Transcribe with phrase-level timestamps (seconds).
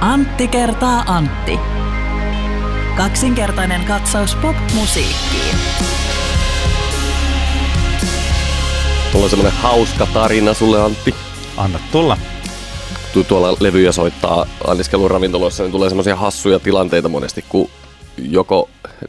[0.00, 1.58] Antti kertaa Antti.
[2.96, 5.56] Kaksinkertainen katsaus pop-musiikkiin.
[9.12, 11.14] Mulla on semmonen hauska tarina sulle, Antti.
[11.56, 12.18] Anna tulla.
[13.12, 17.68] Tu- Tuolla levyjä soittaa anniskelun ravintoloissa, niin tulee semmoisia hassuja tilanteita monesti, kun
[18.18, 18.68] joko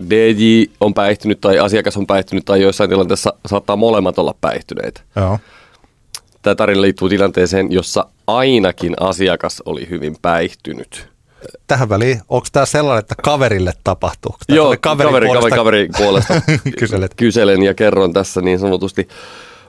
[0.10, 5.02] DJ on päihtynyt tai asiakas on päihtynyt tai joissain tilanteissa saattaa molemmat olla päihtyneitä.
[5.16, 5.40] Joo.
[6.42, 11.08] Tämä tarina liittyy tilanteeseen, jossa ainakin asiakas oli hyvin päihtynyt.
[11.68, 14.36] Tähän väliin, onko tämä sellainen, että kaverille tapahtuu?
[14.48, 16.34] Tää Joo, sellainen kaveri, puolesta kaveri, kaveri puolesta
[16.80, 17.14] Kyselet.
[17.16, 19.08] kyselen ja kerron tässä niin sanotusti.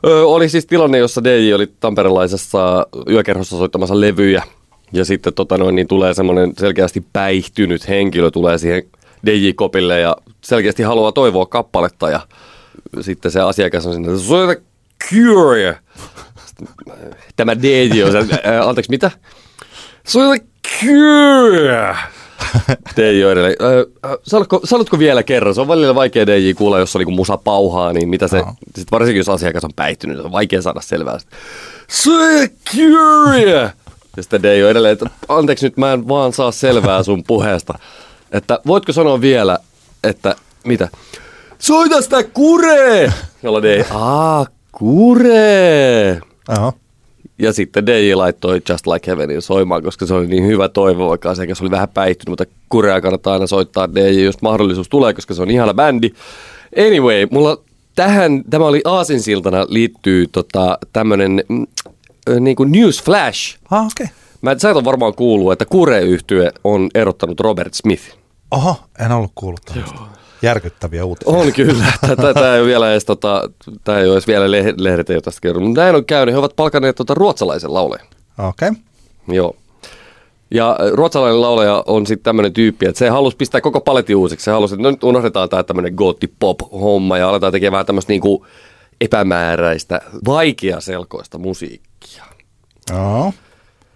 [0.07, 4.43] Ö, oli siis tilanne, jossa DJ oli tamperelaisessa yökerhossa soittamassa levyjä.
[4.93, 8.83] Ja sitten tota noin, niin tulee semmoinen selkeästi päihtynyt henkilö tulee siihen
[9.27, 12.11] DJ-kopille ja selkeästi haluaa toivoa kappaletta.
[12.11, 12.21] Ja
[13.01, 14.61] sitten se asiakas on sinne, soita
[15.09, 15.79] Cure.
[17.37, 19.11] Tämä DJ on se, "Ää, anteeksi mitä?
[20.07, 20.45] Soita
[20.81, 21.97] Cure.
[22.97, 23.57] DJ on edelleen.
[24.23, 25.55] Sanotko, sanotko vielä kerran?
[25.55, 28.43] Se on välillä vaikea DJ kuulla, jos on niinku musa pauhaa, niin mitä se,
[28.77, 31.19] sit varsinkin jos asiakas on päihtynyt, niin on vaikea saada selvää.
[31.89, 33.73] Secure!
[34.17, 37.79] Ja sitten DJ on edelleen, että anteeksi nyt mä en vaan saa selvää sun puheesta.
[38.33, 39.59] Että voitko sanoa vielä,
[40.05, 40.89] että mitä?
[41.59, 43.13] Soita sitä kure!
[43.43, 46.21] Jolla DJ, aa, kure!
[46.57, 46.73] Joo.
[47.39, 51.31] Ja sitten DJ laittoi Just Like Heavenin soimaan, koska se oli niin hyvä toivo, vaikka
[51.31, 55.43] asiakas oli vähän päihtynyt, mutta kurea kannattaa aina soittaa DJ, jos mahdollisuus tulee, koska se
[55.43, 56.11] on ihana bändi.
[56.87, 57.59] Anyway, mulla
[57.95, 61.67] tähän, tämä oli aasinsiltana, liittyy tota, tämmönen mm,
[62.29, 63.59] ö, niin kuin news flash.
[63.71, 64.05] Ah, okei.
[64.05, 64.17] Okay.
[64.43, 68.03] Mä sä et ole varmaan kuullut, että kure yhtye on erottanut Robert Smith.
[68.51, 70.18] Oho, en ollut kuullut tällaista.
[70.43, 71.35] Järkyttäviä uutisia.
[71.35, 71.85] On kyllä.
[72.35, 73.51] Tämä ei ole vielä edes, tota,
[73.85, 75.69] tää ei ole edes vielä leh- lehdet ei ole tästä kerronut.
[75.69, 76.33] Mutta näin on käynyt.
[76.33, 78.07] He ovat palkanneet tota, ruotsalaisen laulajan.
[78.39, 78.69] Okei.
[78.69, 78.83] Okay.
[79.29, 79.57] Joo.
[80.51, 84.45] Ja äh, ruotsalainen laulaja on sitten tämmöinen tyyppi, että se halusi pistää koko paletin uusiksi.
[84.45, 88.13] Se halusi, että no nyt unohdetaan tämä tämmöinen gotti pop homma ja aletaan tekemään tämmöistä
[88.13, 88.47] niinku
[89.01, 92.25] epämääräistä, vaikeaselkoista musiikkia.
[92.91, 93.33] Joo.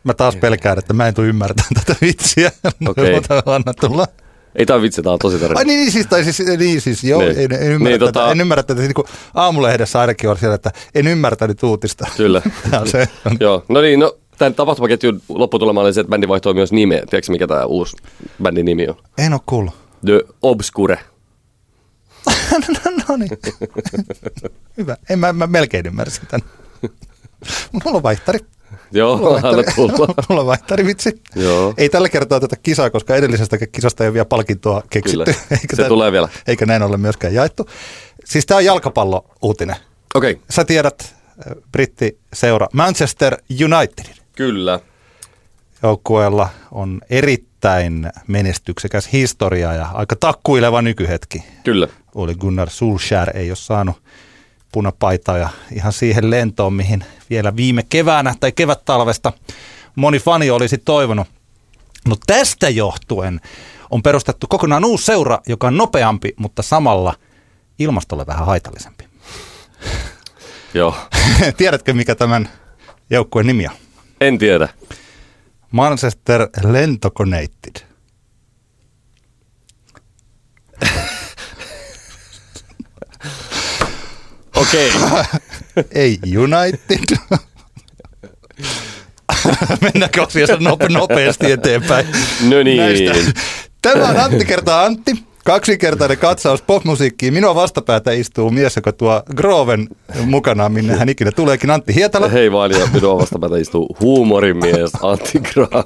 [0.04, 2.52] Mä taas pelkään, että mä en tule ymmärtämään tätä vitsiä.
[2.88, 3.14] Okei.
[3.14, 4.06] Mutta Anna tulla.
[4.54, 5.58] Ei tämä vitsi, tämä on tosi tarina.
[5.58, 7.38] Ai niin, niin siis, tai siis, niin siis joo, Niin.
[7.38, 10.54] en, en, ymmärrä Niin, tätä, tota- en ymmärrä tätä, niin kuin aamulehdessä ainakin on siellä,
[10.54, 12.06] että en ymmärtänyt uutista.
[12.16, 12.42] Kyllä.
[12.72, 16.54] Ja se on, Joo, no niin, no tämän tapahtumaketjun lopputulema oli se, että bändi vaihtoi
[16.54, 17.02] myös nimeä.
[17.10, 17.96] Tiedätkö mikä tämä uusi
[18.42, 18.94] bändin nimi on?
[19.18, 19.74] en ole kuullut.
[20.06, 20.98] The Obscure.
[23.08, 23.30] no niin.
[24.78, 24.96] Hyvä.
[25.10, 26.48] En, mä, mä melkein ymmärsin tämän.
[27.72, 28.38] Mulla on vaihtari.
[28.92, 30.14] Joo, Mulla vaihtari, tulla.
[30.28, 31.22] Mulla vaihtari vitsi.
[31.34, 31.74] Joo.
[31.76, 35.34] Ei tällä kertaa tätä kisaa, koska edellisestä kisasta ei ole vielä palkintoa keksitty.
[35.70, 35.82] Kyllä.
[35.82, 36.28] Se tulee vielä.
[36.46, 37.68] Eikä näin ole myöskään jaettu.
[38.24, 39.76] Siis tämä on jalkapallo-uutinen.
[40.14, 40.44] Okei, okay.
[40.50, 44.14] Sä tiedät äh, brittiseura Manchester Unitedin.
[44.36, 44.80] kyllä.
[45.82, 51.44] Joukkueella on erittäin menestyksekäs historia ja aika takkuileva nykyhetki.
[51.64, 51.88] Kyllä.
[52.14, 53.96] Oli Gunnar Solskjaer ei ole saanut
[54.72, 59.32] punapaitaa ja ihan siihen lentoon, mihin vielä viime keväänä tai kevättalvesta
[59.96, 61.26] moni fani olisi toivonut.
[62.08, 63.40] No tästä johtuen
[63.90, 67.14] on perustettu kokonaan uusi seura, joka on nopeampi, mutta samalla
[67.78, 69.04] ilmastolle vähän haitallisempi.
[70.74, 70.94] Joo.
[71.56, 72.48] Tiedätkö, mikä tämän
[73.10, 73.74] joukkueen nimi on?
[74.20, 74.68] En tiedä.
[75.70, 77.76] Manchester Lentokoneitted.
[84.62, 84.90] Okei.
[86.02, 87.16] Ei United.
[89.82, 92.06] Mennäänkö asiassa nope, nopeasti eteenpäin?
[92.48, 93.02] No niin.
[93.82, 95.12] Tämä on Antti kertaa Antti.
[95.44, 97.34] Kaksinkertainen katsaus popmusiikkiin.
[97.34, 99.88] Minua vastapäätä istuu mies, joka tuo Groven
[100.24, 102.28] mukanaan, minne hän ikinä tuleekin, Antti Hietala.
[102.28, 105.84] Hei vaan, ja minua vastapäätä istuu huumorimies Antti Graan.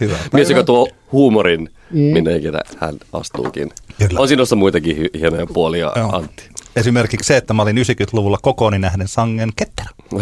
[0.00, 3.70] Hyvää Mies, joka tuo huumorin, minne ikinä hän astuukin.
[3.98, 4.20] Kyllä.
[4.20, 6.16] On sinussa muitakin hi- hienoja puolia, Joo.
[6.16, 6.44] Antti.
[6.76, 9.88] Esimerkiksi se, että mä olin 90-luvulla kokooni nähden sangen ketterä.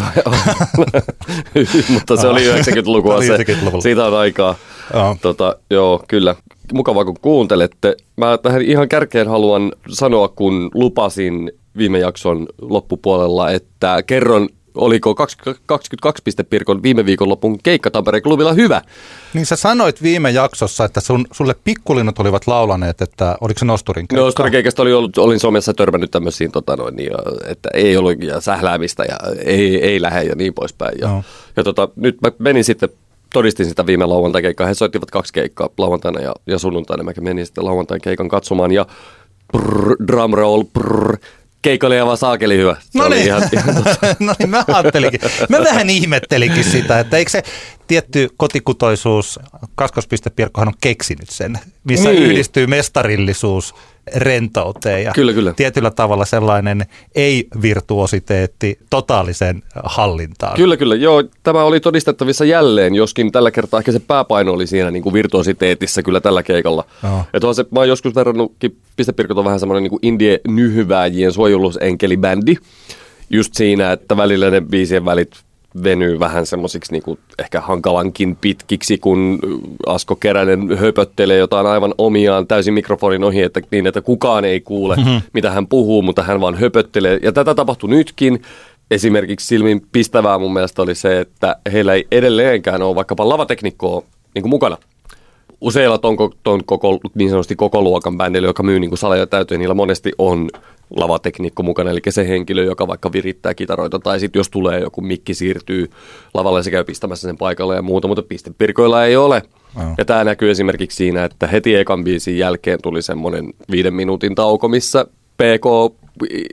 [1.93, 3.15] Mutta se oli 90-lukua.
[3.15, 3.81] Oli se, 90-luvulla.
[3.81, 4.55] Siitä on aikaa.
[4.93, 5.17] Joo.
[5.21, 6.35] Tota, joo, kyllä.
[6.73, 7.95] Mukavaa kun kuuntelette.
[8.17, 15.63] Mä tähän ihan kärkeen haluan sanoa, kun lupasin viime jakson loppupuolella, että kerron, oliko 20
[15.65, 18.81] 22 pistepirkon viime viikonlopun keikka Tampereen klubilla hyvä.
[19.33, 24.07] Niin sä sanoit viime jaksossa, että sun, sulle pikkulinnut olivat laulaneet, että oliko se Nosturin
[24.07, 24.25] keikka?
[24.25, 28.41] No, Storikeikasta oli ollut, olin somessa törmännyt tämmöisiin, tota noin, ja, että ei ollut ja
[28.41, 30.97] sähläämistä ja ei, ei lähde ja niin poispäin.
[31.01, 31.23] Ja, Joo.
[31.55, 32.89] ja tota, nyt mä menin sitten,
[33.33, 34.67] todistin sitä viime lauantai keikkaa.
[34.67, 37.03] He soittivat kaksi keikkaa lauantaina ja, ja sunnuntaina.
[37.03, 38.85] Mä menin sitten lauantain keikan katsomaan ja
[39.51, 41.17] brr, drum roll, brr,
[41.61, 42.75] keikka oli aivan saakeli hyvä.
[42.79, 43.25] Se No niin.
[43.25, 43.75] ihan, ihan
[44.19, 45.21] no niin, mä ajattelinkin.
[45.49, 47.43] Mä vähän ihmettelinkin sitä, että eikö se
[47.87, 49.39] tietty kotikutoisuus,
[49.75, 52.23] Kaskos.Pirkkohan on keksinyt sen, missä niin.
[52.23, 53.75] yhdistyy mestarillisuus
[54.15, 55.53] rentouteen ja Kyllä, kyllä.
[55.53, 60.55] tietyllä tavalla sellainen ei-virtuositeetti totaaliseen hallintaan.
[60.55, 60.95] Kyllä, kyllä.
[60.95, 65.13] Joo, tämä oli todistettavissa jälleen, joskin tällä kertaa ehkä se pääpaino oli siinä niin kuin
[65.13, 66.85] virtuositeetissä kyllä tällä keikalla.
[67.03, 67.23] Joo.
[67.33, 72.55] Että se, mä oon joskus verrannutkin, Pistepirkot on vähän semmoinen niin indie-nyhyvääjien suojelusenkelibändi.
[73.29, 75.31] Just siinä, että välillä ne biisien välit
[75.83, 79.39] venyy vähän semmoisiksi niin ehkä hankalankin pitkiksi, kun
[79.87, 84.95] Asko Keränen höpöttelee jotain aivan omiaan täysin mikrofonin ohi, että, niin että kukaan ei kuule,
[84.95, 85.21] mm-hmm.
[85.33, 87.19] mitä hän puhuu, mutta hän vaan höpöttelee.
[87.23, 88.41] Ja tätä tapahtui nytkin.
[88.91, 94.03] Esimerkiksi silmin pistävää mun mielestä oli se, että heillä ei edelleenkään ole vaikkapa lavateknikkoa
[94.35, 94.77] niin kuin mukana
[95.61, 99.75] useilla ton, ton koko, niin sanotusti koko luokan bändillä, joka myy niin saleja täyteen, niillä
[99.75, 100.49] monesti on
[100.95, 105.33] lavatekniikko mukana, eli se henkilö, joka vaikka virittää kitaroita, tai sitten jos tulee joku mikki
[105.33, 105.89] siirtyy
[106.33, 109.43] lavalle, se käy pistämässä sen paikalle ja muuta, mutta pistepirkoilla ei ole.
[109.75, 109.95] Joo.
[109.97, 114.67] Ja tämä näkyy esimerkiksi siinä, että heti ekan biisin jälkeen tuli semmoinen viiden minuutin tauko,
[114.67, 115.05] missä
[115.37, 115.95] PK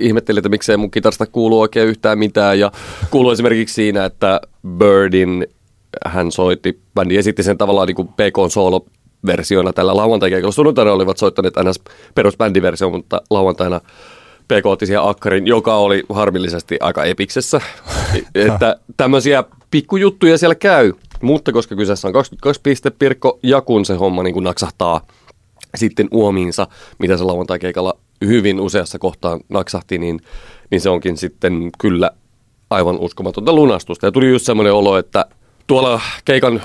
[0.00, 2.58] ihmetteli, että miksei mun kitarasta kuulu oikein yhtään mitään.
[2.58, 2.72] Ja
[3.11, 5.46] kuuluu esimerkiksi siinä, että Birdin
[6.06, 8.52] hän soitti, bändi esitti sen tavallaan niin kuin PK
[9.26, 10.53] versiona tällä lauantai-keikalla.
[10.53, 11.81] Sunnuntaina olivat soittaneet ns.
[12.15, 13.81] perusbändiversio, mutta lauantaina
[14.49, 17.61] PK otti siihen akkarin, joka oli harmillisesti aika epiksessä.
[18.35, 20.93] että tämmöisiä pikkujuttuja siellä käy,
[21.23, 25.00] mutta koska kyseessä on 22 piste Pirkko ja kun se homma niin kuin naksahtaa
[25.75, 26.67] sitten uomiinsa,
[26.99, 30.21] mitä se lauantai-keikalla hyvin useassa kohtaan naksahti, niin,
[30.71, 32.11] niin se onkin sitten kyllä
[32.71, 34.06] aivan uskomatonta lunastusta.
[34.06, 35.25] Ja tuli just semmoinen olo, että
[35.67, 36.62] tuolla keikan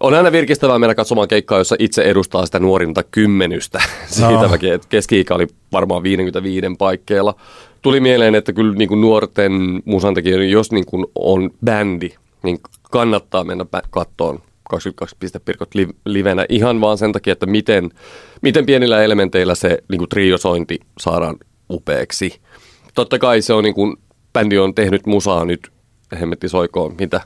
[0.00, 3.82] on aina virkistävää mennä katsomaan keikkaa, jossa itse edustaa sitä nuorinta kymmenystä.
[4.06, 4.42] Siitä No.
[4.48, 4.54] no.
[4.54, 7.34] että keski-ikä oli varmaan 55 paikkeilla.
[7.82, 9.52] Tuli mieleen, että kyllä niin kuin nuorten
[9.84, 12.10] musantekijöiden, jos niin kuin on bändi,
[12.42, 12.58] niin
[12.90, 14.38] kannattaa mennä kattoon
[14.70, 17.90] 22 Pirkot li- livenä ihan vaan sen takia, että miten,
[18.42, 21.36] miten pienillä elementeillä se niin kuin triosointi saadaan
[21.70, 22.40] upeaksi.
[22.94, 23.96] Totta kai se on niin kuin,
[24.32, 25.68] bändi on tehnyt musaa nyt,
[26.20, 27.20] hemmetti soikoon, mitä,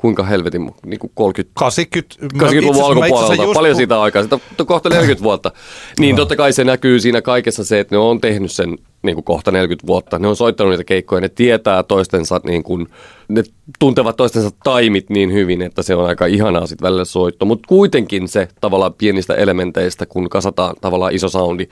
[0.00, 3.54] kuinka helvetin, niin kuin 30, 80, mä 80-luvun itse asiassa- mä itse asiassa alkupuolelta, just
[3.54, 5.52] paljon siitä aikaa, sitä on kohta 40 vuotta.
[5.98, 9.24] Niin totta kai se näkyy siinä kaikessa se, että ne on tehnyt sen niin kuin
[9.24, 10.18] kohta 40 vuotta.
[10.18, 12.86] Ne on soittanut niitä keikkoja, ne tietää toistensa, niin kuin,
[13.28, 13.42] ne
[13.78, 17.44] tuntevat toistensa taimit niin hyvin, että se on aika ihanaa sitten välillä soitto.
[17.44, 21.66] Mutta kuitenkin se tavallaan pienistä elementeistä, kun kasataan tavallaan iso soundi,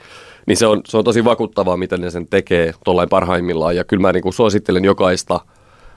[0.45, 3.75] niin se on, se on tosi vakuuttavaa, miten ne sen tekee tuollain parhaimmillaan.
[3.75, 5.39] Ja kyllä mä niin kuin suosittelen jokaista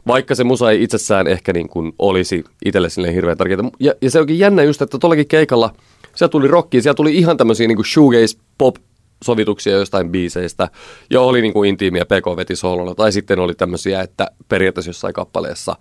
[0.07, 3.61] vaikka se musa ei itsessään ehkä niin kuin olisi itselle silleen hirveän tärkeää.
[3.81, 5.75] Ja, ja se onkin jännä just, että tuollakin keikalla,
[6.15, 8.77] siellä tuli rockia, siellä tuli ihan tämmöisiä niin kuin shoegaze pop
[9.25, 10.69] sovituksia jostain biiseistä,
[11.11, 15.15] ja oli niin kuin intiimiä PK veti soololla, tai sitten oli tämmöisiä, että periaatteessa jossain
[15.15, 15.77] kappaleessa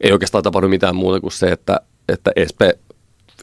[0.00, 2.78] ei oikeastaan tapahdu mitään muuta kuin se, että, että Espe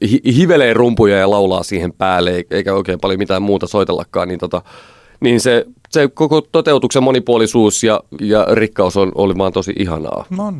[0.10, 4.62] hi- hivelee rumpuja ja laulaa siihen päälle, eikä oikein paljon mitään muuta soitellakaan, niin, tota,
[5.20, 10.26] niin se, se koko toteutuksen monipuolisuus ja, ja rikkaus on, oli vaan tosi ihanaa.
[10.30, 10.54] No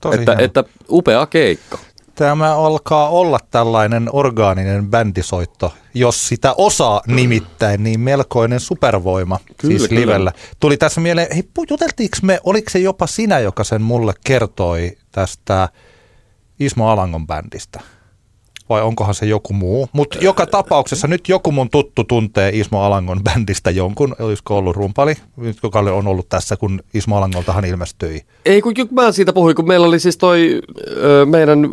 [0.00, 0.44] tosi Että, hieno.
[0.44, 1.78] että upea keikka.
[2.14, 9.88] Tämä alkaa olla tällainen orgaaninen bändisoitto, jos sitä osaa nimittäin, niin melkoinen supervoima Kyllä, siis
[9.88, 10.00] kyllä.
[10.00, 10.32] livellä.
[10.60, 15.68] Tuli tässä mieleen, hei juteltiinko me, oliko se jopa sinä, joka sen mulle kertoi tästä
[16.60, 17.80] Ismo Alangon bändistä?
[18.68, 19.88] Vai onkohan se joku muu?
[19.92, 25.14] Mutta joka tapauksessa nyt joku mun tuttu tuntee Ismo Alangon bändistä jonkun, olisiko ollut rumpali,
[25.62, 28.22] joka on ollut tässä, kun Ismo Alangoltahan ilmestyi.
[28.44, 30.60] Ei, kun mä siitä puhuin, kun meillä oli siis toi
[31.24, 31.68] meidän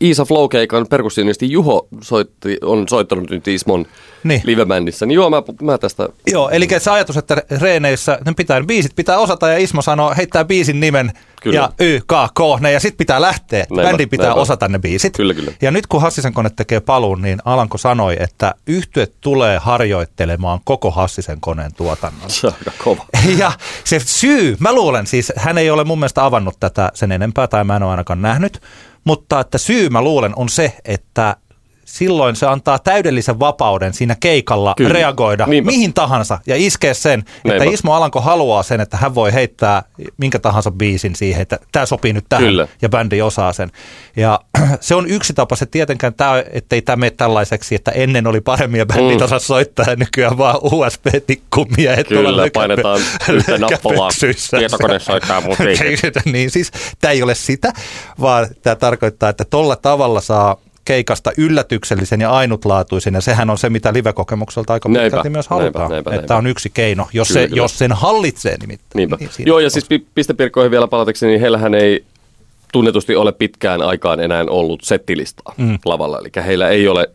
[0.00, 3.86] Iisa Flow-keikan perkussionisti Juho soitti, on soittanut nyt Ismon
[4.24, 4.40] Niin.
[4.44, 5.06] livebändissä.
[5.06, 8.96] Niin joo, mä, mä tästä Joo, eli se ajatus, että reeneissä ne pitää, ne biisit
[8.96, 11.12] pitää osata ja Ismo sanoo, heittää biisin nimen
[11.42, 11.56] Kyllä.
[11.56, 13.64] ja Y, K, K, ne ja sitten pitää lähteä.
[13.70, 14.40] Näinpä, Bändin pitää näinpä.
[14.40, 15.16] osata ne biisit.
[15.16, 15.52] Kyllä, kyllä.
[15.62, 20.90] Ja nyt kun Hassisen kone tekee paluun, niin Alanko sanoi, että yhtyet tulee harjoittelemaan koko
[20.90, 22.30] Hassisen koneen tuotannon.
[22.30, 23.04] se on aika kova.
[23.38, 23.52] Ja
[23.84, 27.64] se syy, mä luulen siis, hän ei ole mun mielestä avannut tätä sen enempää, tai
[27.64, 28.60] mä en ole ainakaan nähnyt,
[29.04, 31.36] mutta että syy mä luulen on se, että
[31.92, 34.92] silloin se antaa täydellisen vapauden siinä keikalla Kyllä.
[34.92, 35.70] reagoida Niinpä.
[35.70, 37.64] mihin tahansa ja iskeä sen, että Näinpä.
[37.64, 39.82] Ismo Alanko haluaa sen, että hän voi heittää
[40.16, 42.68] minkä tahansa biisin siihen, että tämä sopii nyt tähän Kyllä.
[42.82, 43.70] ja bändi osaa sen.
[44.16, 44.40] Ja
[44.80, 48.78] se on yksi tapa, se tietenkään, tää, ettei tämä mene tällaiseksi, että ennen oli paremmin
[48.78, 49.24] ja bändit Mm.
[49.24, 53.00] osaa soittaa ja nykyään vaan USB-tikkumiehet tuolla Kyllä, painetaan
[53.32, 54.10] yhtä nappulaa.
[54.58, 55.98] Tietokone soittaa musiikin.
[56.32, 56.70] niin siis
[57.00, 57.72] tämä ei ole sitä,
[58.20, 63.70] vaan tämä tarkoittaa, että tolla tavalla saa keikasta yllätyksellisen ja ainutlaatuisen, ja sehän on se,
[63.70, 66.36] mitä live-kokemukselta aika Näinpä, pitkälti myös halutaan, näinpä, että näinpä.
[66.36, 67.62] on yksi keino, jos, Kyllä, se, kyllä.
[67.62, 68.90] jos sen hallitsee nimittäin.
[68.94, 69.16] Niinpä.
[69.16, 69.88] Niin Joo, ja tapauksessa.
[69.88, 72.04] siis pi- pistepirkkoihin vielä palatakseni, niin heillähän ei
[72.72, 75.78] tunnetusti ole pitkään aikaan enää ollut settilistaa mm.
[75.84, 76.18] lavalla.
[76.18, 77.10] Eli heillä ei ole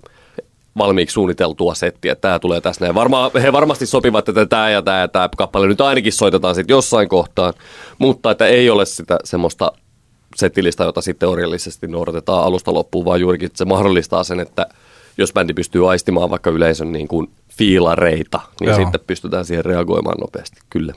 [0.78, 2.96] valmiiksi suunniteltua settiä, tämä tulee tässä näin.
[2.96, 6.74] Varmaan, he varmasti sopivat, että tämä ja tämä ja tämä kappale nyt ainakin soitetaan sitten
[6.74, 7.54] jossain kohtaan,
[8.00, 9.72] mutta että ei ole sitä semmoista
[10.36, 14.68] settilistä, jota sitten orjallisesti noudatetaan alusta loppuun, vaan juurikin se mahdollistaa sen, että
[15.18, 18.78] jos bändi pystyy aistimaan vaikka yleisön niin kuin fiilareita, niin Joo.
[18.78, 20.94] sitten pystytään siihen reagoimaan nopeasti, kyllä.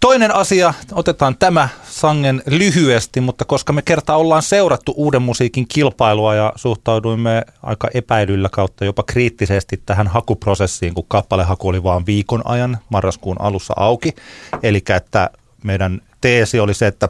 [0.00, 6.34] Toinen asia, otetaan tämä sangen lyhyesti, mutta koska me kerta ollaan seurattu uuden musiikin kilpailua
[6.34, 12.78] ja suhtauduimme aika epäilyllä kautta jopa kriittisesti tähän hakuprosessiin, kun kappalehaku oli vain viikon ajan
[12.88, 14.14] marraskuun alussa auki.
[14.62, 15.30] Eli että
[15.64, 17.08] meidän teesi oli se, että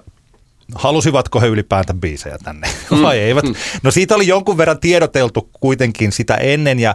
[0.75, 2.69] halusivatko he ylipäätään biisejä tänne
[3.03, 3.45] vai eivät.
[3.83, 6.95] No siitä oli jonkun verran tiedoteltu kuitenkin sitä ennen ja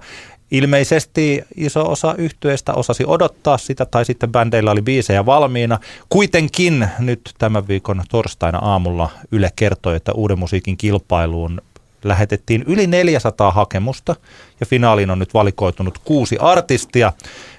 [0.51, 5.79] ilmeisesti iso osa yhtyeistä osasi odottaa sitä tai sitten bändeillä oli biisejä valmiina.
[6.09, 11.61] Kuitenkin nyt tämän viikon torstaina aamulla Yle kertoi, että uuden musiikin kilpailuun
[12.03, 14.15] lähetettiin yli 400 hakemusta
[14.59, 17.13] ja finaaliin on nyt valikoitunut kuusi artistia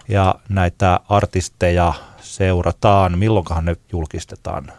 [0.09, 3.19] ja näitä artisteja seurataan.
[3.19, 4.73] Milloinkahan ne julkistetaan?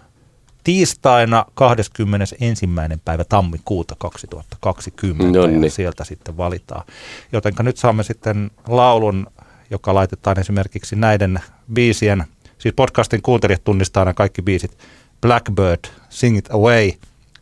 [0.63, 2.69] Tiistaina 21.
[3.05, 5.63] päivä tammikuuta 2020 No niin.
[5.63, 6.83] ja sieltä sitten valitaan.
[7.31, 9.27] Jotenka nyt saamme sitten laulun,
[9.69, 11.39] joka laitetaan esimerkiksi näiden
[11.73, 12.23] biisien,
[12.57, 14.77] siis podcastin kuuntelijat tunnistaa nämä kaikki biisit.
[15.21, 15.79] Blackbird,
[16.09, 16.91] Sing It Away,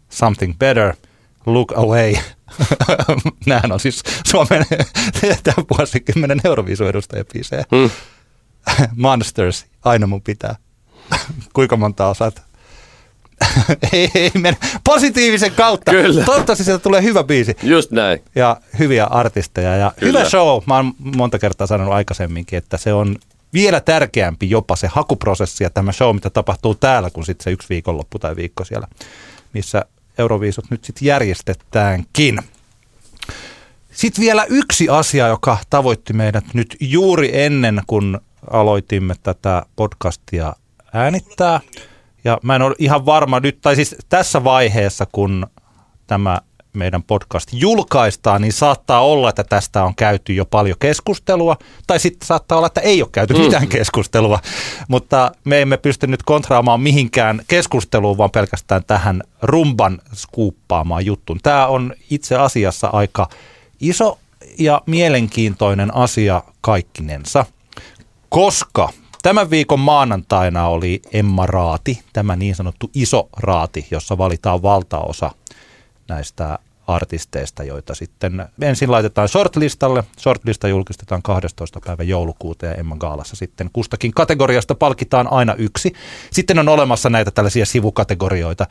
[0.09, 0.93] Something Better,
[1.45, 2.13] Look Away.
[3.45, 4.65] Nämähän on siis Suomen
[5.43, 7.63] tämän vuosikymmenen Euroviisuedustajabiisejä.
[7.75, 7.89] Hmm.
[8.95, 10.55] Monsters, aina mun pitää.
[11.53, 12.50] Kuinka monta osaat?
[13.93, 14.57] ei, ei mene.
[14.83, 15.91] Positiivisen kautta.
[15.91, 16.23] Kyllä.
[16.23, 18.19] Toivottavasti sieltä tulee hyvä biisi Just näin.
[18.35, 20.19] ja hyviä artisteja ja Kyllä.
[20.19, 20.63] hyvä show.
[20.65, 23.15] Mä oon monta kertaa sanonut aikaisemminkin, että se on
[23.53, 27.69] vielä tärkeämpi jopa se hakuprosessi ja tämä show, mitä tapahtuu täällä, kun sitten se yksi
[27.69, 28.87] viikonloppu tai viikko siellä,
[29.53, 29.85] missä
[30.17, 32.39] Euroviisut nyt sitten järjestetäänkin.
[33.91, 38.17] Sitten vielä yksi asia, joka tavoitti meidät nyt juuri ennen kuin
[38.51, 40.53] aloitimme tätä podcastia
[40.93, 41.59] äänittää.
[42.23, 45.47] Ja mä en ole ihan varma nyt, tai siis tässä vaiheessa, kun
[46.07, 46.39] tämä
[46.73, 52.27] meidän podcast julkaistaan, niin saattaa olla, että tästä on käyty jo paljon keskustelua, tai sitten
[52.27, 54.39] saattaa olla, että ei ole käyty mitään keskustelua,
[54.87, 61.39] mutta me emme pysty nyt kontraamaan mihinkään keskusteluun, vaan pelkästään tähän rumban skuuppaamaan juttuun.
[61.43, 63.29] Tämä on itse asiassa aika
[63.79, 64.19] iso
[64.59, 67.45] ja mielenkiintoinen asia kaikkinensa,
[68.29, 68.89] koska
[69.21, 75.31] tämän viikon maanantaina oli Emma Raati, tämä niin sanottu iso raati, jossa valitaan valtaosa
[76.07, 80.03] näistä artisteista, joita sitten ensin laitetaan shortlistalle.
[80.19, 81.79] Shortlista julkistetaan 12.
[81.85, 85.93] päivä joulukuuta ja Emma Gaalassa sitten kustakin kategoriasta palkitaan aina yksi.
[86.31, 88.67] Sitten on olemassa näitä tällaisia sivukategorioita,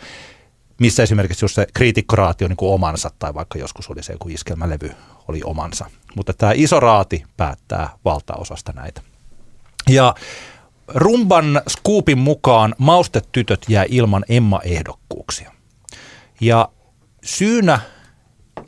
[0.81, 4.29] missä esimerkiksi just se kriitikkoraati on niin kuin omansa, tai vaikka joskus oli se joku
[4.29, 4.91] iskelmälevy
[5.29, 5.87] oli omansa.
[6.17, 9.10] Mutta tämä iso raati päättää valtaosasta näitä.
[9.89, 10.15] Ja
[10.89, 15.53] Rumban skuupin mukaan maustetytöt jää ilman Emma-ehdokkuuksia.
[16.41, 16.69] Ja
[17.25, 17.81] syynä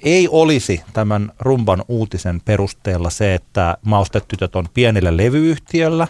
[0.03, 6.09] ei olisi tämän Rumban uutisen perusteella se, että maustetytöt on pienellä levyyhtiöllä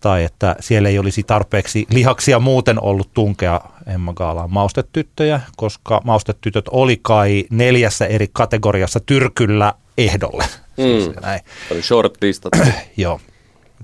[0.00, 6.64] tai että siellä ei olisi tarpeeksi lihaksia muuten ollut tunkea Emma Gaalaan maustetyttöjä, koska maustetytöt
[6.70, 10.44] oli kai neljässä eri kategoriassa tyrkyllä ehdolle.
[10.76, 11.14] Siis Mm.
[11.22, 11.40] näin.
[11.72, 12.52] Oli shortlistat.
[12.96, 13.20] Joo.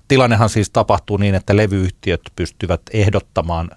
[0.09, 3.71] Tilannehan siis tapahtuu niin, että levyyhtiöt pystyvät ehdottamaan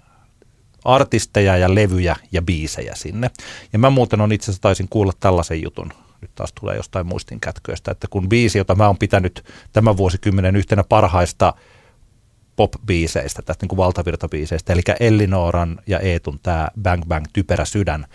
[0.86, 3.32] artisteja ja levyjä ja biisejä sinne.
[3.74, 7.92] Ja mä muuten on itse asiassa taisin kuulla tällaisen jutun, nyt taas tulee jostain muistinkätköistä,
[7.92, 11.54] että kun biisi, jota mä oon pitänyt tämän vuosikymmenen yhtenä parhaista
[12.56, 18.06] pop-biiseistä, tästä niin kuin valtavirtabiiseistä, eli Ellinooran ja Eetun tämä Bang Bang Typerä sydän,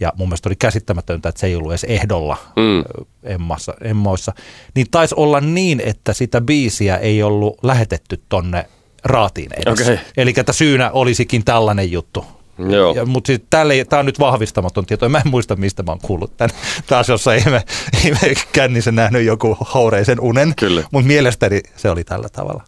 [0.00, 2.84] ja mun mielestä oli käsittämätöntä, että se ei ollut edes ehdolla Mm.
[3.22, 4.32] Emmassa, Emmoissa,
[4.74, 8.66] niin taisi olla niin, että sitä biisiä ei ollut lähetetty tonne
[9.04, 9.80] raatiin edes.
[9.80, 9.98] Okei.
[10.16, 12.24] Eli että syynä olisikin tällainen juttu.
[12.58, 12.94] Joo.
[12.94, 15.08] Ja, mutta siis tämä on nyt vahvistamaton tieto.
[15.08, 16.56] Mä en muista, mistä mä oon kuullut tämän.
[16.86, 17.62] Taas jossain ihme,
[18.04, 20.54] ihme kännissä nähnyt joku houreisen unen.
[20.90, 22.64] Mutta mielestäni se oli tällä tavalla.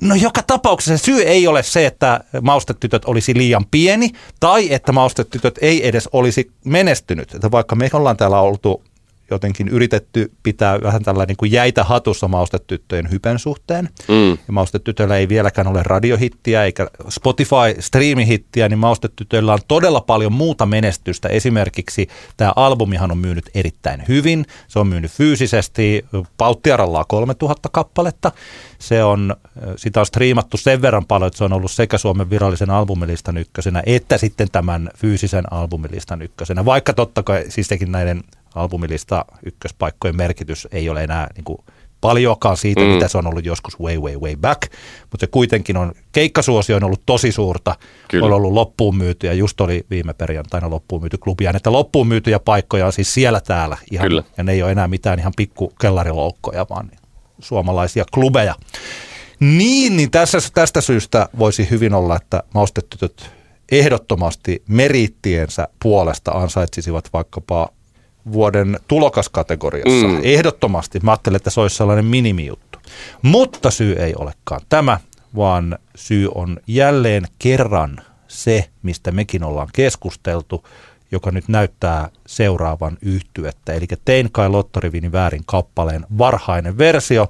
[0.00, 5.58] No joka tapauksessa syy ei ole se, että maustetytöt olisi liian pieni tai että maustetytöt
[5.62, 7.34] ei edes olisi menestynyt.
[7.34, 8.82] Että vaikka me ollaan täällä oltu
[9.30, 13.88] jotenkin yritetty pitää vähän tällainen niin kuin jäitä hatussa maustetyttöjen hypen suhteen.
[14.08, 14.30] Mm.
[14.30, 21.28] Ja maustetytöillä ei vieläkään ole radiohittiä eikä Spotify-striimihittiä, niin maustetytöillä on todella paljon muuta menestystä.
[21.28, 24.46] Esimerkiksi tämä albumihan on myynyt erittäin hyvin.
[24.68, 26.04] Se on myynyt fyysisesti.
[26.36, 28.32] Pauttiaralla on 3000 kappaletta.
[28.78, 29.36] Se on,
[29.76, 33.82] sitä on striimattu sen verran paljon, että se on ollut sekä Suomen virallisen albumilistan ykkösenä,
[33.86, 36.64] että sitten tämän fyysisen albumilistan ykkösenä.
[36.64, 38.22] Vaikka totta kai siis näiden
[38.54, 41.58] albumilista ykköspaikkojen merkitys ei ole enää niin kuin
[42.00, 42.86] paljonkaan siitä, mm.
[42.86, 44.62] mitä se on ollut joskus way, way, way back,
[45.00, 47.76] mutta se kuitenkin on, keikkasuosio on ollut tosi suurta,
[48.08, 48.26] Kyllä.
[48.26, 52.38] on ollut loppuun myyty ja just oli viime perjantaina loppuun myyty klubia, että loppuun myytyjä
[52.38, 54.22] paikkoja on siis siellä täällä ihan, Kyllä.
[54.36, 56.90] ja ne ei ole enää mitään ihan pikku kellariloukkoja, vaan
[57.38, 58.54] suomalaisia klubeja.
[59.40, 63.30] Niin, niin tässä, tästä syystä voisi hyvin olla, että maustetytöt
[63.72, 67.68] ehdottomasti meriittiensä puolesta ansaitsisivat vaikkapa
[68.32, 70.06] vuoden tulokaskategoriassa.
[70.06, 70.20] Mm.
[70.22, 71.00] Ehdottomasti.
[71.02, 72.78] Mä ajattelin, että se olisi sellainen minimijuttu.
[73.22, 75.00] Mutta syy ei olekaan tämä,
[75.36, 80.64] vaan syy on jälleen kerran se, mistä mekin ollaan keskusteltu,
[81.12, 83.72] joka nyt näyttää seuraavan yhtyettä.
[83.72, 87.28] Eli tein kai Lottorivini väärin kappaleen varhainen versio,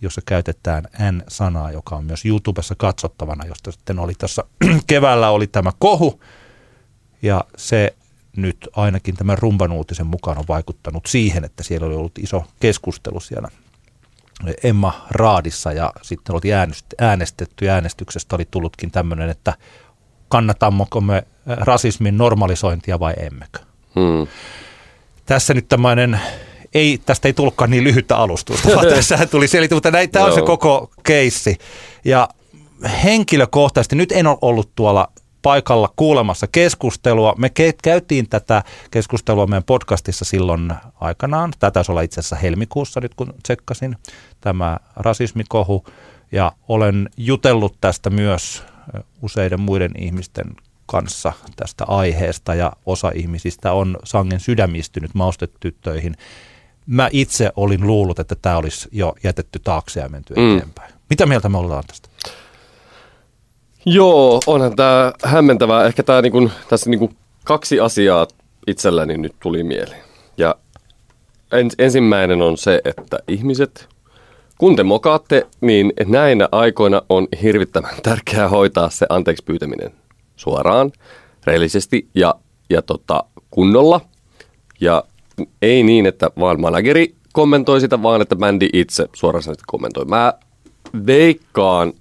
[0.00, 4.44] jossa käytetään N-sanaa, joka on myös YouTubessa katsottavana, josta sitten oli tässä
[4.86, 6.20] keväällä oli tämä kohu,
[7.22, 7.94] ja se
[8.36, 13.20] nyt ainakin tämän rumban uutisen mukaan on vaikuttanut siihen, että siellä oli ollut iso keskustelu
[13.20, 13.48] siellä
[14.62, 16.52] Emma Raadissa ja sitten oli
[16.98, 19.54] äänestetty ja äänestyksestä oli tullutkin tämmöinen, että
[20.28, 23.58] kannatammeko me rasismin normalisointia vai emmekö.
[23.94, 24.26] Hmm.
[25.26, 26.20] Tässä nyt tämmöinen,
[26.74, 30.42] ei, tästä ei tullutkaan niin lyhyttä alustusta, vaan tässä tuli selitys, mutta tämä on se
[30.42, 31.58] koko keissi.
[32.04, 32.28] Ja
[33.04, 35.08] henkilökohtaisesti, nyt en ole ollut tuolla
[35.46, 37.34] paikalla kuulemassa keskustelua.
[37.38, 37.50] Me
[37.82, 41.50] käytiin tätä keskustelua meidän podcastissa silloin aikanaan.
[41.50, 43.96] Tätä taisi olla itse asiassa helmikuussa nyt kun tsekkasin
[44.40, 45.84] tämä rasismikohu.
[46.32, 48.62] Ja olen jutellut tästä myös
[49.22, 56.14] useiden muiden ihmisten kanssa tästä aiheesta ja osa ihmisistä on sangen sydämistynyt maustetyttöihin.
[56.86, 60.56] Mä itse olin luullut, että tämä olisi jo jätetty taakse ja menty mm.
[60.56, 60.94] eteenpäin.
[61.10, 62.08] Mitä mieltä me ollaan tästä?
[63.88, 65.86] Joo, onhan tämä hämmentävää.
[65.86, 67.10] Ehkä tämä niinku, tässä niinku
[67.44, 68.26] kaksi asiaa
[68.66, 70.02] itselläni nyt tuli mieleen.
[70.38, 70.54] Ja
[71.52, 73.88] ens, ensimmäinen on se, että ihmiset,
[74.58, 79.92] kun te mokaatte, niin näinä aikoina on hirvittävän tärkeää hoitaa se anteeksi pyytäminen
[80.36, 80.92] suoraan,
[81.46, 82.34] reellisesti ja,
[82.70, 84.00] ja tota, kunnolla.
[84.80, 85.04] Ja
[85.62, 90.04] ei niin, että vaan manageri kommentoi sitä, vaan että bändi itse suoraan kommentoi.
[90.04, 90.32] Mä
[91.06, 91.92] veikkaan,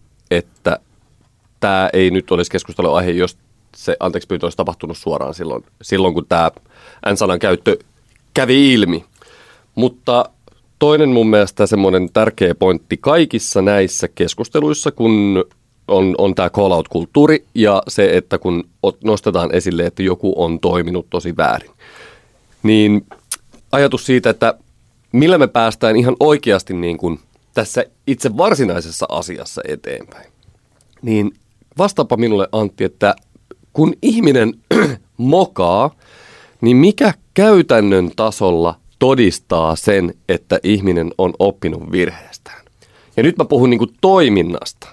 [1.65, 3.37] tämä ei nyt olisi keskusteluaihe, jos
[3.75, 6.51] se anteeksi pyyntö olisi tapahtunut suoraan silloin, silloin kun tämä
[7.11, 7.77] N-sanan käyttö
[8.33, 9.05] kävi ilmi.
[9.75, 10.29] Mutta
[10.79, 15.45] toinen mun mielestä semmoinen tärkeä pointti kaikissa näissä keskusteluissa, kun
[15.87, 18.63] on, on tämä call-out-kulttuuri ja se, että kun
[19.03, 21.71] nostetaan esille, että joku on toiminut tosi väärin,
[22.63, 23.05] niin
[23.71, 24.53] ajatus siitä, että
[25.11, 27.19] millä me päästään ihan oikeasti niin kuin
[27.53, 30.31] tässä itse varsinaisessa asiassa eteenpäin,
[31.01, 31.33] niin
[31.77, 33.15] vastaapa minulle Antti, että
[33.73, 34.53] kun ihminen
[35.17, 35.95] mokaa,
[36.61, 42.65] niin mikä käytännön tasolla todistaa sen, että ihminen on oppinut virheestään?
[43.17, 44.87] Ja nyt mä puhun niin kuin toiminnasta.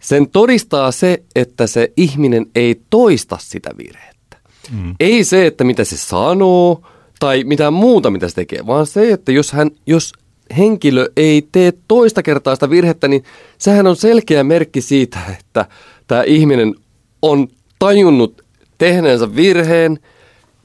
[0.00, 4.36] Sen todistaa se, että se ihminen ei toista sitä virhettä.
[4.72, 4.94] Mm.
[5.00, 6.82] Ei se, että mitä se sanoo
[7.18, 10.12] tai mitään muuta, mitä se tekee, vaan se, että jos, hän, jos
[10.56, 13.24] henkilö ei tee toista kertaa sitä virhettä, niin
[13.58, 15.66] sehän on selkeä merkki siitä, että
[16.06, 16.74] tämä ihminen
[17.22, 18.42] on tajunnut
[18.78, 19.98] tehneensä virheen,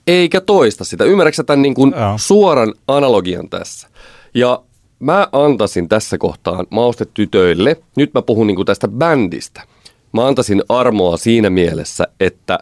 [0.07, 1.03] eikä toista sitä.
[1.03, 3.87] Ymmärrätkö tämän niin kuin suoran analogian tässä?
[4.33, 4.63] Ja
[4.99, 9.61] mä antaisin tässä kohtaan maustetytöille, nyt mä puhun niin kuin tästä bändistä,
[10.13, 12.59] mä antaisin armoa siinä mielessä, että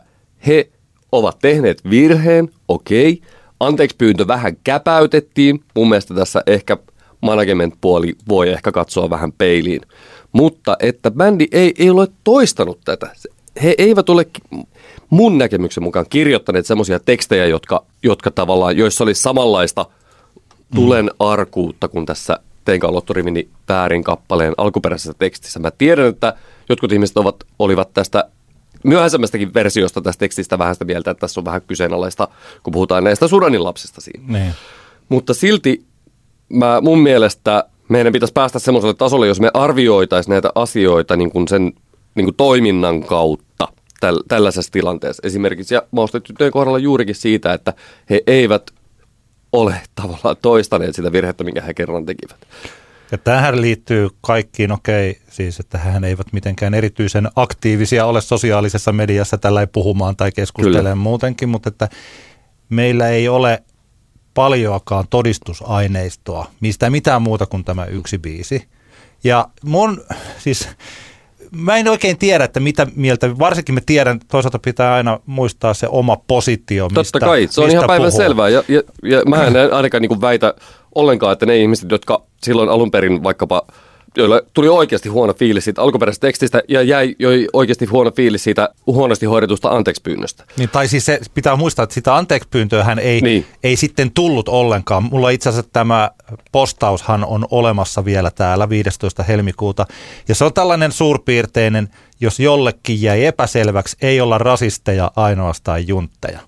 [0.47, 0.69] he
[1.11, 3.21] ovat tehneet virheen, okei,
[3.59, 6.77] anteeksi pyyntö vähän käpäytettiin, mun mielestä tässä ehkä
[7.21, 9.81] management-puoli voi ehkä katsoa vähän peiliin.
[10.31, 13.09] Mutta että bändi ei, ei ole toistanut tätä.
[13.63, 14.25] He eivät ole
[15.09, 19.85] mun näkemyksen mukaan kirjoittaneet semmoisia tekstejä, jotka, jotka tavallaan, joissa oli samanlaista
[20.75, 25.59] tulen arkuutta kuin tässä Teinkaan Lottorivini väärin kappaleen alkuperäisessä tekstissä.
[25.59, 26.33] Mä tiedän, että
[26.69, 28.29] jotkut ihmiset ovat, olivat tästä
[28.83, 32.27] myöhäisemmästäkin versiosta tästä tekstistä vähän sitä mieltä, että tässä on vähän kyseenalaista,
[32.63, 34.39] kun puhutaan näistä Sudanin lapsista siinä.
[34.39, 34.53] Niin.
[35.09, 35.85] Mutta silti
[36.49, 41.47] mä, mun mielestä meidän pitäisi päästä semmoiselle tasolle, jos me arvioitaisiin näitä asioita niin kuin
[41.47, 41.73] sen
[42.15, 43.67] niin kuin toiminnan kautta
[43.99, 45.27] täl, tällaisessa tilanteessa.
[45.27, 47.73] Esimerkiksi ja maustetyttöjen kohdalla juurikin siitä, että
[48.09, 48.71] he eivät
[49.53, 52.47] ole tavallaan toistaneet sitä virhettä, minkä he kerran tekivät.
[53.11, 59.37] Ja tähän liittyy kaikkiin, okei, siis että hän eivät mitenkään erityisen aktiivisia ole sosiaalisessa mediassa
[59.37, 60.95] tällä ei puhumaan tai keskustelemaan Kyllä.
[60.95, 61.89] muutenkin, mutta että
[62.69, 63.63] meillä ei ole
[64.39, 68.67] paljoakaan todistusaineistoa, mistä mitään muuta kuin tämä yksi biisi.
[69.23, 70.03] Ja mun,
[70.37, 70.69] siis
[71.51, 75.87] mä en oikein tiedä, että mitä mieltä, varsinkin me tiedän, toisaalta pitää aina muistaa se
[75.89, 78.49] oma positio, mistä Totta kai, se on ihan päivän selvää.
[78.49, 80.53] Ja, ja, ja mä en ainakaan niin väitä
[80.95, 83.61] ollenkaan, että ne ihmiset, jotka silloin alun perin vaikkapa
[84.17, 88.69] joilla tuli oikeasti huono fiilis siitä alkuperäisestä tekstistä ja jäi jo oikeasti huono fiilis siitä
[88.85, 90.43] huonosti hoidetusta anteekspyynnöstä.
[90.57, 93.45] Niin, tai siis se, pitää muistaa, että sitä anteekspyyntöä hän ei, niin.
[93.63, 95.03] ei sitten tullut ollenkaan.
[95.03, 96.11] Mulla itse asiassa tämä
[96.51, 99.23] postaushan on olemassa vielä täällä 15.
[99.23, 99.85] helmikuuta.
[100.27, 101.89] Ja se on tällainen suurpiirteinen,
[102.21, 106.39] jos jollekin jäi epäselväksi, ei olla rasisteja, ainoastaan juntteja.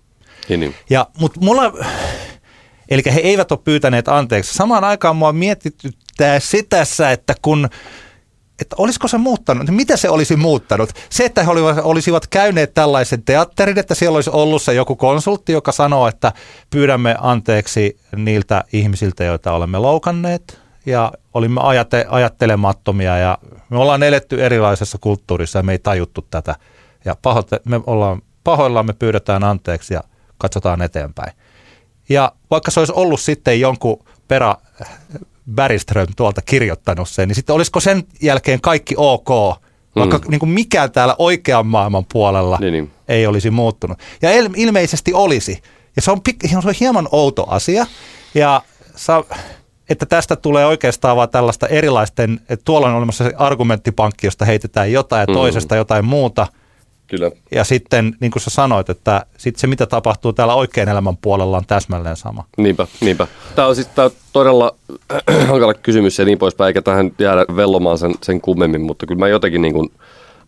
[0.50, 0.76] Niin, niin.
[0.90, 1.74] Ja, mutta mulla,
[2.92, 4.54] eli he eivät ole pyytäneet anteeksi.
[4.54, 7.70] Samaan aikaan mua mietityttää se tässä, että kun
[8.62, 10.90] että olisiko se muuttanut, mitä se olisi muuttanut?
[11.10, 11.50] Se, että he
[11.84, 16.32] olisivat käyneet tällaisen teatterin, että siellä olisi ollut se joku konsultti, joka sanoo, että
[16.70, 23.38] pyydämme anteeksi niiltä ihmisiltä, joita olemme loukanneet ja olimme ajate, ajattelemattomia ja
[23.70, 26.56] me ollaan eletty erilaisessa kulttuurissa ja me ei tajuttu tätä
[27.06, 30.04] ja pahoite, me ollaan pahoillaan, me pyydetään anteeksi ja
[30.38, 31.34] katsotaan eteenpäin.
[32.12, 34.56] Ja vaikka se olisi ollut sitten jonkun perä
[35.56, 39.30] Bäriström tuolta kirjoittanut sen, niin sitten olisiko sen jälkeen kaikki ok,
[39.96, 40.24] vaikka mm.
[40.30, 42.92] niin kuin mikään täällä oikean maailman puolella niin, niin.
[43.08, 44.00] ei olisi muuttunut.
[44.22, 45.62] Ja ilmeisesti olisi.
[45.96, 47.86] Ja se on, se on hieman outo asia.
[48.36, 48.62] Ja
[48.96, 49.24] sa,
[49.90, 54.92] että tästä tulee oikeastaan vaan tällaista erilaisten, että tuolla on olemassa se argumenttipankki, josta heitetään
[54.92, 55.34] jotain ja mm.
[55.34, 56.48] toisesta jotain muuta–
[57.12, 57.32] Kyllä.
[57.52, 61.58] Ja sitten, niin kuin sä sanoit, että sit se mitä tapahtuu täällä oikean elämän puolella
[61.58, 62.44] on täsmälleen sama.
[62.58, 63.28] Niinpä, niinpä.
[63.56, 64.76] Tämä on siis tää on todella
[65.50, 69.28] hankala kysymys ja niin poispäin, eikä tähän jäädä vellomaan sen, sen kummemmin, mutta kyllä mä
[69.28, 69.92] jotenkin niin kuin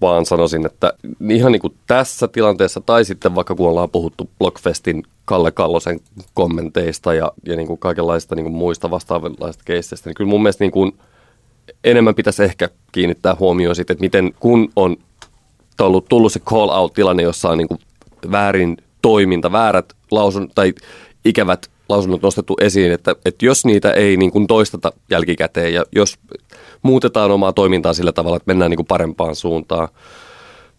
[0.01, 0.93] vaan sanoisin, että
[1.29, 5.99] ihan niin kuin tässä tilanteessa tai sitten vaikka kun ollaan puhuttu Blockfestin Kalle Kallosen
[6.33, 10.63] kommenteista ja, ja niin kuin kaikenlaista niin kuin muista vastaavanlaista keisteistä, niin kyllä mun mielestä
[10.63, 10.91] niin kuin
[11.83, 14.97] enemmän pitäisi ehkä kiinnittää huomioon sitten, että miten kun on
[15.81, 17.79] ollut tullut se call out-tilanne, jossa on niin kuin
[18.31, 20.73] väärin toiminta, väärät lausun tai
[21.25, 26.19] ikävät lausunnot nostettu esiin, että, että jos niitä ei niin kuin toisteta jälkikäteen ja jos
[26.81, 29.87] muutetaan omaa toimintaa sillä tavalla, että mennään niin kuin parempaan suuntaan,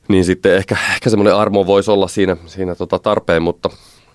[0.09, 3.70] niin sitten ehkä, ehkä semmoinen armo voisi olla siinä, siinä tota tarpeen, mutta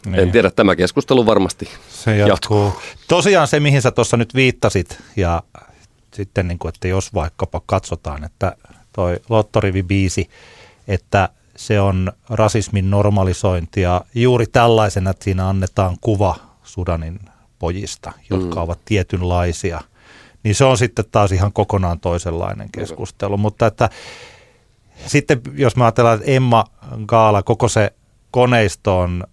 [0.05, 0.19] niin.
[0.19, 2.63] en tiedä, tämä keskustelu varmasti se jatkuu.
[2.65, 2.81] jatkuu.
[3.07, 5.43] Tosiaan se, mihin sä tuossa nyt viittasit ja
[6.13, 8.55] sitten, niin kuin, että jos vaikkapa katsotaan, että
[8.93, 10.29] toi Lottorivi-biisi,
[10.89, 17.19] että se on rasismin normalisointia juuri tällaisena, että siinä annetaan kuva Sudanin
[17.59, 18.61] pojista, jotka mm.
[18.61, 19.81] ovat tietynlaisia.
[20.43, 23.37] Niin se on sitten taas ihan kokonaan toisenlainen keskustelu.
[23.37, 23.41] Mm.
[23.41, 23.89] Mutta että
[25.05, 26.65] sitten jos mä ajatellaan, että Emma
[27.05, 27.93] Gaala, koko se
[28.31, 29.23] koneisto on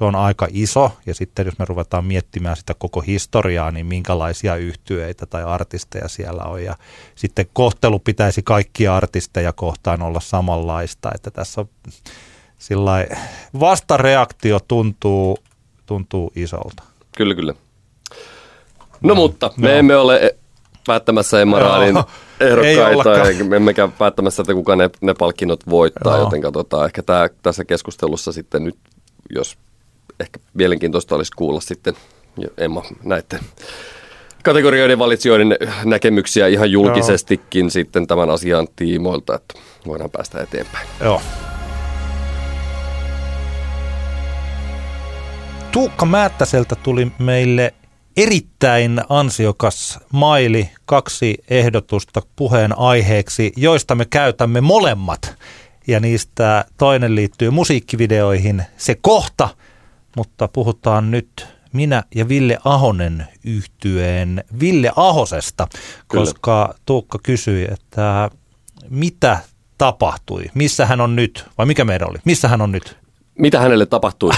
[0.00, 4.56] se on aika iso ja sitten jos me ruvetaan miettimään sitä koko historiaa, niin minkälaisia
[4.56, 6.76] yhtyeitä tai artisteja siellä on ja
[7.14, 11.68] sitten kohtelu pitäisi kaikkia artisteja kohtaan olla samanlaista, että tässä on
[12.58, 13.06] sillä
[13.60, 15.38] vastareaktio tuntuu,
[15.86, 16.82] tuntuu isolta.
[17.16, 17.54] Kyllä, kyllä.
[19.00, 19.74] No, no mutta me no.
[19.74, 20.36] emme ole
[20.86, 22.04] päättämässä Emaraalin no,
[22.40, 26.22] ehdokkaita, emmekä päättämässä, että kuka ne, ne palkinnot voittaa, no.
[26.22, 28.76] joten katsotaan ehkä tää, tässä keskustelussa sitten nyt,
[29.34, 29.58] jos
[30.20, 31.94] ehkä mielenkiintoista olisi kuulla sitten
[32.58, 33.40] Emma näiden
[34.42, 37.70] kategorioiden valitsijoiden näkemyksiä ihan julkisestikin Joo.
[37.70, 39.54] sitten tämän asian tiimoilta, että
[39.86, 40.88] voidaan päästä eteenpäin.
[41.00, 41.22] Joo.
[45.72, 47.74] Tuukka Määttäseltä tuli meille
[48.16, 55.34] erittäin ansiokas maili, kaksi ehdotusta puheen aiheeksi, joista me käytämme molemmat.
[55.86, 58.62] Ja niistä toinen liittyy musiikkivideoihin.
[58.76, 59.48] Se kohta–
[60.16, 65.68] mutta puhutaan nyt minä ja Ville Ahonen yhtyeen Ville Ahosesta,
[66.08, 66.24] Kyllä.
[66.24, 68.30] koska Tuukka kysyi, että
[68.90, 69.38] mitä
[69.78, 72.96] tapahtui, missä hän on nyt, vai mikä meidän oli, missä hän on nyt?
[73.38, 74.30] Mitä hänelle tapahtui?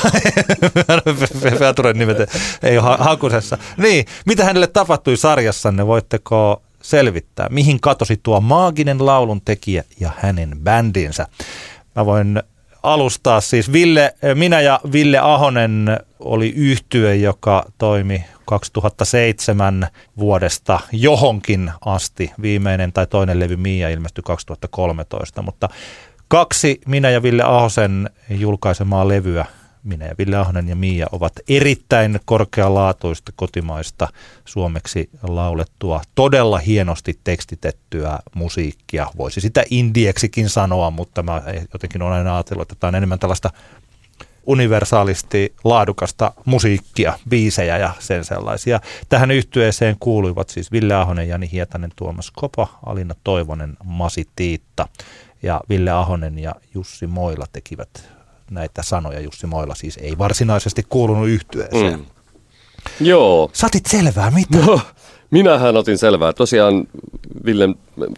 [1.58, 2.16] Featuren nimet
[2.62, 3.58] ei ole hakusessa.
[3.76, 7.48] Niin, mitä hänelle tapahtui sarjassanne, voitteko selvittää?
[7.50, 11.26] Mihin katosi tuo maaginen laulun tekijä ja hänen bändinsä?
[11.96, 12.42] Mä voin
[12.82, 13.40] alustaa.
[13.40, 22.32] Siis Ville, minä ja Ville Ahonen oli yhtye, joka toimi 2007 vuodesta johonkin asti.
[22.42, 25.68] Viimeinen tai toinen levy Mia ilmestyi 2013, mutta
[26.28, 29.46] kaksi minä ja Ville Ahosen julkaisemaa levyä
[29.84, 34.08] minä ja Ville Ahonen ja Miia ovat erittäin korkealaatuista kotimaista
[34.44, 39.06] suomeksi laulettua, todella hienosti tekstitettyä musiikkia.
[39.16, 41.42] Voisi sitä indieksikin sanoa, mutta mä
[41.72, 43.50] jotenkin olen aina ajatellut, että tämä on enemmän tällaista
[44.46, 48.80] universaalisti laadukasta musiikkia, biisejä ja sen sellaisia.
[49.08, 54.88] Tähän yhtyeeseen kuuluivat siis Ville Ahonen, Jani Hietanen, Tuomas Kopa, Alina Toivonen, Masi Tiitta
[55.42, 58.11] ja Ville Ahonen ja Jussi Moila tekivät
[58.54, 59.20] näitä sanoja.
[59.20, 61.98] Jussi Moila siis ei varsinaisesti kuulunut yhtyeeseen.
[61.98, 62.04] Mm.
[63.00, 63.50] Joo.
[63.52, 64.58] Saatit selvää, mitä?
[64.66, 64.80] No,
[65.30, 66.32] minähän otin selvää.
[66.32, 66.84] Tosiaan
[67.44, 67.68] Ville,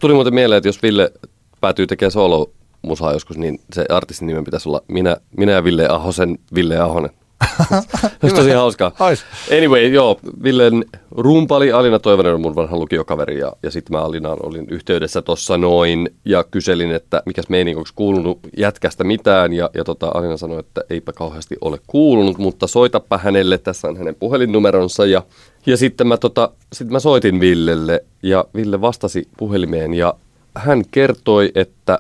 [0.01, 1.13] tuli muuten mieleen, että jos Ville
[1.61, 2.51] päätyy tekemään solo
[2.83, 7.11] musaa joskus, niin se artistin nimen pitäisi olla Minä, minä ja Ville Ahosen Ville Ahonen.
[8.23, 8.93] Olisi tosi hauskaa.
[9.01, 9.25] Ois.
[9.59, 14.39] Anyway, joo, Villen rumpali Alina Toivonen on mun vanha lukiokaveri ja, ja sitten mä Alinaan
[14.43, 19.85] olin yhteydessä tuossa noin ja kyselin, että mikäs meininki, onko kuulunut jätkästä mitään ja, ja
[19.85, 25.07] tota, Alina sanoi, että eipä kauheasti ole kuulunut, mutta soitapa hänelle, tässä on hänen puhelinnumeronsa
[25.07, 25.23] ja,
[25.67, 30.15] ja sitten mä, tota, sit mä soitin Villelle ja Ville vastasi puhelimeen ja
[30.55, 31.99] hän kertoi, että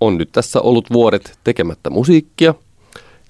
[0.00, 2.54] on nyt tässä ollut vuodet tekemättä musiikkia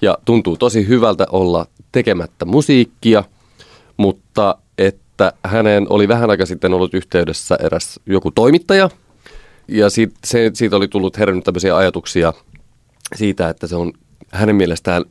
[0.03, 3.25] ja tuntuu tosi hyvältä olla tekemättä musiikkia,
[3.97, 8.91] mutta että hänen oli vähän aika sitten ollut yhteydessä eräs joku toimittaja
[9.69, 12.33] ja siitä, se, siitä oli tullut herännyt tämmöisiä ajatuksia
[13.15, 13.93] siitä, että se on
[14.31, 15.05] hänen mielestään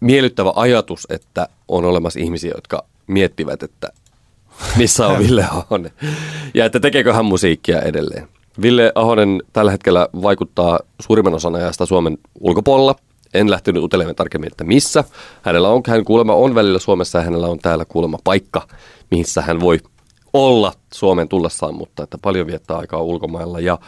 [0.00, 3.92] miellyttävä ajatus, että on olemassa ihmisiä, jotka miettivät, että
[4.76, 5.92] missä on Ville Ahonen
[6.54, 8.28] ja että tekeekö hän musiikkia edelleen.
[8.62, 12.94] Ville Ahonen tällä hetkellä vaikuttaa suurimman osan ajasta Suomen ulkopuolella.
[13.36, 15.04] En lähtenyt utelemaan tarkemmin, että missä.
[15.42, 18.68] Hänellä on, hän kuulemma on välillä Suomessa ja hänellä on täällä kuulemma paikka,
[19.10, 19.78] missä hän voi
[20.32, 23.60] olla Suomen tullessaan, mutta että paljon viettää aikaa ulkomailla.
[23.60, 23.78] Ja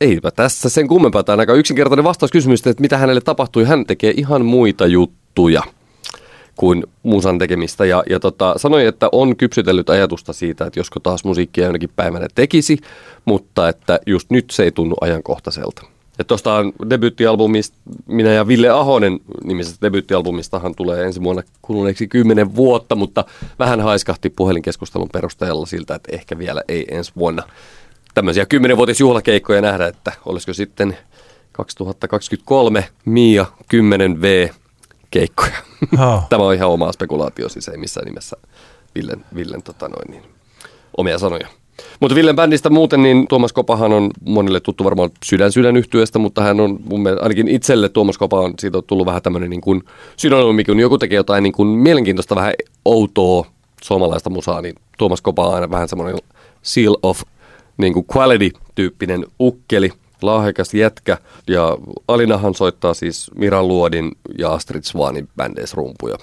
[0.00, 1.22] eipä tässä sen kummempaa.
[1.22, 3.64] Tämä on aika yksinkertainen vastaus kysymystä, että mitä hänelle tapahtui.
[3.64, 5.62] Hän tekee ihan muita juttuja
[6.56, 7.84] kuin musan tekemistä.
[7.84, 12.26] Ja, ja tota, sanoi, että on kypsytellyt ajatusta siitä, että josko taas musiikkia jonnekin päivänä
[12.34, 12.78] tekisi,
[13.24, 15.91] mutta että just nyt se ei tunnu ajankohtaiselta.
[16.18, 22.94] Ja tuosta debyyttialbumista, minä ja Ville Ahonen nimisestä debyyttialbumistahan tulee ensi vuonna kuluneeksi kymmenen vuotta,
[22.94, 23.24] mutta
[23.58, 27.42] vähän haiskahti puhelinkeskustelun perusteella siltä, että ehkä vielä ei ensi vuonna
[28.14, 30.96] tämmöisiä kymmenenvuotisjuhlakeikkoja nähdä, että olisiko sitten
[31.52, 34.54] 2023 Mia 10V
[35.10, 35.56] keikkoja.
[35.98, 36.22] Oh.
[36.30, 38.36] Tämä on ihan oma spekulaatio, siis ei missään nimessä
[38.94, 40.22] Villen, Villen tota noin, niin,
[40.96, 41.48] omia sanoja.
[42.00, 46.42] Mutta Villen bändistä muuten, niin Tuomas Kopahan on monille tuttu varmaan sydän sydän yhtyeestä, mutta
[46.42, 49.60] hän on mun mielestä, ainakin itselle Tuomas Kopa on siitä on tullut vähän tämmöinen niin
[49.60, 49.82] kuin
[50.16, 52.54] synonyymi, kun joku tekee jotain niin kuin mielenkiintoista, vähän
[52.84, 53.46] outoa
[53.82, 56.18] suomalaista musaa, niin Tuomas Kopa on aina vähän semmoinen
[56.62, 57.22] seal of
[57.76, 61.18] niin kuin quality-tyyppinen ukkeli lahjakas jätkä.
[61.48, 66.16] Ja Alinahan soittaa siis Miran Luodin ja Astrid Swanin bändeissä rumpuja.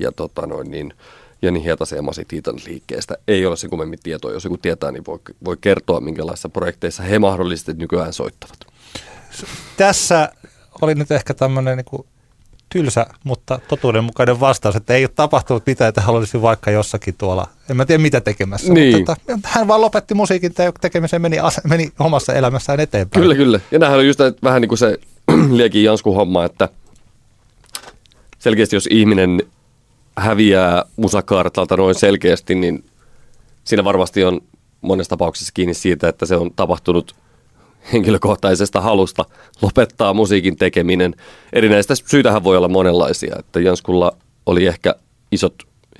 [0.00, 0.94] Ja tota noin niin,
[1.42, 4.32] Jani Hietasen ja Masi Tiitan liikkeestä ei ole se kummemmin tietoa.
[4.32, 8.56] Jos joku tietää, niin voi, voi kertoa, minkälaisissa projekteissa he mahdollisesti nykyään soittavat.
[9.76, 10.28] Tässä
[10.80, 12.04] oli nyt ehkä tämmöinen niin
[12.68, 17.48] tylsä, mutta totuudenmukainen vastaus, että ei ole tapahtunut mitään, että hän olisi vaikka jossakin tuolla,
[17.70, 18.96] en mä tiedä mitä tekemässä, niin.
[18.96, 23.22] mutta että, hän vaan lopetti musiikin tekemisen meni, meni omassa elämässään eteenpäin.
[23.22, 23.60] Kyllä, kyllä.
[23.70, 24.98] Ja nämähän on just vähän niin kuin se
[25.50, 26.68] liekin Jansku homma, että
[28.38, 29.42] selkeästi jos ihminen
[30.16, 32.84] häviää musakartalta noin selkeästi, niin
[33.64, 34.40] siinä varmasti on
[34.80, 37.14] monessa tapauksessa kiinni siitä, että se on tapahtunut
[37.92, 39.24] henkilökohtaisesta halusta
[39.62, 41.14] lopettaa musiikin tekeminen.
[41.52, 44.94] Erinäistä syytähän voi olla monenlaisia, että Janskulla oli ehkä
[45.32, 45.54] isot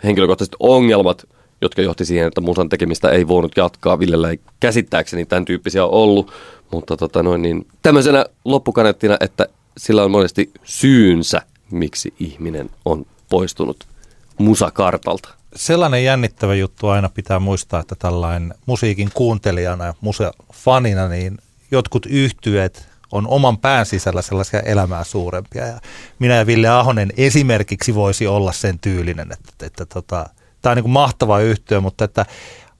[0.04, 1.28] henkilökohtaiset ongelmat,
[1.60, 3.98] jotka johti siihen, että musan tekemistä ei voinut jatkaa.
[3.98, 6.32] Villellä ei käsittääkseni tämän tyyppisiä ollut,
[6.72, 9.46] mutta tota noin, niin, tämmöisenä loppukanettina, että
[9.78, 13.91] sillä on monesti syynsä, miksi ihminen on poistunut
[14.38, 15.28] musakartalta.
[15.56, 21.38] Sellainen jännittävä juttu aina pitää muistaa, että tällainen musiikin kuuntelijana ja museofanina, niin
[21.70, 25.66] jotkut yhtyöt on oman pään sisällä sellaisia elämää suurempia.
[25.66, 25.80] Ja
[26.18, 30.26] minä ja Ville Ahonen esimerkiksi voisi olla sen tyylinen, että, että, että tota,
[30.62, 32.26] tämä on niin kuin mahtava yhtiö, mutta että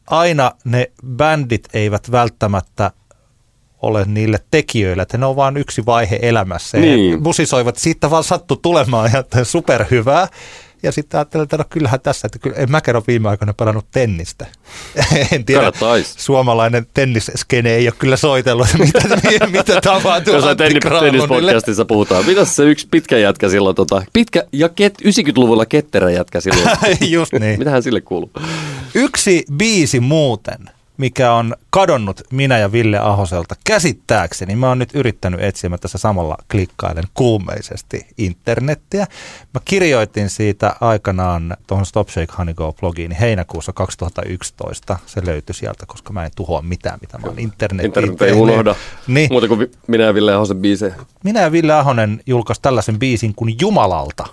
[0.06, 2.90] aina ne bändit eivät välttämättä
[3.82, 6.78] ole niille tekijöille, että ne on vain yksi vaihe elämässä.
[6.78, 7.10] Niin.
[7.10, 10.28] Ja musisoivat, siitä vaan sattu tulemaan ja superhyvää.
[10.82, 13.86] Ja sitten ajattelin, että no kyllähän tässä, että kyllä, en mäkään ole viime aikoina pelannut
[13.90, 14.46] tennistä.
[15.32, 16.14] en tiedä, Kannattais.
[16.18, 22.26] suomalainen tennisskene ei ole kyllä soitellut, mitä, mitä tapahtuu Jossain tennis- tennispodcastissa puhutaan.
[22.26, 26.76] Mitäs se yksi pitkä jätkä silloin, tota, pitkä ja ket, 90-luvulla ketterä jätkä silloin.
[27.00, 27.58] Just niin.
[27.58, 28.30] Mitähän sille kuuluu?
[28.94, 30.58] Yksi biisi muuten
[30.96, 34.56] mikä on kadonnut minä ja Ville Ahoselta käsittääkseni.
[34.56, 39.06] Mä oon nyt yrittänyt etsiä, mä tässä samalla klikkailen kuumeisesti internettiä.
[39.54, 44.98] Mä kirjoitin siitä aikanaan tuohon Stop Shake Honey Go blogiin heinäkuussa 2011.
[45.06, 48.74] Se löytyi sieltä, koska mä en tuhoa mitään, mitä mä oon internetiin Internet ei unohda.
[49.06, 49.32] Niin.
[49.32, 50.94] Muuta kuin minä ja Ville Ahosen biisejä.
[51.24, 54.24] minä ja Ville Ahonen julkaisi tällaisen biisin kuin Jumalalta,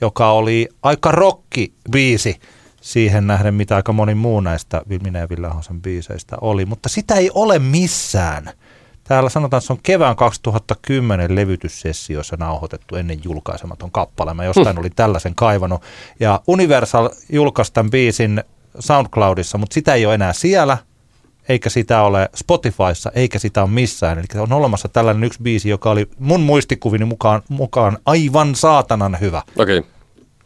[0.00, 2.40] joka oli aika rokki biisi
[2.84, 6.64] siihen nähden, mitä aika moni muu näistä minä ja Ville Ahosen biiseistä oli.
[6.64, 8.50] Mutta sitä ei ole missään.
[9.04, 14.34] Täällä sanotaan, että se on kevään 2010 levytyssessiossa nauhoitettu ennen julkaisematon kappale.
[14.34, 15.82] Mä jostain olin tällaisen kaivannut.
[16.20, 18.44] Ja Universal julkaisi tämän biisin
[18.78, 20.78] SoundCloudissa, mutta sitä ei ole enää siellä,
[21.48, 24.18] eikä sitä ole Spotifyssa, eikä sitä ole missään.
[24.18, 29.42] Eli on olemassa tällainen yksi biisi, joka oli mun muistikuvini mukaan, mukaan aivan saatanan hyvä.
[29.58, 29.78] Okei.
[29.78, 29.90] Okay.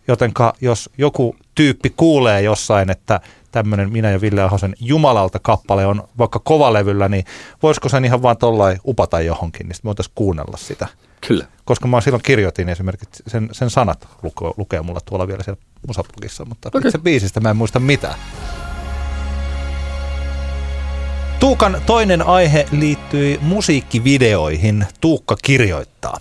[0.09, 3.21] Jotenka jos joku tyyppi kuulee jossain, että
[3.53, 7.25] tämmöinen minä ja Ville Ahosen Jumalalta kappale on vaikka kovalevyllä, niin
[7.63, 10.89] voisiko sen ihan vaan tollain upata johonkin, niin sitten voitaisiin kuunnella sitä.
[11.27, 11.47] Kyllä.
[11.65, 16.45] Koska mä silloin kirjoitin esimerkiksi sen, sen sanat lukee, lukee mulla tuolla vielä siellä musablogissa,
[16.45, 16.89] mutta okay.
[16.89, 18.15] itse biisistä mä en muista mitään.
[21.41, 24.87] Tuukan toinen aihe liittyi musiikkivideoihin.
[25.01, 26.19] Tuukka kirjoittaa.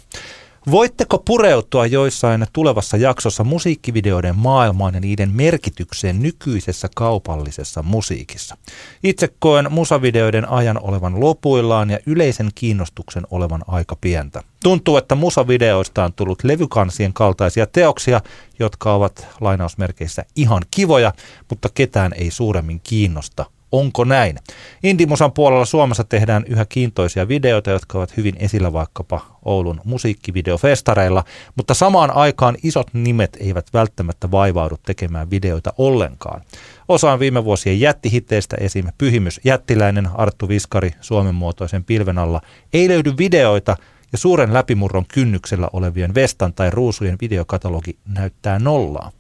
[0.72, 8.58] Voitteko pureutua joissain tulevassa jaksossa musiikkivideoiden maailmaan ja niiden merkitykseen nykyisessä kaupallisessa musiikissa?
[9.04, 14.44] Itse koen musavideoiden ajan olevan lopuillaan ja yleisen kiinnostuksen olevan aika pientä.
[14.64, 18.22] Tuntuu, että musavideoista on tullut levykansien kaltaisia teoksia,
[18.60, 21.14] jotka ovat lainausmerkeissä ihan kivoja,
[21.50, 24.38] mutta ketään ei suuremmin kiinnosta Onko näin?
[24.84, 31.24] Indimusan puolella Suomessa tehdään yhä kiintoisia videoita, jotka ovat hyvin esillä vaikkapa Oulun musiikkivideofestareilla,
[31.56, 36.42] mutta samaan aikaan isot nimet eivät välttämättä vaivaudu tekemään videoita ollenkaan.
[36.88, 38.86] Osaan viime vuosien jättihitteistä esim.
[38.98, 42.42] Pyhimys Jättiläinen, Arttu Viskari Suomen muotoisen pilven alla
[42.74, 43.78] ei löydy videoita,
[44.12, 49.12] ja suuren läpimurron kynnyksellä olevien Vestan tai Ruusujen videokatalogi näyttää nollaa.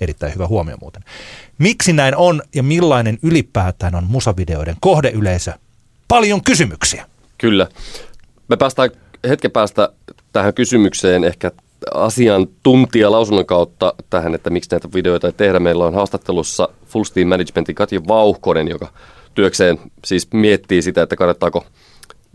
[0.00, 1.04] Erittäin hyvä huomio muuten.
[1.58, 5.52] Miksi näin on ja millainen ylipäätään on musavideoiden kohdeyleisö?
[6.08, 7.06] Paljon kysymyksiä.
[7.38, 7.66] Kyllä.
[8.48, 8.90] Me päästään
[9.28, 9.88] hetken päästä
[10.32, 11.50] tähän kysymykseen ehkä
[11.94, 15.60] asiantuntija lausunnon kautta tähän, että miksi näitä videoita ei tehdä.
[15.60, 18.88] Meillä on haastattelussa Full Steam Managementin Katja Vauhkonen, joka
[19.34, 21.66] työkseen siis miettii sitä, että kannattaako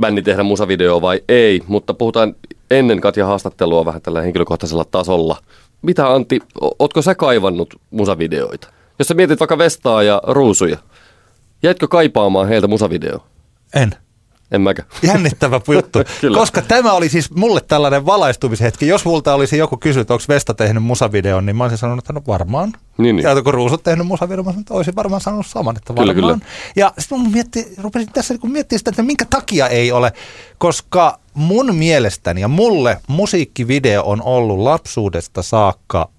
[0.01, 2.35] bändi tehdä musavideoa vai ei, mutta puhutaan
[2.71, 5.37] ennen Katja haastattelua vähän tällä henkilökohtaisella tasolla.
[5.81, 6.39] Mitä Antti,
[6.79, 8.67] ootko sä kaivannut musavideoita?
[8.99, 10.77] Jos sä mietit vaikka Vestaa ja Ruusuja,
[11.63, 13.27] jäitkö kaipaamaan heiltä musavideoa?
[13.75, 13.95] En.
[14.51, 14.87] En mäkään.
[15.01, 15.99] Jännittävä juttu.
[16.39, 18.87] Koska tämä oli siis mulle tällainen valaistumishetki.
[18.87, 22.21] Jos multa olisi joku kysynyt, onko Vesta tehnyt musavideon, niin mä olisin sanonut, että no
[22.27, 22.73] varmaan.
[22.97, 23.23] Niin, niin.
[23.23, 26.15] Ja kun Ruusut tehnyt musavideon, mä sanoin, että olisin varmaan sanonut saman, että varmaan.
[26.15, 26.45] Kyllä, kyllä.
[26.75, 30.13] Ja sitten mä mietti, rupesin tässä niin miettimään sitä, että minkä takia ei ole,
[30.57, 36.09] koska mun mielestäni ja mulle musiikkivideo on ollut lapsuudesta saakka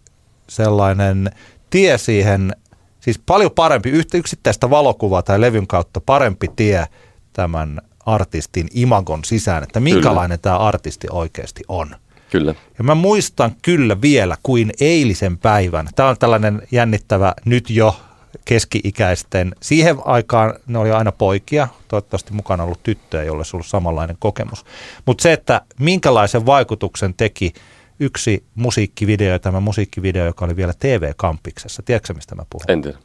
[0.48, 1.30] sellainen
[1.70, 2.56] tie siihen,
[3.00, 6.86] siis paljon parempi, yksittäistä valokuvaa tai levyn kautta parempi tie
[7.32, 10.42] tämän artistin imagon sisään, että minkälainen kyllä.
[10.42, 11.96] tämä artisti oikeasti on.
[12.30, 12.54] Kyllä.
[12.78, 15.88] Ja mä muistan kyllä vielä kuin eilisen päivän.
[15.96, 17.96] Tämä on tällainen jännittävä nyt jo
[18.44, 19.54] keski-ikäisten.
[19.62, 24.64] Siihen aikaan ne oli aina poikia, toivottavasti mukana ollut tyttöjä, jolle se ollut samanlainen kokemus.
[25.06, 27.52] Mutta se, että minkälaisen vaikutuksen teki
[28.00, 31.82] yksi musiikkivideo, tämä musiikkivideo, joka oli vielä TV-kampiksessa.
[31.82, 32.64] Tiedätkö mistä mä puhun?
[32.68, 32.98] En tiedä.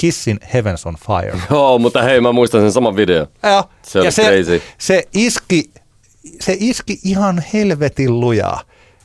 [0.00, 1.40] Kissin Heavens on Fire.
[1.50, 3.26] Joo, mutta hei, mä muistan sen saman video.
[3.42, 3.64] Joo.
[3.82, 4.62] Se oli ja se, crazy.
[4.78, 5.70] se, iski,
[6.40, 8.62] se iski ihan helvetin lujaa.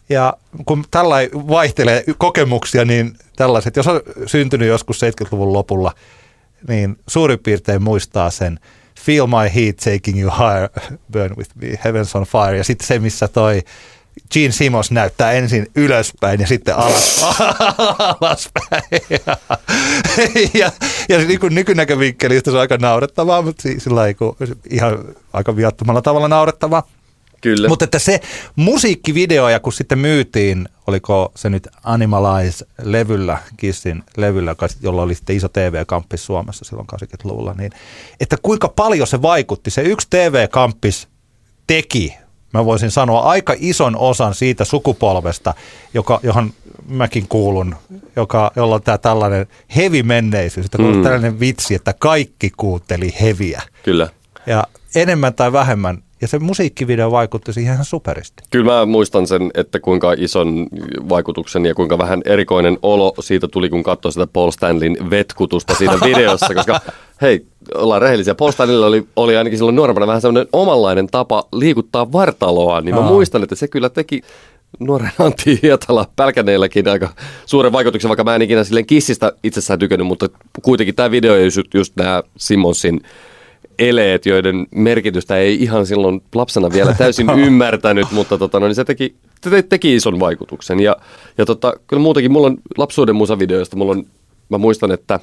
[0.09, 0.33] Ja
[0.65, 5.91] kun tällainen vaihtelee kokemuksia, niin tällaiset, jos on syntynyt joskus 70-luvun lopulla,
[6.67, 8.59] niin suurin piirtein muistaa sen
[8.99, 10.69] Feel my heat taking you higher,
[11.11, 12.57] burn with me, heavens on fire.
[12.57, 13.61] Ja sitten se, missä toi
[14.33, 17.25] Gene Simmons näyttää ensin ylöspäin ja sitten alas,
[18.21, 19.01] alaspäin.
[19.09, 19.37] Ja,
[20.53, 20.71] ja,
[21.09, 24.01] ja niin kuin nykynäkövinkkelistä se on aika naurettavaa, mutta sillä
[24.69, 24.99] ihan
[25.33, 26.83] aika viattomalla tavalla naurettavaa.
[27.41, 27.67] Kyllä.
[27.67, 28.19] Mutta että se
[28.55, 35.49] musiikkivideo, ja kun sitten myytiin, oliko se nyt Animalize-levyllä, Kissin levyllä, jolla oli sitten iso
[35.49, 37.71] TV-kamppis Suomessa silloin 80-luvulla, niin
[38.19, 39.71] että kuinka paljon se vaikutti.
[39.71, 41.07] Se yksi TV-kamppis
[41.67, 42.13] teki
[42.55, 45.53] mä voisin sanoa aika ison osan siitä sukupolvesta,
[45.93, 46.51] joka, johon
[46.87, 47.75] mäkin kuulun,
[48.15, 51.03] joka, jolla on tämä tällainen hevi menneisyys, että mm.
[51.03, 53.61] tällainen vitsi, että kaikki kuunteli heviä.
[53.83, 54.09] Kyllä.
[54.47, 54.63] Ja
[54.95, 58.43] enemmän tai vähemmän ja se musiikkivideo vaikutti siihen ihan superisti.
[58.49, 60.67] Kyllä mä muistan sen, että kuinka ison
[61.09, 65.97] vaikutuksen ja kuinka vähän erikoinen olo siitä tuli, kun katsoi sitä Paul Stanleyn vetkutusta siinä
[66.05, 66.81] videossa, koska
[67.21, 67.45] hei,
[67.75, 68.35] ollaan rehellisiä.
[68.35, 73.01] Paul Stanleylla oli, oli ainakin silloin nuorempana vähän semmoinen omanlainen tapa liikuttaa vartaloa, niin mä
[73.01, 73.07] Aa.
[73.07, 74.21] muistan, että se kyllä teki
[74.79, 77.09] nuoren Antti Hietala Pälkäneelläkin aika
[77.45, 80.29] suuren vaikutuksen, vaikka mä en ikinä silleen kissistä itsessään tykännyt, mutta
[80.61, 83.01] kuitenkin tämä video ja just, just nämä Simonsin
[83.79, 88.83] eleet, joiden merkitystä ei ihan silloin lapsena vielä täysin ymmärtänyt, mutta tota, no, niin se
[88.85, 90.79] teki, te, teki ison vaikutuksen.
[90.79, 90.95] Ja,
[91.37, 94.05] ja tota, kyllä muutenkin mulla on lapsuuden musavideoista, mulla on,
[94.49, 95.19] mä muistan, että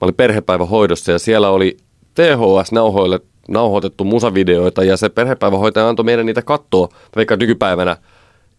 [0.00, 1.76] mä olin perhepäivähoidossa ja siellä oli
[2.14, 7.96] THS-nauhoille nauhoitettu musavideoita ja se perhepäivähoitaja antoi meidän niitä katsoa, vaikka nykypäivänä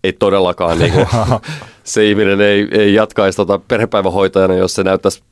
[0.04, 1.08] ei todellakaan niin kuin,
[1.84, 5.24] se ihminen ei, ei jatkaisi tota perhepäivähoitajana, jos se näyttäisi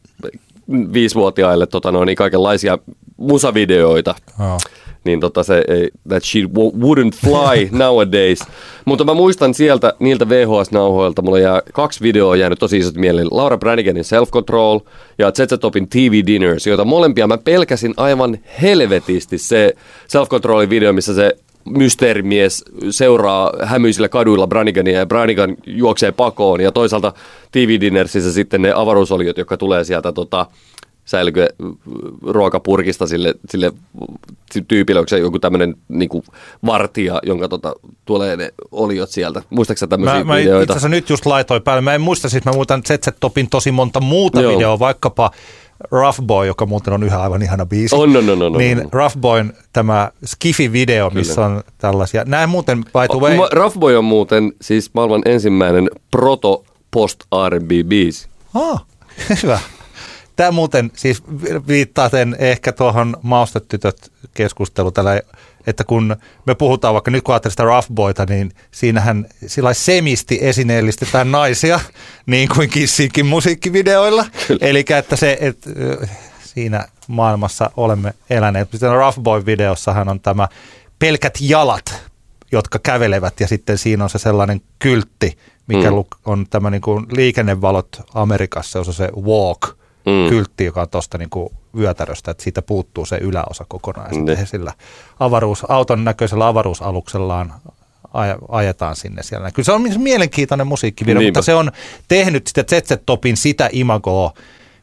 [0.93, 2.77] viisivuotiaille tota noin, niin kaikenlaisia
[3.17, 4.15] musavideoita.
[4.39, 4.57] Joo.
[5.05, 8.39] Niin tota se ei, that wo- wouldn't fly nowadays.
[8.85, 13.27] Mutta mä muistan sieltä, niiltä VHS-nauhoilta, mulla jää kaksi videoa jäänyt tosi isot mieleen.
[13.31, 14.79] Laura Braniganin Self Control
[15.17, 19.37] ja ZZ Topin TV Dinners, joita molempia mä pelkäsin aivan helvetisti.
[19.37, 19.73] Se
[20.07, 21.35] Self Controlin video, missä se
[21.65, 27.13] mysteerimies seuraa hämyisillä kaduilla Branigania ja Branigan juoksee pakoon ja toisaalta
[27.51, 30.45] TV Dinnersissä sitten ne avaruusoliot, jotka tulee sieltä tota,
[31.05, 31.47] säilykö
[32.21, 33.71] ruokapurkista sille, sille
[34.67, 36.09] tyypille, onko se joku tämmöinen niin
[36.65, 37.73] vartija, jonka tota,
[38.05, 39.41] tulee ne oliot sieltä.
[39.49, 40.73] Muistaaksä tämmöisiä Mä, mä itse videoita?
[40.73, 41.81] asiassa nyt just laitoin päälle.
[41.81, 44.53] Mä en muista, siis mä muistan ZZ Topin tosi monta muuta Joo.
[44.53, 45.31] videoa, vaikkapa
[45.91, 47.95] Rough Boy, joka muuten on yhä aivan ihana biisi.
[47.95, 48.89] On, on, on, on, Niin on.
[48.93, 52.23] Rough Boyn tämä Skifi-video, missä on tällaisia.
[52.25, 57.69] Nämä muuten, by the way, Rough Boy on muuten siis maailman ensimmäinen proto post R&B
[57.87, 58.27] biisi.
[58.53, 58.85] Ah,
[59.43, 59.59] hyvä.
[60.35, 61.23] Tämä muuten siis
[61.67, 65.21] viittaaten ehkä tuohon maustetytöt keskustelu tällä,
[65.67, 66.15] että kun
[66.45, 71.79] me puhutaan vaikka nyt kun ajattelee sitä Rough Boyta, niin siinähän sillä semisti esineellistetään naisia,
[72.25, 74.25] niin kuin Kissinkin musiikkivideoilla.
[74.61, 75.69] Eli että se, että
[76.43, 78.71] siinä maailmassa olemme eläneet.
[78.71, 80.47] Sitten Rough Boy-videossahan on tämä
[80.99, 82.01] pelkät jalat,
[82.51, 86.03] jotka kävelevät ja sitten siinä on se sellainen kyltti, mikä Mm.
[86.25, 90.29] on tämä niin kuin liikennevalot Amerikassa, jossa on se walk Mm.
[90.29, 91.29] kyltti, joka on tuosta niin
[91.77, 94.07] vyötäröstä, että siitä puuttuu se yläosa kokonaan.
[94.07, 94.73] Ja sitten sillä
[95.19, 97.53] avaruus, auton näköisellä avaruusaluksellaan
[98.07, 99.51] aj- ajetaan sinne siellä.
[99.51, 101.37] Kyllä se on mielenkiintoinen musiikkivideo, Niinpä.
[101.39, 101.71] mutta se on
[102.07, 104.33] tehnyt sitä ZZ Topin sitä imagoa,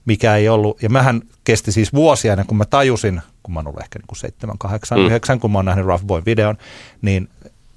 [0.05, 0.83] mikä ei ollut.
[0.83, 4.07] Ja mähän kesti siis vuosia ennen kuin mä tajusin, kun mä oon ollut ehkä niin
[4.07, 5.03] kuin 7, 8, Mm.
[5.03, 5.07] mm.
[5.07, 6.57] 9, kun mä oon nähnyt Rough Boy videon,
[7.03, 7.29] niin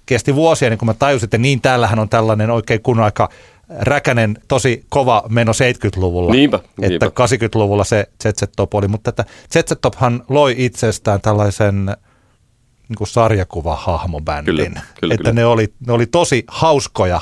[0.06, 3.30] kesti vuosia ennen kuin mä tajusin, että niin täällähän on tällainen oikein kun aika
[3.70, 6.32] räkänen, tosi kova meno 70-luvulla.
[6.32, 7.05] Niinpä, Että niinpä.
[7.05, 11.86] 80-luvulla se ZZ Top oli, mutta että ZZ Tophan loi itsestään tällaisen
[12.89, 14.55] niin kuin sarjakuvahahmobändin.
[14.55, 15.34] Kyllä, kyllä, että kyllä.
[15.34, 17.22] Ne, oli, ne oli tosi hauskoja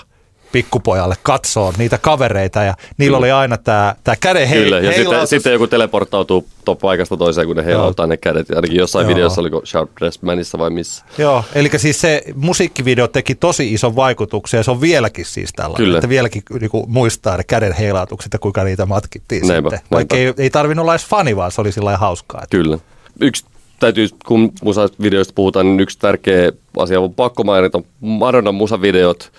[0.54, 5.28] pikkupojalle katsoa niitä kavereita ja niillä oli aina tämä, tämä käden hei, Kyllä, ja sitten,
[5.28, 8.49] sitten joku teleportautuu to paikasta toiseen, kun ne heilauttaa ne kädet.
[8.49, 9.16] Ainakin jossain Joo.
[9.16, 11.06] videossa, oliko Sharp Dress Manissa vai missä.
[11.18, 15.86] Joo, eli siis se musiikkivideo teki tosi ison vaikutuksen ja se on vieläkin siis tällainen,
[15.86, 15.97] Kyllä.
[15.97, 19.88] että vieläkin niinku muistaa ne käden heilautukset ja kuinka niitä matkittiin Näinpä, sitten.
[19.91, 22.41] Vaikka ei, ei tarvinnut olla edes fani, vaan se oli sillä hauskaa.
[22.43, 22.78] Että Kyllä.
[23.22, 23.45] Yksi
[23.80, 27.82] täytyy, kun musavideoista puhutaan, niin yksi tärkeä asia on pakko mainita.
[27.99, 29.32] Madonnan musavideot,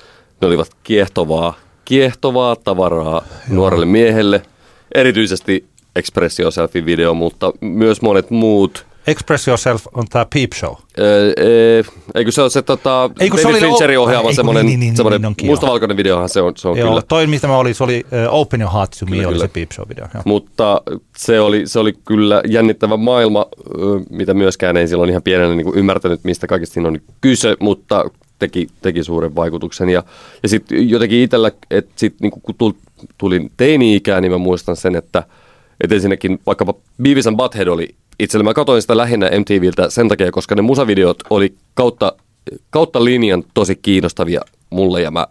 [0.44, 4.42] ne olivat kiehtovaa, kiehtovaa tavaraa nuorelle miehelle.
[4.94, 5.64] Erityisesti
[5.96, 8.86] Express Yourselfin video, mutta myös monet muut.
[9.06, 10.74] Express Yourself on tämä Peep Show.
[10.98, 11.84] Öö, ee,
[12.14, 14.80] eikö se ole se tota, Ei, kun se David oli- Fincherin ohjaama Ei, semmoinen, niin,
[14.80, 17.02] niin, niin, semmoinen niin onkin, mustavalkoinen videohan se on, se on Joo, kyllä.
[17.08, 19.46] toi mistä mä olin, se oli uh, Open Your Heart to Me, Kyllä, oli kyllä.
[19.46, 20.08] se Peep Show-video.
[20.14, 20.22] Joo.
[20.24, 20.82] Mutta
[21.16, 23.46] se oli, se oli kyllä jännittävä maailma,
[24.10, 28.04] mitä myöskään ei silloin ihan pienenä niin kuin ymmärtänyt, mistä kaikista siinä on kyse, mutta
[28.38, 29.88] teki, teki suuren vaikutuksen.
[29.88, 30.02] Ja,
[30.42, 34.96] ja sitten jotenkin itsellä, että sit, niin kun tul- tulin teini-ikään, niin mä muistan sen,
[34.96, 35.22] että,
[35.80, 38.44] että ensinnäkin vaikkapa Beavis and Butthead oli itsellä.
[38.44, 42.12] Mä katsoin sitä lähinnä MTVltä sen takia, koska ne musavideot oli kautta,
[42.70, 45.26] kautta linjan tosi kiinnostavia mulle ja mä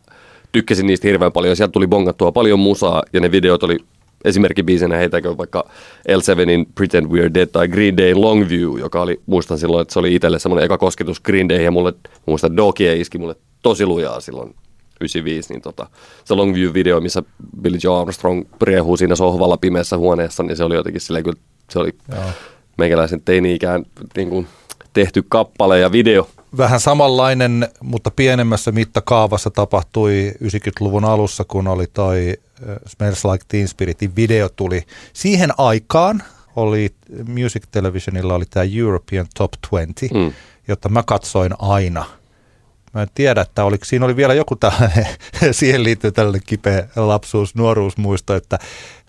[0.52, 1.56] tykkäsin niistä hirveän paljon.
[1.56, 3.78] Sieltä tuli bongattua paljon musaa ja ne videot oli
[4.26, 5.70] esimerkkibiisinä heitäkö vaikka
[6.10, 10.16] L7in Pretend We're Dead tai Green Day Longview, joka oli, muistan silloin, että se oli
[10.16, 11.94] itselle semmoinen eka kosketus Green Day ja mulle,
[12.26, 14.56] muistan Dokie iski mulle tosi lujaa silloin
[15.02, 15.88] 95, niin tota,
[16.26, 17.24] se Longview-video, missä
[17.62, 21.80] Billy Joe Armstrong riehuu siinä sohvalla pimeässä huoneessa, niin se oli jotenkin silleen kyllä, se
[21.80, 22.24] oli Joo.
[22.78, 24.48] meikäläisen teini-ikään niin kuin
[24.94, 26.28] tehty kappale ja video.
[26.58, 32.34] Vähän samanlainen, mutta pienemmässä mittakaavassa tapahtui 90-luvun alussa, kun oli toi
[32.70, 34.84] äh, Smells Like Teen Spiritin video tuli.
[35.14, 36.24] Siihen aikaan
[36.56, 36.96] oli
[37.28, 40.34] Music Televisionilla oli tämä European Top 20, Mm.
[40.68, 42.06] jota mä katsoin aina.
[42.94, 45.08] Mä en tiedä, että oliko, siinä oli vielä joku tällainen,
[45.52, 48.60] siihen liittyy tällainen kipeä lapsuus, nuoruusmuisto, että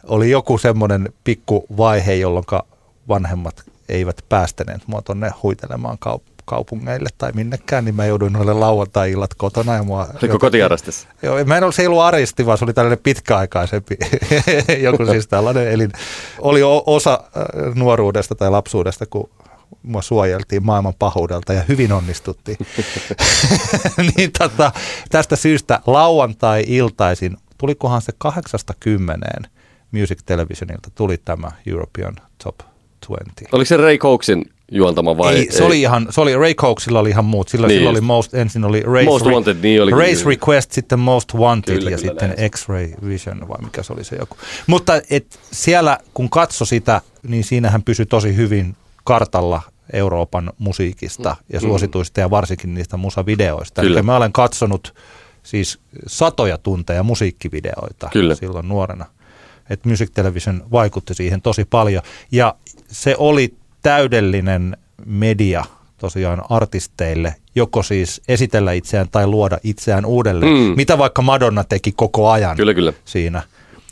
[0.06, 2.44] oli joku semmoinen pikku vaihe, jolloin
[3.08, 9.34] vanhemmat eivät päästäneet mua tonne huitelemaan kaup- kaupungeille tai minnekään, niin mä jouduin noille lauantai-illat
[9.34, 9.74] kotona.
[9.74, 11.08] Ja mua Oliko kotiarastissa?
[11.22, 13.96] Joo, mä en ollut, se ei ollut aristi, vaan se oli tällainen pitkäaikaisempi
[14.82, 15.68] joku siis tällainen.
[15.68, 15.88] Eli
[16.38, 19.30] oli osa äh, nuoruudesta tai lapsuudesta, kun
[19.82, 22.58] mua suojeltiin maailman pahuudelta ja hyvin onnistuttiin.
[24.16, 24.72] niin tota,
[25.10, 29.46] tästä syystä lauantai-iltaisin, tulikohan se kahdeksasta kymmeneen
[29.92, 32.58] Music Televisionilta, tuli tämä European Top
[33.08, 33.56] 20.
[33.56, 35.34] Oliko se Ray Coxin juontama vai?
[35.36, 35.66] Ei, se ei?
[35.66, 37.48] oli ihan, se oli Ray Coxilla oli ihan muut.
[37.48, 39.98] Sillä, Niin sillä oli most, ensin oli Race, Most Wanted, niin olikin.
[39.98, 42.50] Race Request, sitten Most Wanted Kyllä, ja kyllä, sitten näin.
[42.50, 44.36] X-Ray Vision vai mikä se oli se joku.
[44.66, 49.62] Mutta et siellä kun katso sitä, niin siinähän pysyi tosi hyvin kartalla
[49.92, 53.82] Euroopan musiikista ja suosituista ja varsinkin niistä musavideoista.
[53.82, 53.86] Mm.
[53.86, 53.98] Kyllä.
[53.98, 54.94] Eli mä olen katsonut
[55.42, 58.34] siis satoja tunteja musiikkivideoita Kyllä.
[58.34, 59.06] silloin nuorena.
[59.70, 62.02] Et Music Television vaikutti siihen tosi paljon.
[62.32, 62.54] Ja
[62.88, 63.54] se oli
[63.84, 64.76] täydellinen
[65.06, 65.64] media
[65.98, 70.72] tosiaan artisteille, joko siis esitellä itseään tai luoda itseään uudelleen, Mm.
[70.76, 72.92] mitä vaikka Madonna teki koko ajan Kyllä, kyllä.
[73.04, 73.42] siinä.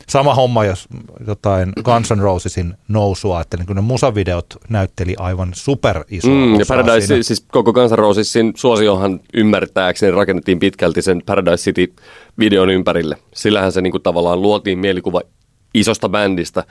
[0.09, 0.89] Sama homma, jos
[1.27, 6.55] jotain Guns N' Rosesin nousua, että niin kun ne musavideot näytteli aivan super iso Mm,
[6.61, 7.23] ja Paradise, siinä.
[7.23, 11.93] siis koko Guns N' Rosesin suosiohan ymmärtääkseni rakennettiin pitkälti sen Paradise City
[12.39, 13.17] videon ympärille.
[13.35, 15.21] Sillähän se niinku tavallaan luotiin mielikuva
[15.75, 16.65] isosta bändistä.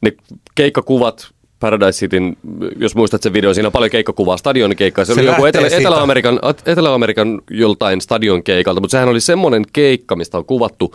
[0.00, 0.12] Ne
[0.54, 1.30] keikkakuvat
[1.64, 2.36] Paradise Cityn,
[2.76, 5.04] jos muistat sen video, siinä on paljon keikkakuvaa, stadionikeikkaa.
[5.04, 5.66] Se, Se oli joku Etelä.
[5.66, 10.94] Etelä-Amerikan, Etelä-Amerikan joltain stadionkeikalta, mutta sehän oli semmoinen keikka, mistä on kuvattu,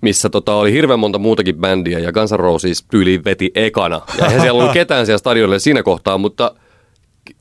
[0.00, 4.00] missä tota, oli hirveän monta muutakin bändiä ja Guns N' Roses tyyliin veti ekana.
[4.18, 6.54] Ja eihän siellä ollut ketään siellä stadionilla siinä kohtaa, mutta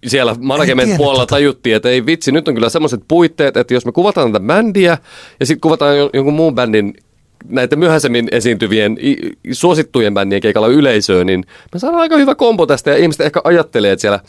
[0.08, 1.36] siellä management puolella tota.
[1.36, 4.98] tajuttiin, että ei vitsi, nyt on kyllä semmoiset puitteet, että jos me kuvataan tätä bändiä
[5.40, 6.94] ja sitten kuvataan jo- jonkun muun bändin
[7.48, 8.98] näitä myöhäisemmin esiintyvien
[9.52, 13.92] suosittujen bändien keikalla yleisöön, niin me saadaan aika hyvä kombo tästä ja ihmiset ehkä ajattelee,
[13.92, 14.20] että siellä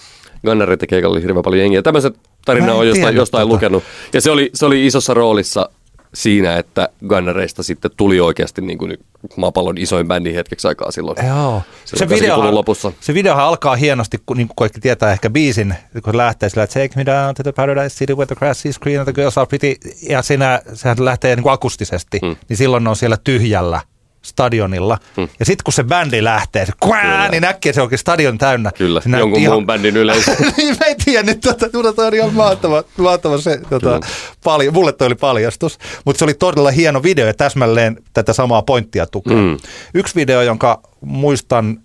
[0.44, 1.82] Gunnareiden keikalla oli hirveän paljon jengiä.
[1.82, 3.54] Tämmöiset Mä tarina on jostain, jostain tota.
[3.54, 3.84] lukenut.
[4.12, 5.70] Ja se oli, se oli isossa roolissa
[6.14, 8.96] siinä, että Gunnareista sitten tuli oikeasti niin kuin
[9.36, 11.26] maapallon isoin bändi hetkeksi aikaa silloin.
[11.26, 11.62] Joo.
[11.84, 12.92] Se, se videohan, lopussa.
[13.00, 16.62] se videohan alkaa hienosti, kun niin kuin kaikki tietää ehkä biisin, kun se lähtee sillä,
[16.62, 19.12] että take me down to the paradise city where the grass is green and the
[19.12, 19.74] girls are pretty.
[20.08, 22.36] Ja siinä, sehän lähtee niin kuin akustisesti, Hmm.
[22.48, 23.80] niin silloin ne on siellä tyhjällä
[24.22, 24.98] stadionilla.
[25.38, 28.70] Ja sitten kun se bändi lähtee, se kvää, niin äkkiä se onkin stadion täynnä.
[28.78, 30.30] Kyllä, se jonkun ihan- muun bändin yleisö.
[30.56, 34.00] niin mä en tiedä nyt, tota, tuota, toi on ihan mahtava, mahtava se, Kyllä.
[34.44, 38.62] paljon, mulle toi oli paljastus, mutta se oli todella hieno video ja täsmälleen tätä samaa
[38.62, 39.36] pointtia tukee.
[39.36, 39.56] Mm.
[39.94, 41.80] Yksi video, jonka muistan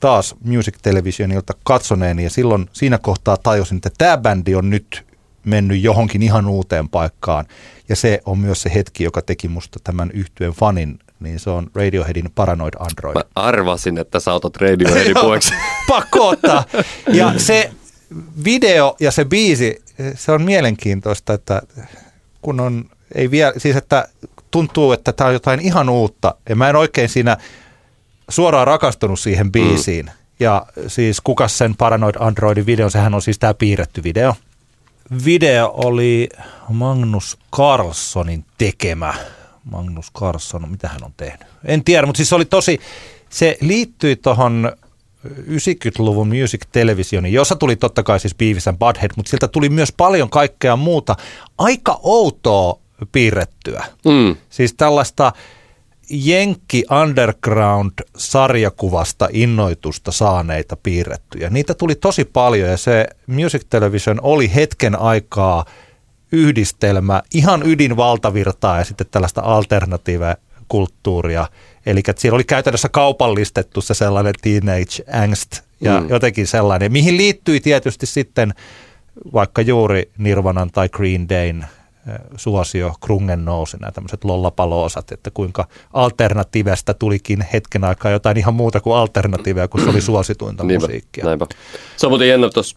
[0.00, 5.06] taas Music Televisionilta katsoneeni ja silloin siinä kohtaa tajusin, että tämä bändi on nyt
[5.44, 7.44] mennyt johonkin ihan uuteen paikkaan
[7.88, 11.66] ja se on myös se hetki, joka teki musta tämän yhtyeen fanin, niin se on
[11.74, 13.14] Radioheadin Paranoid Android.
[13.14, 15.54] Mä arvasin, että sä otat Radioheadin puheeksi.
[15.88, 16.64] Pakko ottaa.
[17.12, 17.70] Ja se
[18.44, 19.82] video ja se biisi,
[20.14, 21.62] se on mielenkiintoista, että
[22.42, 24.08] kun on, ei vielä, siis että
[24.50, 26.34] tuntuu, että tämä on jotain ihan uutta.
[26.48, 27.36] Ja mä en oikein siinä
[28.28, 30.10] suoraan rakastunut siihen biisiin.
[30.40, 34.34] Ja siis kuka sen Paranoid Androidin videon, sehän on siis tämä piirretty video.
[35.24, 36.28] Video oli
[36.68, 39.14] Magnus Carlsonin tekemä.
[39.70, 41.46] Magnus Carlson, mitä hän on tehnyt?
[41.64, 42.80] En tiedä, mutta siis se oli tosi,
[43.30, 44.72] se liittyi tuohon
[45.26, 49.92] 90-luvun music televisioniin, jossa tuli totta kai siis Beavis and Butthead, mutta siltä tuli myös
[49.96, 51.16] paljon kaikkea muuta
[51.58, 52.78] aika outoa
[53.12, 53.84] piirrettyä.
[54.04, 54.36] Mm.
[54.50, 55.32] Siis tällaista
[56.10, 61.50] Jenkki Underground-sarjakuvasta innoitusta saaneita piirrettyjä.
[61.50, 65.64] Niitä tuli tosi paljon ja se Music Television oli hetken aikaa
[66.32, 71.48] yhdistelmä, ihan ydinvaltavirtaa ja sitten tällaista alternatiive-kulttuuria.
[71.86, 76.08] Eli että siellä oli käytännössä kaupallistettu se sellainen teenage angst ja Mm.
[76.08, 78.54] jotenkin sellainen, mihin liittyi tietysti sitten
[79.32, 81.66] vaikka juuri Nirvanan tai Green Dayn
[82.36, 88.80] suosio, krungen nousi, nämä tämmöiset lollapalo-osat, että kuinka alternatiivesta tulikin hetken aikaa jotain ihan muuta
[88.80, 91.24] kuin alternatiivia, kun se oli suosituinta Niinpä, musiikkia.
[91.24, 91.46] näinpä.
[91.96, 92.76] Se on muuten jännä, tuossa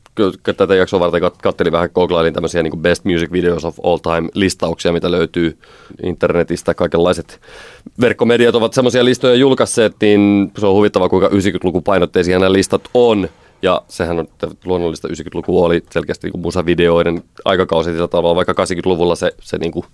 [0.57, 4.29] tätä jaksoa varten kat- kattelin vähän, googlailin tämmöisiä niin best music videos of all time
[4.33, 5.57] listauksia, mitä löytyy
[6.03, 6.73] internetistä.
[6.73, 7.41] Kaikenlaiset
[8.01, 13.29] verkkomediat ovat semmoisia listoja julkaisseet, niin se on huvittava, kuinka 90-luku painotteisia nämä listat on.
[13.61, 14.27] Ja sehän on
[14.65, 19.85] luonnollista, 90-luku oli selkeästi niin musavideoiden aikakausi sillä tavalla, vaikka 80-luvulla se, se niin kuin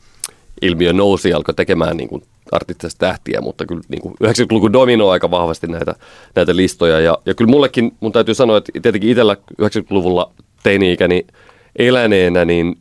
[0.62, 5.32] ilmiö nousi ja alkoi tekemään niin artistista tähtiä, mutta kyllä niin kuin 90-luku dominoi aika
[5.32, 5.96] vahvasti näitä,
[6.36, 7.00] näitä listoja.
[7.00, 10.32] Ja, ja kyllä mullekin, mun täytyy sanoa, että tietenkin itsellä 90-luvulla
[10.64, 11.26] teini-ikäni
[11.76, 12.78] eläneenä, niin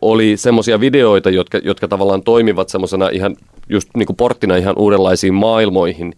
[0.00, 3.36] oli semmoisia videoita, jotka, jotka tavallaan toimivat semmoisena ihan
[3.68, 6.14] just niin kuin porttina ihan uudenlaisiin maailmoihin.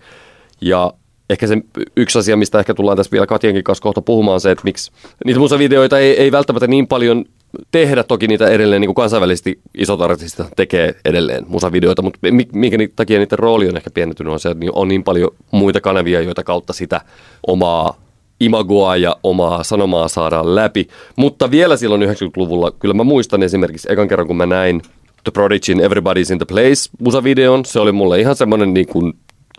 [0.60, 0.92] Ja
[1.30, 1.56] ehkä se
[1.96, 4.92] yksi asia, mistä ehkä tullaan tässä vielä Katjankin kanssa kohta puhumaan, se, että miksi
[5.24, 7.24] niitä musavideoita ei, ei välttämättä niin paljon
[7.70, 12.18] tehdä, toki niitä edelleen niin kuin kansainvälisesti isot artistit tekee edelleen musavideoita, mutta
[12.52, 16.20] minkä takia niiden rooli on ehkä pienentynyt on se, että on niin paljon muita kanavia,
[16.20, 17.00] joita kautta sitä
[17.46, 17.96] omaa
[18.40, 20.88] imagoa ja omaa sanomaa saadaan läpi.
[21.16, 24.82] Mutta vielä silloin 90-luvulla, kyllä mä muistan esimerkiksi ekan kerran, kun mä näin
[25.24, 29.12] The Prodigyn Everybody's in the Place musavideon, se oli mulle ihan semmoinen niin kuin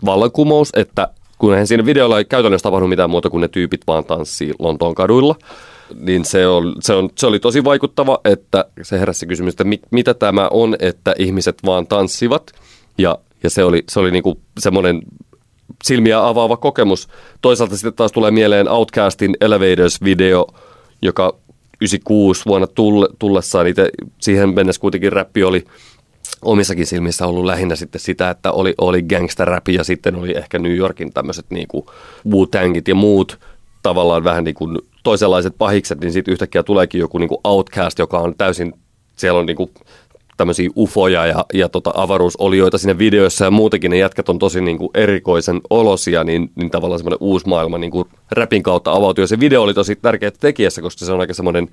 [0.04, 1.08] vallankumous, että
[1.42, 4.94] kun eihän siinä videolla ei käytännössä tapahdu mitään muuta kuin ne tyypit vaan tanssii Lontoon
[4.94, 5.36] kaduilla,
[6.00, 9.82] niin se, on, se, on, se oli tosi vaikuttava, että se heräsi kysymys, että mit,
[9.90, 12.52] mitä tämä on, että ihmiset vaan tanssivat.
[12.98, 15.02] Ja, ja se oli, se oli niinku semmoinen
[15.84, 17.08] silmiä avaava kokemus.
[17.40, 20.58] Toisaalta sitten taas tulee mieleen Outcastin Elevators-video,
[21.02, 21.36] joka
[21.80, 23.90] 96 vuonna tulle, tullessaan, itse,
[24.20, 25.64] siihen mennessä kuitenkin räppi oli
[26.42, 30.76] omissakin silmissä ollut lähinnä sitten sitä, että oli, oli gangster-räpi ja sitten oli ehkä New
[30.76, 31.68] Yorkin tämmöiset niin
[32.28, 33.38] Wu-Tangit ja muut
[33.82, 38.18] tavallaan vähän niin kuin toisenlaiset pahikset, niin sitten yhtäkkiä tuleekin joku niin kuin Outcast, joka
[38.18, 38.72] on täysin,
[39.16, 39.70] siellä on niin kuin
[40.36, 44.78] tämmöisiä ufoja ja, ja tota avaruusolioita siinä videoissa ja muutenkin ne jätkät on tosi niin
[44.78, 49.22] kuin erikoisen olosia, niin, niin tavallaan semmoinen uusi maailma niin kuin räpin kautta avautui.
[49.22, 51.68] Ja se video oli tosi tärkeä tekijässä, koska se on aika semmoinen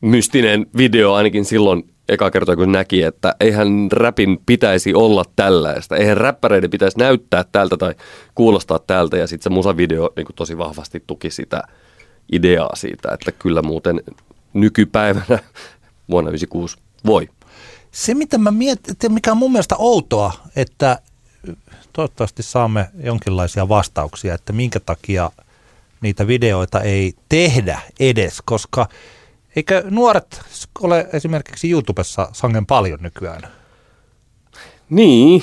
[0.00, 5.96] mystinen video ainakin silloin eka kertaa, kun näki, että eihän räpin pitäisi olla tällaista.
[5.96, 7.94] Eihän räppäreiden pitäisi näyttää tältä tai
[8.34, 9.16] kuulostaa tältä.
[9.16, 11.62] Ja sitten se musavideo niin tosi vahvasti tuki sitä
[12.32, 14.02] ideaa siitä, että kyllä muuten
[14.52, 15.38] nykypäivänä
[16.10, 17.28] vuonna 1996 voi.
[17.90, 20.98] Se, mitä mä mietin, mikä on mun mielestä outoa, että
[21.92, 25.30] toivottavasti saamme jonkinlaisia vastauksia, että minkä takia
[26.00, 28.88] niitä videoita ei tehdä edes, koska
[29.58, 30.40] eikö nuoret
[30.80, 33.42] ole esimerkiksi YouTubessa sangen paljon nykyään?
[34.90, 35.42] Niin.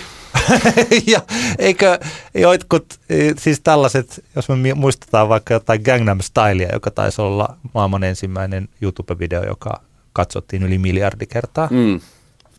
[1.14, 1.22] ja
[1.60, 2.00] eikö
[2.34, 3.00] jotkut,
[3.38, 9.48] siis tällaiset, jos me muistetaan vaikka jotain Gangnam Stylea, joka taisi olla maailman ensimmäinen YouTube-video,
[9.48, 9.82] joka
[10.14, 11.68] katsottiin yli miljardi kertaa.
[11.72, 12.00] Mm.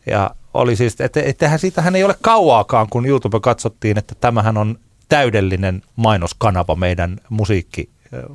[0.05, 4.79] Ja oli siis, että ettehän siitähän ei ole kauaakaan, kun YouTube katsottiin, että tämähän on
[5.09, 7.89] täydellinen mainoskanava meidän musiikki.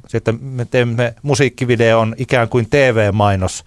[0.09, 3.65] Sitten me teemme musiikkivideon ikään kuin TV-mainos,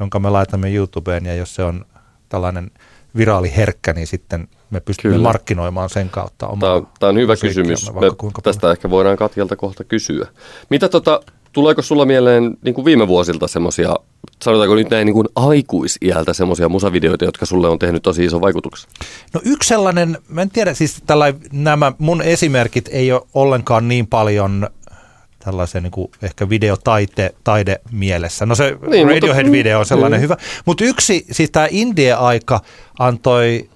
[0.00, 1.84] jonka me laitamme YouTubeen, ja jos se on
[2.28, 2.70] tällainen
[3.16, 5.28] viraaliherkkä, niin sitten me pystymme Kyllä.
[5.28, 7.92] markkinoimaan sen kautta omaa Tämä, tämä on hyvä kysymys.
[7.92, 8.00] Me
[8.42, 8.72] tästä paljon.
[8.72, 10.26] ehkä voidaan Katjalta kohta kysyä.
[10.70, 11.20] Mitä tota,
[11.52, 13.94] tuleeko sulla mieleen niin kuin viime vuosilta semmoisia,
[14.42, 18.90] sanotaanko nyt näin niin kuin aikuisiältä semmoisia musavideoita, jotka sulle on tehnyt tosi iso vaikutuksen?
[19.34, 24.06] No yksi sellainen, mä en tiedä, siis tällä, nämä mun esimerkit ei ole ollenkaan niin
[24.06, 24.70] paljon
[25.46, 28.46] tällaisen niin kuin ehkä videotaite taide mielessä.
[28.46, 30.22] No se niin, Radiohead-video on sellainen mm.
[30.22, 30.36] hyvä.
[30.64, 32.60] Mutta yksi, siis tämä Indie-aika
[32.98, 33.70] antoi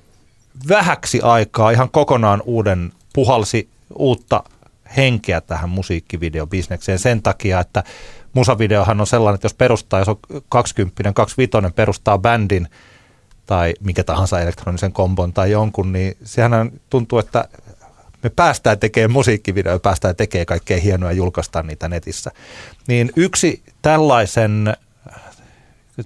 [0.69, 4.43] vähäksi aikaa ihan kokonaan uuden, puhalsi uutta
[4.97, 7.85] henkeä tähän musiikkivideobisnekseen sen takia, että
[8.33, 10.19] musavideohan on sellainen, että jos perustaa, jos on
[10.49, 12.69] 20, 25 perustaa bändin
[13.47, 17.45] tai mikä tahansa elektronisen kombon tai jonkun, niin sehän tuntuu, että
[18.23, 22.31] me päästään tekemään musiikkivideoja, päästään tekemään kaikkea hienoa ja julkaistaan niitä netissä.
[22.89, 24.75] Niin yksi tällaisen,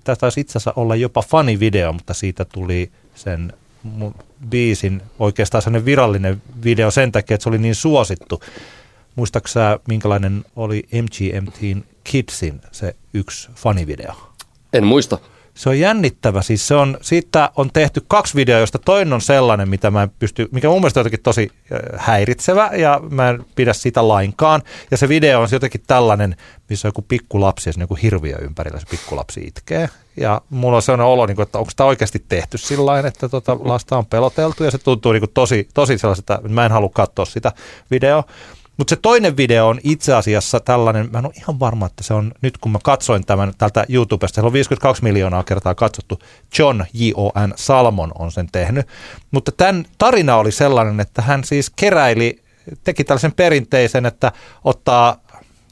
[0.05, 3.53] tämä taisi itse asiassa olla jopa fanivideo, mutta siitä tuli sen
[4.49, 8.43] biisin oikeastaan sellainen virallinen video sen takia, että se oli niin suosittu.
[9.17, 14.15] Muistaaksä minkälainen oli MGMTin Kidsin se yksi fanivideo?
[14.73, 15.19] En muista.
[15.55, 16.43] Se on jännittävä.
[16.43, 20.11] Siis se on, siitä on tehty kaksi videoa, josta toinen on sellainen, mitä mä en
[20.19, 21.51] pysty, mikä mun mielestä on jotenkin tosi
[21.97, 24.63] häiritsevä ja mä en pidä sitä lainkaan.
[24.91, 26.37] Ja se video on jotenkin tällainen,
[26.69, 29.89] missä on joku pikkulapsi ja se on joku hirviö ympärillä, se pikkulapsi itkee.
[30.17, 33.99] Ja mulla on sellainen olo, niin että onko tämä oikeasti tehty sillä että tota lasta
[33.99, 37.53] on peloteltu ja se tuntuu niin tosi, tosi sellaiselta, että mä en halua katsoa sitä
[37.91, 38.25] videoa.
[38.77, 42.15] Mutta se toinen video on itse asiassa tällainen, mä en ole ihan varma, että se
[42.15, 46.19] on, nyt kun mä katsoin tämän tältä YouTubesta, se on 52 miljoonaa kertaa katsottu,
[46.59, 47.53] John J.O.N.
[47.57, 48.87] Salmon on sen tehnyt.
[49.31, 52.43] Mutta tämän tarina oli sellainen, että hän siis keräili,
[52.85, 54.33] teki tällaisen perinteisen, että
[54.65, 55.17] ottaa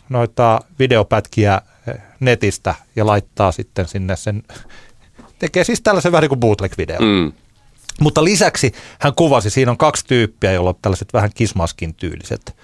[0.08, 1.62] noita videopätkiä
[2.20, 4.42] netistä ja laittaa sitten sinne sen,
[5.38, 7.00] tekee siis tällaisen vähän niin kuin bootleg-video.
[7.00, 7.32] Mm.
[8.00, 12.56] Mutta lisäksi hän kuvasi, siinä on kaksi tyyppiä, joilla on tällaiset vähän kismaskin tyyliset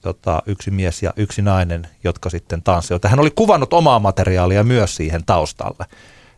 [0.00, 3.04] tota, yksi mies ja yksi nainen, jotka sitten tanssivat.
[3.04, 5.84] Hän oli kuvannut omaa materiaalia myös siihen taustalle.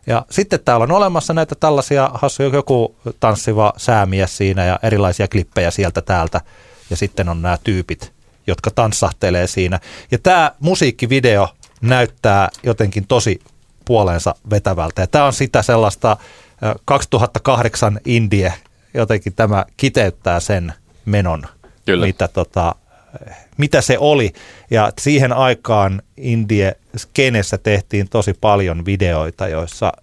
[0.07, 5.71] Ja sitten täällä on olemassa näitä tällaisia hassuja, joku tanssiva säämies siinä ja erilaisia klippejä
[5.71, 6.41] sieltä täältä.
[6.89, 8.13] Ja sitten on nämä tyypit,
[8.47, 9.79] jotka tanssahtelee siinä.
[10.11, 11.49] Ja tämä musiikkivideo
[11.81, 13.39] näyttää jotenkin tosi
[13.85, 15.01] puoleensa vetävältä.
[15.01, 16.17] Ja tämä on sitä sellaista
[16.85, 18.53] 2008 indie,
[18.93, 20.73] jotenkin tämä kiteyttää sen
[21.05, 21.43] menon–
[21.89, 22.05] Kyllä.
[22.05, 22.75] mitä, tota,
[23.57, 24.33] mitä se oli.
[24.71, 29.93] Ja siihen aikaan Indie-skenessä tehtiin tosi paljon videoita, joissa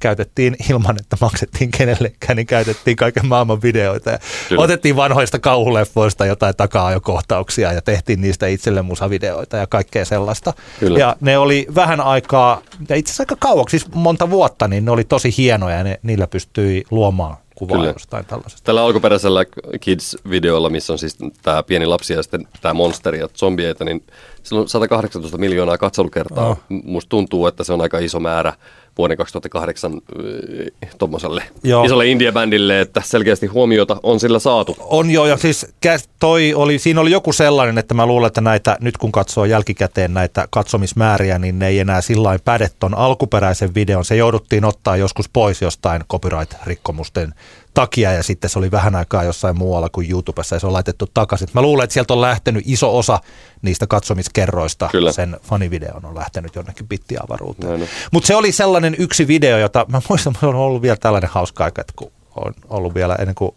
[0.00, 4.10] käytettiin ilman, että maksettiin kenellekään, niin käytettiin kaiken maailman videoita.
[4.10, 4.62] Ja Kyllä.
[4.62, 10.52] otettiin vanhoista kauhuleffoista jotain takaa kohtauksia ja tehtiin niistä itselle musavideoita ja kaikkea sellaista.
[10.80, 10.98] Kyllä.
[10.98, 14.90] Ja ne oli vähän aikaa, ja itse asiassa aika kauaksi, siis monta vuotta, niin ne
[14.90, 17.92] oli tosi hienoja ja ne, niillä pystyi luomaan kuvaa Kyllä.
[17.92, 18.64] jostain tällaisesta.
[18.64, 19.44] Tällä alkuperäisellä
[19.80, 24.04] Kids-videolla, missä on siis tämä pieni lapsi ja sitten tämä monsteri ja zombieita, niin
[24.42, 26.48] sillä on 118 miljoonaa katselukertaa.
[26.48, 26.58] Oh.
[26.68, 28.52] Musta tuntuu, että se on aika iso määrä
[28.98, 29.92] vuoden 2008
[30.98, 31.84] tuommoiselle Joo.
[31.84, 34.76] isolle indie-bändille, että selkeästi huomiota on sillä saatu.
[34.80, 35.66] On jo, ja siis
[36.20, 40.14] toi oli, siinä oli joku sellainen, että mä luulen, että näitä, nyt kun katsoo jälkikäteen
[40.14, 44.04] näitä katsomismääriä, niin ne ei enää sillä päde ton alkuperäisen videon.
[44.04, 47.34] Se jouduttiin ottaa joskus pois jostain copyright-rikkomusten
[47.80, 51.06] takia, ja sitten se oli vähän aikaa jossain muualla kuin YouTubessa, ja se on laitettu
[51.14, 51.48] takaisin.
[51.52, 53.20] Mä luulen, että sieltä on lähtenyt iso osa
[53.62, 54.88] niistä katsomiskerroista.
[54.92, 55.12] Kyllä.
[55.12, 57.88] Sen fanivideon on lähtenyt jonnekin bittiavaruuteen.
[58.12, 61.64] Mutta se oli sellainen yksi video, jota mä muistan, että on ollut vielä tällainen hauska
[61.64, 63.50] aika, että kun on ollut vielä ennen kuin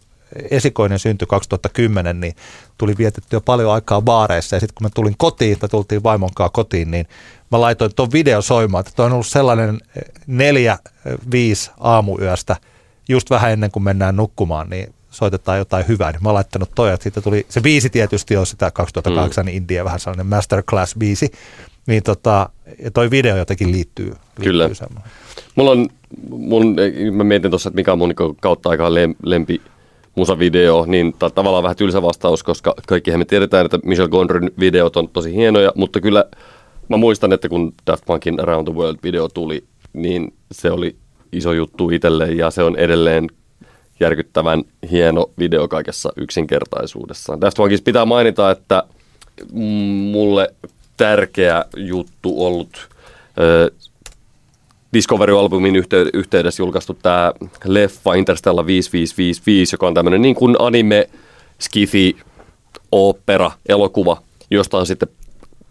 [0.50, 2.34] esikoinen syntyi 2010, niin
[2.78, 4.56] tuli vietettyä paljon aikaa baareissa.
[4.56, 7.06] Ja sitten kun mä tulin kotiin, tai tultiin vaimon kanssa kotiin, niin
[7.52, 8.80] mä laitoin tuon video soimaan.
[8.80, 12.56] Että toi on ollut sellainen eh, neljä, eh, viisi aamuyöstä,
[13.08, 16.92] just vähän ennen kuin mennään nukkumaan, niin soitetaan jotain hyvää, niin mä oon laittanut toi,
[16.92, 19.48] että siitä tuli, se biisi tietysti on sitä 2008 mm.
[19.48, 21.32] India, vähän sellainen masterclass-biisi,
[21.86, 22.48] niin tota,
[22.82, 24.74] ja toi video jotenkin liittyy, liittyy Kyllä.
[24.74, 25.12] semmoinen.
[25.54, 25.88] Mulla on,
[26.30, 26.76] mun,
[27.12, 29.60] mä mietin tuossa, että mikä on mun niinku kautta aikaa lem, lempi
[30.14, 34.96] musavideo, niin ta- tavallaan vähän tylsä vastaus, koska kaikkihan me tiedetään, että Michel Gondryn videot
[34.96, 36.24] on tosi hienoja, mutta kyllä
[36.88, 40.96] mä muistan, että kun Daft Punkin Around the World-video tuli, niin se oli
[41.32, 43.26] iso juttu itselle ja se on edelleen
[44.00, 47.40] järkyttävän hieno video kaikessa yksinkertaisuudessaan.
[47.40, 48.82] Daft Punkissa pitää mainita, että
[50.12, 50.54] mulle
[50.96, 52.88] tärkeä juttu ollut
[53.38, 53.70] ö,
[54.92, 57.32] Discovery-albumin yhtey- yhteydessä julkaistu tämä
[57.64, 61.10] leffa Interstellar 5555, joka on tämmöinen niin kuin anime,
[61.58, 62.16] skifi,
[62.92, 65.08] opera, elokuva, josta on sitten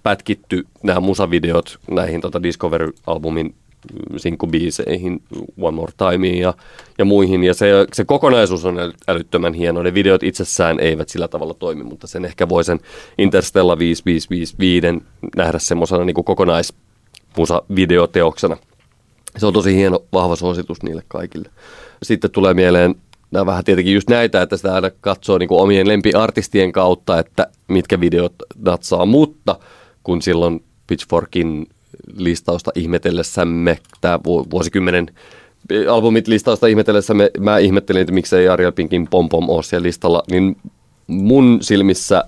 [0.03, 3.53] pätkitty nämä musavideot näihin tota Discovery-albumin
[4.17, 5.23] sinkkubiiseihin,
[5.61, 6.53] One More Timeen ja,
[6.97, 7.43] ja muihin.
[7.43, 9.83] Ja se, se kokonaisuus on äly- älyttömän hieno.
[9.83, 12.79] Ne videot itsessään eivät sillä tavalla toimi, mutta sen ehkä voi sen
[13.17, 14.87] Interstellar 5555
[15.35, 18.57] nähdä semmoisena niin kokonaismusavideoteoksena.
[19.37, 21.49] Se on tosi hieno, vahva suositus niille kaikille.
[22.03, 22.95] Sitten tulee mieleen
[23.31, 27.47] nämä vähän tietenkin just näitä, että sitä aina katsoo niin kuin omien lempiartistien kautta, että
[27.67, 29.59] mitkä videot natsaa, mutta
[30.03, 31.67] kun silloin Pitchforkin
[32.17, 35.07] listausta ihmetellessämme, tämä vu- vuosikymmenen
[35.89, 40.57] albumit listausta ihmetellessämme, mä ihmettelin, että miksei Ariel Pinkin Pom Pom ole siellä listalla, niin
[41.07, 42.23] mun silmissä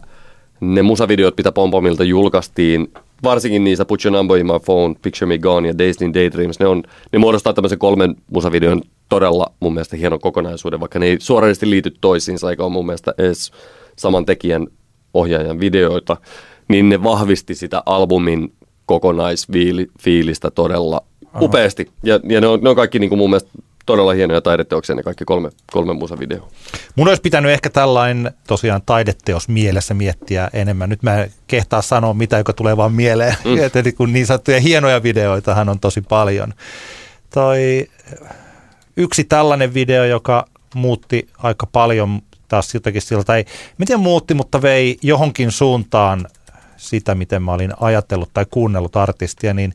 [0.61, 2.93] ne musavideot, mitä Pompomilta julkaistiin,
[3.23, 6.59] varsinkin niissä Put Your Number in My Phone, Picture Me Gone ja Dazed in Daydreams,
[6.59, 11.17] ne, on, ne muodostaa tämmöisen kolmen musavideon todella mun mielestä hienon kokonaisuuden, vaikka ne ei
[11.19, 13.51] suoranaisesti liity toisiinsa, eikä ole mun mielestä edes
[13.97, 14.67] saman tekijän
[15.13, 16.17] ohjaajan videoita,
[16.67, 18.53] niin ne vahvisti sitä albumin
[18.85, 21.03] kokonaisfiilistä todella
[21.41, 21.91] upeasti.
[22.03, 23.49] Ja, ja ne, on, ne on kaikki niin kuin mun mielestä
[23.85, 26.49] todella hienoja taideteoksia, ne kaikki kolme, kolme musavideoa.
[26.95, 30.89] Mun olisi pitänyt ehkä tällainen tosiaan taideteos mielessä miettiä enemmän.
[30.89, 33.35] Nyt mä en kehtaa sanoa mitä, joka tulee vaan mieleen.
[33.45, 33.57] Mm.
[33.81, 36.53] Eli kun niin sanottuja hienoja videoitahan on tosi paljon.
[37.33, 37.87] Toi
[38.97, 43.45] yksi tällainen video, joka muutti aika paljon taas jotakin sillä, tai
[43.77, 46.27] miten muutti, mutta vei johonkin suuntaan
[46.83, 49.73] sitä, miten mä olin ajatellut tai kuunnellut artistia, niin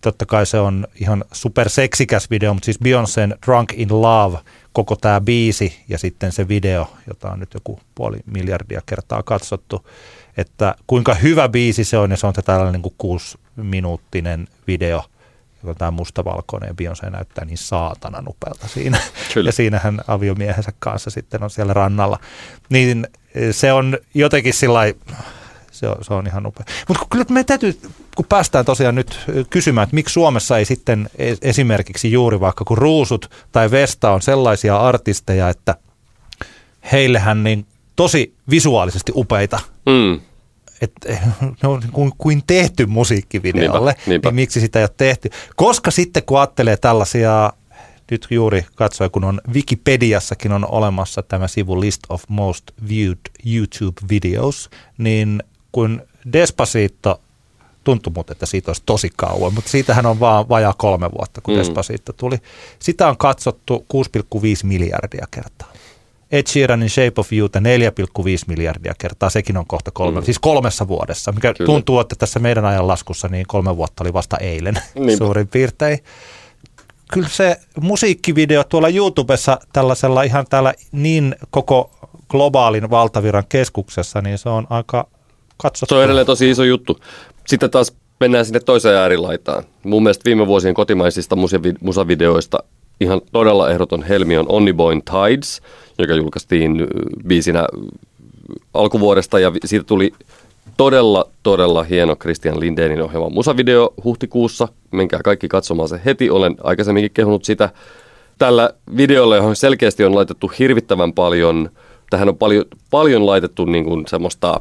[0.00, 4.38] totta kai se on ihan superseksikäs video, mutta siis Beyoncé'n Drunk in Love,
[4.72, 9.86] koko tämä biisi ja sitten se video, jota on nyt joku puoli miljardia kertaa katsottu,
[10.36, 14.48] että kuinka hyvä biisi se on ja se on se tällainen niin kuin kuusi minuuttinen
[14.66, 15.04] video,
[15.62, 19.00] joka tämä mustavalkoinen ja Beyoncé näyttää niin saatana upealta siinä.
[19.34, 19.48] Kyllä.
[19.48, 22.18] Ja siinähän aviomiehensä kanssa sitten on siellä rannalla.
[22.68, 23.06] Niin
[23.50, 24.80] se on jotenkin sillä
[25.80, 26.64] se on, se on ihan upea.
[26.88, 27.80] Mutta kyllä me täytyy,
[28.16, 29.18] kun päästään tosiaan nyt
[29.50, 31.10] kysymään, että miksi Suomessa ei sitten
[31.42, 35.74] esimerkiksi juuri vaikka kun Ruusut tai Vesta on sellaisia artisteja, että
[36.92, 37.66] heillehän niin
[37.96, 40.20] tosi visuaalisesti upeita, Mm.
[40.80, 41.12] että
[41.62, 44.28] ne on kuin, kuin tehty musiikkivideolle, Niinpä, niinpä.
[44.28, 45.30] niin miksi sitä ei ole tehty.
[45.56, 47.52] Koska sitten kun ajattelee tällaisia,
[48.10, 54.00] nyt juuri katsoi, kun on Wikipediassakin on olemassa tämä sivu List of Most Viewed YouTube
[54.10, 56.02] Videos, niin kun
[56.32, 57.20] Despacito
[57.84, 61.54] tuntui muuten, että siitä olisi tosi kauan, mutta siitähän on vaan vajaa kolme vuotta, kun
[61.54, 61.58] Mm.
[61.58, 62.36] Despacito tuli.
[62.78, 65.72] Sitä on katsottu 6,5 miljardia kertaa.
[66.32, 70.24] Ed Sheeranin Shape of You 4,5 miljardia kertaa, sekin on kohta kolme, mm.
[70.24, 71.66] siis kolmessa vuodessa, mikä Kyllä.
[71.66, 75.16] tuntuu, että tässä meidän ajan laskussa niin kolme vuotta oli vasta eilen Niinpä.
[75.24, 75.98] suurin piirtein.
[77.12, 81.90] Kyllä se musiikkivideo tuolla YouTubessa tällaisella ihan täällä niin koko
[82.28, 85.06] globaalin valtaviran keskuksessa, niin se on aika
[85.62, 85.94] katsottu.
[85.94, 86.98] Se on edelleen tosi iso juttu.
[87.46, 89.64] Sitten taas mennään sinne toiseen äärilaitaan.
[89.82, 91.36] Mun mielestä viime vuosien kotimaisista
[91.80, 92.58] musavideoista
[93.00, 95.62] ihan todella ehdoton helmi on Onni Boyn Tides,
[95.98, 96.86] joka julkaistiin
[97.26, 97.66] biisinä
[98.74, 100.12] alkuvuodesta ja siitä tuli
[100.76, 104.68] todella, todella hieno Christian Lindenin ohjelma musavideo huhtikuussa.
[104.90, 106.30] Menkää kaikki katsomaan se heti.
[106.30, 107.70] Olen aikaisemminkin kehunut sitä.
[108.38, 111.70] Tällä videolla, johon selkeästi on laitettu hirvittävän paljon,
[112.10, 114.60] tähän on paljon, paljon laitettu niin kuin semmoista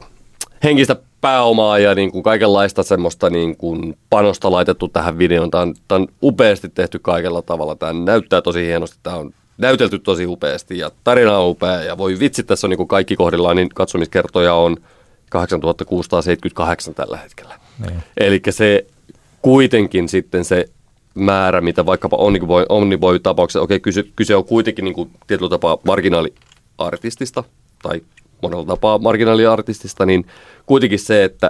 [0.63, 5.51] henkistä pääomaa ja niin kuin kaikenlaista semmoista niin kuin panosta laitettu tähän videoon.
[5.51, 7.75] Tämä on, tämä on upeasti tehty kaikella tavalla.
[7.75, 8.97] Tämä näyttää tosi hienosti.
[9.03, 11.83] Tämä on näytelty tosi upeasti ja tarina on upea.
[11.83, 14.77] Ja voi vitsi, tässä on niin kuin kaikki kohdillaan, niin katsomiskertoja on
[15.29, 17.59] 8678 tällä hetkellä.
[17.87, 18.03] Niin.
[18.17, 18.85] Eli se
[19.41, 20.65] kuitenkin sitten se
[21.15, 25.77] määrä, mitä vaikkapa Omniboy, Omniboy tapauksessa, okei, kyse, kyse on kuitenkin niin kuin tietyllä tapaa
[25.83, 27.43] marginaaliartistista
[27.83, 28.01] tai
[28.41, 30.25] monella tapaa marginaaliartistista, niin
[30.65, 31.49] kuitenkin se, että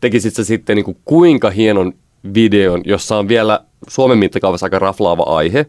[0.00, 1.92] tekisit sä sitten niin kuin kuinka hienon
[2.34, 5.66] videon, jossa on vielä Suomen mittakaavassa aika raflaava aihe,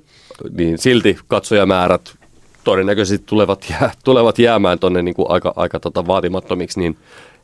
[0.58, 2.16] niin silti katsojamäärät
[2.64, 6.98] todennäköisesti tulevat, jää, tulevat jäämään tuonne niin aika, aika tota vaatimattomiksi, niin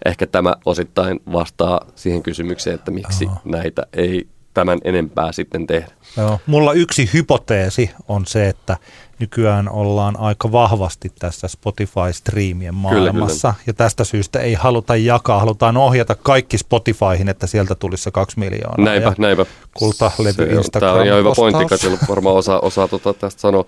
[0.06, 3.36] ehkä tämä osittain vastaa siihen kysymykseen, että miksi Oho.
[3.46, 4.28] näitä ei
[4.58, 5.92] tämän enempää sitten tehdä.
[6.18, 6.40] Joo.
[6.46, 8.78] Mulla yksi hypoteesi on se, että
[9.20, 13.48] nykyään ollaan aika vahvasti tässä Spotify-striimien maailmassa.
[13.48, 13.64] Kyllä, kyllä.
[13.68, 18.40] Ja tästä syystä ei haluta jakaa, halutaan ohjata kaikki Spotifyhin, että sieltä tulisi se kaksi
[18.40, 18.86] miljoonaa.
[18.86, 19.46] Näinpä, näinpä.
[19.74, 23.66] Kultalevy Instagram Tämä on ihan hyvä pointti, Katja varmaan osaa, osaa tota tästä sanoa.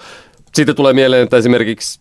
[0.55, 1.99] Sitten tulee mieleen, että esimerkiksi,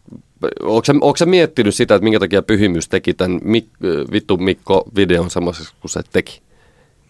[0.62, 3.68] onko sä, onko sä miettinyt sitä, että minkä takia Pyhimys teki tämän Mik,
[4.12, 6.47] Vittu Mikko-videon semmoisessa kuin se teki?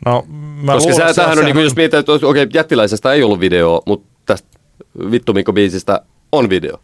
[0.07, 0.25] No,
[0.63, 3.23] mä Koska luulen, se, tämähän on, niin kuin, jos mietitään, että okei, okay, jättiläisestä ei
[3.23, 4.49] ollut video, mutta tästä
[5.11, 6.01] Vittu Mikko-biisistä
[6.33, 6.81] on video.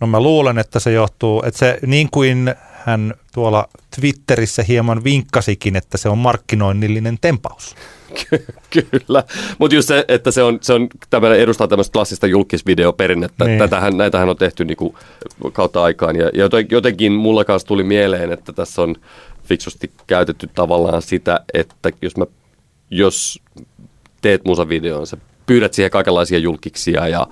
[0.00, 2.54] No mä luulen, että se johtuu, että se niin kuin
[2.84, 3.68] hän tuolla
[4.00, 7.74] Twitterissä hieman vinkkasikin, että se on markkinoinnillinen tempaus.
[8.70, 9.24] Kyllä,
[9.58, 13.44] mutta just se, että se, on, se on tämmöinen, edustaa tämmöistä klassista julkisvideoperinnettä.
[13.44, 13.58] Niin.
[13.58, 14.94] Tätähän, näitähän on tehty niinku
[15.52, 16.30] kautta aikaan ja
[16.70, 18.96] jotenkin mulla kanssa tuli mieleen, että tässä on
[19.44, 22.26] fiksusti käytetty tavallaan sitä, että jos, mä,
[22.90, 23.42] jos
[24.20, 25.16] teet musavideon, sä
[25.46, 27.26] pyydät siihen kaikenlaisia julkiksia ja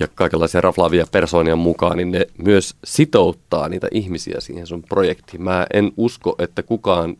[0.00, 5.42] ja kaikenlaisia raflaavia persoonia mukaan, niin ne myös sitouttaa niitä ihmisiä siihen sun projektiin.
[5.42, 7.16] Mä en usko, että kukaan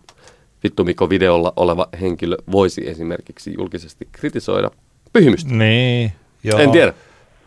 [0.64, 4.70] Vittumikko videolla oleva henkilö voisi esimerkiksi julkisesti kritisoida
[5.12, 5.55] pyhimystä.
[5.55, 6.12] Niin,
[6.45, 6.59] joo.
[6.59, 6.93] En tiedä.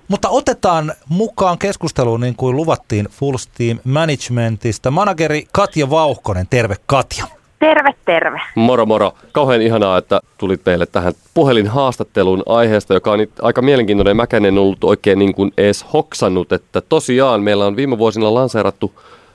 [0.08, 4.92] Mutta otetaan mukaan keskusteluun niin kuin luvattiin Full Steam Managementista.
[4.92, 7.28] Manageri Katja Vauhkonen, terve Katja.
[7.60, 8.42] Terve, terve.
[8.56, 9.14] Moro, moro.
[9.32, 14.18] Kauhean ihanaa, että tulit meille tähän puhelinhaastatteluun aiheesta, joka on aika mielenkiintoinen.
[14.18, 18.94] Mäkään en ollut oikein niin kuin edes hoksannut, että tosiaan meillä on viime vuosina lanseerattu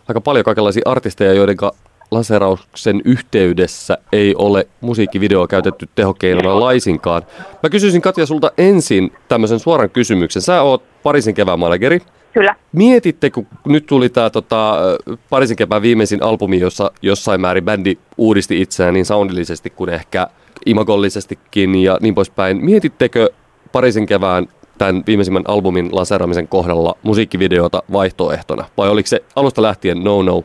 [0.09, 1.57] aika paljon kaikenlaisia artisteja, joiden
[2.11, 7.23] lanseerauksen yhteydessä ei ole musiikkivideoa käytetty tehokeinona laisinkaan.
[7.63, 10.43] Mä kysyisin Katja sulta ensin tämmöisen suoran kysymyksen.
[10.43, 12.01] Sä oot Pariisin kevään manageri.
[12.33, 12.55] Kyllä.
[12.73, 14.77] Mietitte, kun nyt tuli tämä tota,
[15.31, 20.27] Pariisin kevään viimeisin albumi, jossa jossain määrin bändi uudisti itseään niin soundillisesti kuin ehkä
[20.67, 22.65] imagollisestikin ja niin poispäin.
[22.65, 23.31] Mietittekö
[23.73, 24.47] Pariisin kevään
[24.79, 28.65] tämän viimeisimmän albumin lanseeraamisen kohdalla musiikkivideota vaihtoehtona?
[28.77, 30.45] Vai oliko se alusta lähtien no-no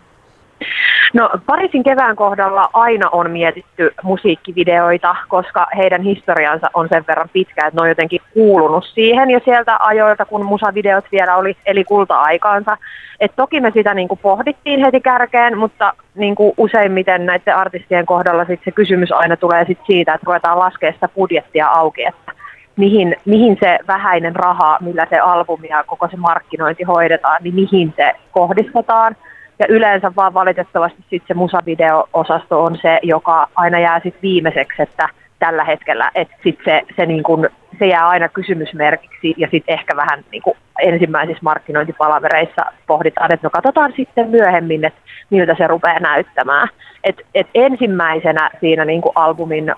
[1.14, 7.68] No Pariisin kevään kohdalla aina on mietitty musiikkivideoita, koska heidän historiansa on sen verran pitkä,
[7.68, 12.78] että ne on jotenkin kuulunut siihen ja sieltä ajoilta, kun musavideot vielä oli, eli kulta-aikaansa.
[13.20, 18.06] Et toki me sitä niin kuin pohdittiin heti kärkeen, mutta niin kuin useimmiten näiden artistien
[18.06, 22.32] kohdalla sit se kysymys aina tulee sit siitä, että ruvetaan laskea sitä budjettia auki, että
[22.76, 27.94] mihin, mihin se vähäinen raha, millä se albumi ja koko se markkinointi hoidetaan, niin mihin
[27.98, 29.16] se kohdistetaan.
[29.60, 35.10] Ja yleensä vaan valitettavasti sitten se musavideo-osasto on se, joka aina jää sitten viimeiseksi, että
[35.40, 37.50] tällä hetkellä, että sit se, se, niin kun,
[37.80, 40.44] se jää aina kysymysmerkiksi ja sitten ehkä vähän niin
[40.80, 45.00] ensimmäisissä markkinointipalavereissa pohditaan, että no katsotaan sitten myöhemmin, että
[45.30, 46.68] miltä se rupeaa näyttämään.
[47.04, 49.76] Et, et ensimmäisenä siinä niin albumin,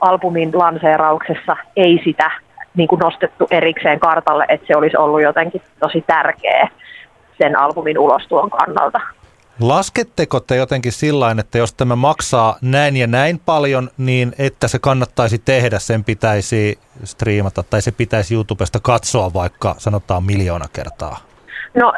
[0.00, 2.30] albumin lanseerauksessa ei sitä
[2.76, 6.68] niin nostettu erikseen kartalle, että se olisi ollut jotenkin tosi tärkeä
[7.38, 9.00] sen albumin ulostuon kannalta.
[9.60, 14.78] Lasketteko te jotenkin sillä että jos tämä maksaa näin ja näin paljon, niin että se
[14.78, 21.27] kannattaisi tehdä, sen pitäisi striimata tai se pitäisi YouTubesta katsoa vaikka sanotaan miljoona kertaa?
[21.74, 21.92] No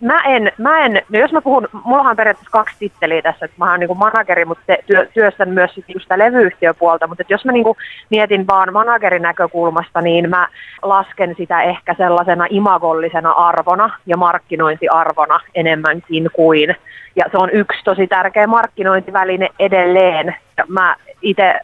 [0.00, 3.56] mä en, mä en, no jos mä puhun, mullahan on periaatteessa kaksi titteliä tässä, että
[3.58, 7.44] mä oon niin manageri, mutta te, työ, työstän myös sit just sitä levyyhtiöpuolta, mutta jos
[7.44, 7.64] mä niin
[8.10, 10.48] mietin vaan managerin näkökulmasta, niin mä
[10.82, 16.76] lasken sitä ehkä sellaisena imagollisena arvona ja markkinointiarvona enemmänkin kuin,
[17.16, 20.36] ja se on yksi tosi tärkeä markkinointiväline edelleen.
[20.68, 21.60] Mä itse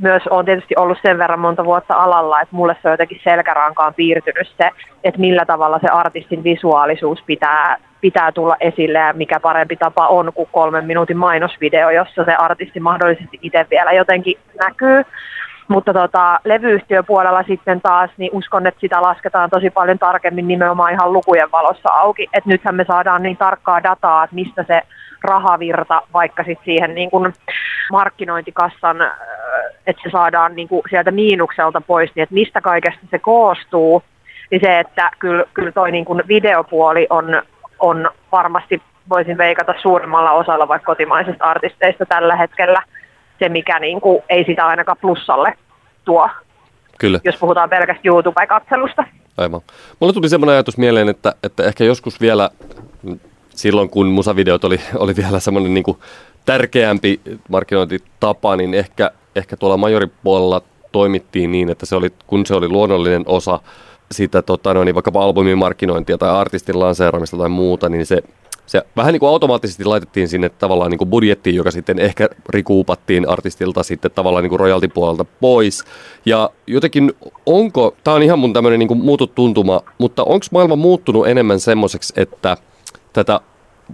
[0.00, 3.94] myös on tietysti ollut sen verran monta vuotta alalla, että mulle se on jotenkin selkärankaan
[3.94, 4.70] piirtynyt se,
[5.04, 10.32] että millä tavalla se artistin visuaalisuus pitää, pitää tulla esille ja mikä parempi tapa on
[10.34, 15.02] kuin kolmen minuutin mainosvideo, jossa se artisti mahdollisesti itse vielä jotenkin näkyy.
[15.68, 21.12] Mutta tota, levyyhtiöpuolella sitten taas, niin uskon, että sitä lasketaan tosi paljon tarkemmin nimenomaan ihan
[21.12, 22.28] lukujen valossa auki.
[22.32, 24.82] Että nythän me saadaan niin tarkkaa dataa, että mistä se
[25.22, 27.32] rahavirta vaikka sitten siihen niin kuin
[27.92, 28.96] markkinointikassan,
[29.86, 34.02] että se saadaan niin kuin sieltä miinukselta pois, niin että mistä kaikesta se koostuu,
[34.50, 37.42] niin se, että kyllä, kyllä toi niin kuin videopuoli on,
[37.78, 42.82] on varmasti, voisin veikata suurimmalla osalla vaikka kotimaisista artisteista tällä hetkellä
[43.38, 45.54] se, mikä niin kuin ei sitä ainakaan plussalle
[46.04, 46.30] tuo,
[46.98, 47.20] Kyllä.
[47.24, 49.04] jos puhutaan pelkästään YouTube-katselusta.
[49.36, 49.60] Aivan.
[50.00, 52.50] Mulle tuli semmoinen ajatus mieleen, että, että ehkä joskus vielä
[53.48, 55.84] silloin, kun musavideot oli, oli vielä semmoinen niin
[56.46, 60.62] tärkeämpi markkinointitapa, niin ehkä, ehkä tuolla majoripuolella
[60.92, 63.60] toimittiin niin, että se oli, kun se oli luonnollinen osa
[64.12, 68.22] sitä tota, no, niin vaikkapa albumin markkinointia tai artistin lanseeramista tai muuta, niin se,
[68.66, 73.28] se vähän niin kuin automaattisesti laitettiin sinne tavallaan niin kuin budjettiin, joka sitten ehkä rikuupattiin
[73.28, 75.84] artistilta sitten tavallaan niin kuin royaltipuolelta pois.
[76.26, 77.12] Ja jotenkin
[77.46, 81.60] onko, tämä on ihan mun tämmöinen niin kuin muutut tuntuma, mutta onko maailma muuttunut enemmän
[81.60, 82.56] semmoiseksi, että
[83.12, 83.40] tätä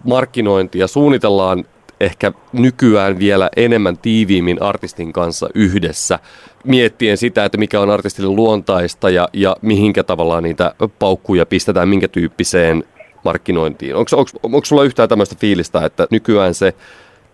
[0.05, 1.65] markkinointia suunnitellaan
[2.01, 6.19] ehkä nykyään vielä enemmän tiiviimmin artistin kanssa yhdessä,
[6.65, 12.09] miettien sitä, että mikä on artistille luontaista ja, ja mihinkä tavallaan niitä paukkuja pistetään, minkä
[12.09, 12.85] tyyppiseen
[13.25, 13.97] markkinointiin.
[13.97, 16.75] Onko, onko, onko sulla yhtään tämmöistä fiilistä, että nykyään se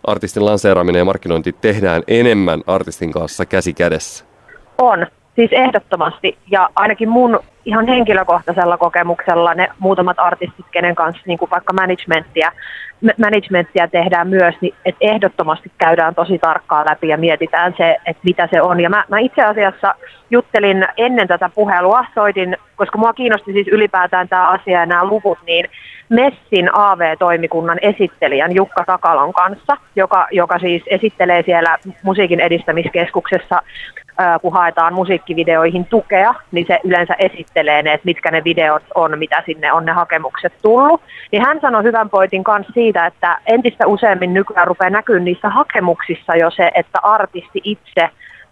[0.05, 4.25] artistin lanseeraaminen ja markkinointi tehdään enemmän artistin kanssa käsi kädessä?
[4.79, 5.07] On,
[5.37, 6.39] siis ehdottomasti.
[6.51, 12.53] Ja ainakin mun ihan henkilökohtaisella kokemuksella ne muutamat artistit, kenen kanssa niin kuin vaikka managementtia,
[13.21, 18.49] managementtia tehdään myös, niin että ehdottomasti käydään tosi tarkkaan läpi ja mietitään se, että mitä
[18.51, 18.81] se on.
[18.81, 19.95] Ja mä, mä itse asiassa
[20.31, 25.39] juttelin ennen tätä puhelua, soitin, koska mua kiinnosti siis ylipäätään tämä asia ja nämä luvut,
[25.47, 25.67] niin
[26.09, 33.63] Messin AV-toimikunnan esittelijän Jukka Takalon kanssa, joka, joka siis esittelee siellä musiikin edistämiskeskuksessa
[34.43, 39.43] kun haetaan musiikkivideoihin tukea, niin se yleensä esittelee ne, että mitkä ne videot on, mitä
[39.47, 41.01] sinne on ne hakemukset tullut.
[41.33, 46.37] Niin hän sanoi hyvän pointin kanssa siitä, että entistä useammin nykyään rupeaa näkyä niissä hakemuksissa
[46.37, 48.09] jo se, että artisti itse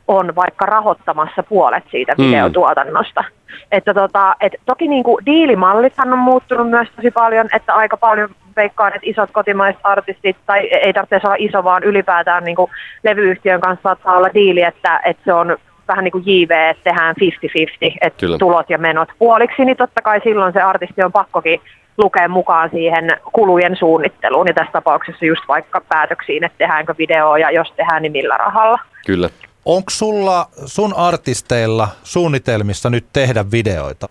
[0.08, 2.26] on vaikka rahoittamassa puolet siitä hmm.
[2.26, 3.20] videotuotannosta.
[3.20, 3.39] Mm.
[3.72, 8.28] Että tota, et toki niin kuin diilimallithan on muuttunut myös tosi paljon, että aika paljon
[8.56, 12.70] veikkaan, että isot kotimaiset artistit, tai ei tarvitse olla iso, vaan ylipäätään niin kuin
[13.04, 15.56] levyyhtiön kanssa saattaa olla diili, että, että se on
[15.88, 18.38] vähän niin kuin JV, että tehdään 50-50, että Kyllä.
[18.38, 21.60] tulot ja menot puoliksi, niin totta kai silloin se artisti on pakkokin
[21.98, 27.50] lukea mukaan siihen kulujen suunnitteluun, ja tässä tapauksessa just vaikka päätöksiin, että tehdäänkö videoa, ja
[27.50, 28.78] jos tehdään, niin millä rahalla.
[29.06, 29.28] Kyllä.
[29.64, 34.06] Onko sulla sun artisteilla suunnitelmissa nyt tehdä videoita?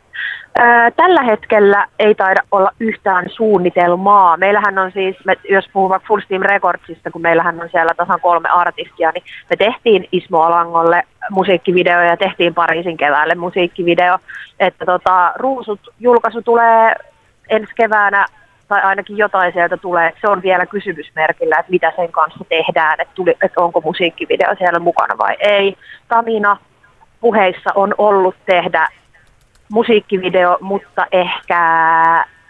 [0.96, 4.38] Tällä hetkellä ei taida olla yhtään suunnitelmaa.
[4.38, 8.50] Meillähän on siis, me, jos puhumme Full Steam Recordsista, kun meillähän on siellä tasan kolme
[8.50, 14.18] artistia, niin me tehtiin Ismo Alangolle musiikkivideo ja tehtiin Pariisin keväälle musiikkivideo.
[14.60, 16.96] Että tota, Ruusut julkaisu tulee
[17.50, 18.26] ensi keväänä
[18.70, 20.14] tai ainakin jotain sieltä tulee.
[20.22, 24.80] Se on vielä kysymysmerkillä, että mitä sen kanssa tehdään, että, tuli, että onko musiikkivideo siellä
[24.80, 25.76] mukana vai ei.
[26.08, 26.58] Tamina
[27.22, 28.88] puheissa on ollut tehdä
[29.70, 31.60] musiikkivideo, mutta ehkä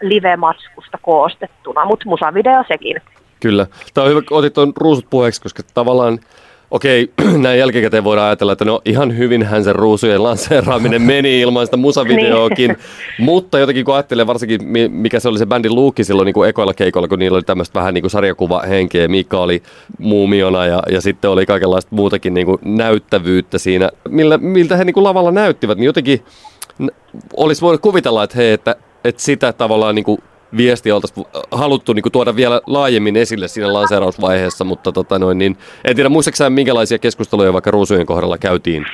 [0.02, 2.96] live-matskusta koostettuna, mutta musavideo sekin.
[3.40, 3.66] Kyllä.
[3.94, 6.18] Tämä on hyvä, otit tuon ruusut puheeksi, koska tavallaan
[6.70, 7.12] Okei,
[7.42, 12.68] näin jälkikäteen voidaan ajatella, että no ihan hyvinhän se ruusujen lanseeraaminen meni ilman sitä musavideoakin,
[13.18, 13.26] niin.
[13.26, 14.60] mutta jotenkin kun ajattelee varsinkin,
[14.90, 17.78] mikä se oli se bändin luukki silloin niin kuin ekoilla keikoilla, kun niillä oli tämmöistä
[17.78, 19.62] vähän niin kuin sarjakuvahenkeä, Mika oli
[19.98, 24.94] muumiona ja, ja sitten oli kaikenlaista muutakin niin kuin näyttävyyttä siinä, millä, miltä he niin
[24.94, 26.22] kuin lavalla näyttivät, niin jotenkin
[27.36, 30.18] olisi voinut kuvitella, että hei, että, että sitä tavallaan niin kuin
[30.56, 35.56] viestiä oltaisiin haluttu niin kuin, tuoda vielä laajemmin esille siinä lanseerausvaiheessa, mutta tota noin, niin,
[35.84, 38.86] en tiedä muistaakseni minkälaisia keskusteluja vaikka ruusujen kohdalla käytiin,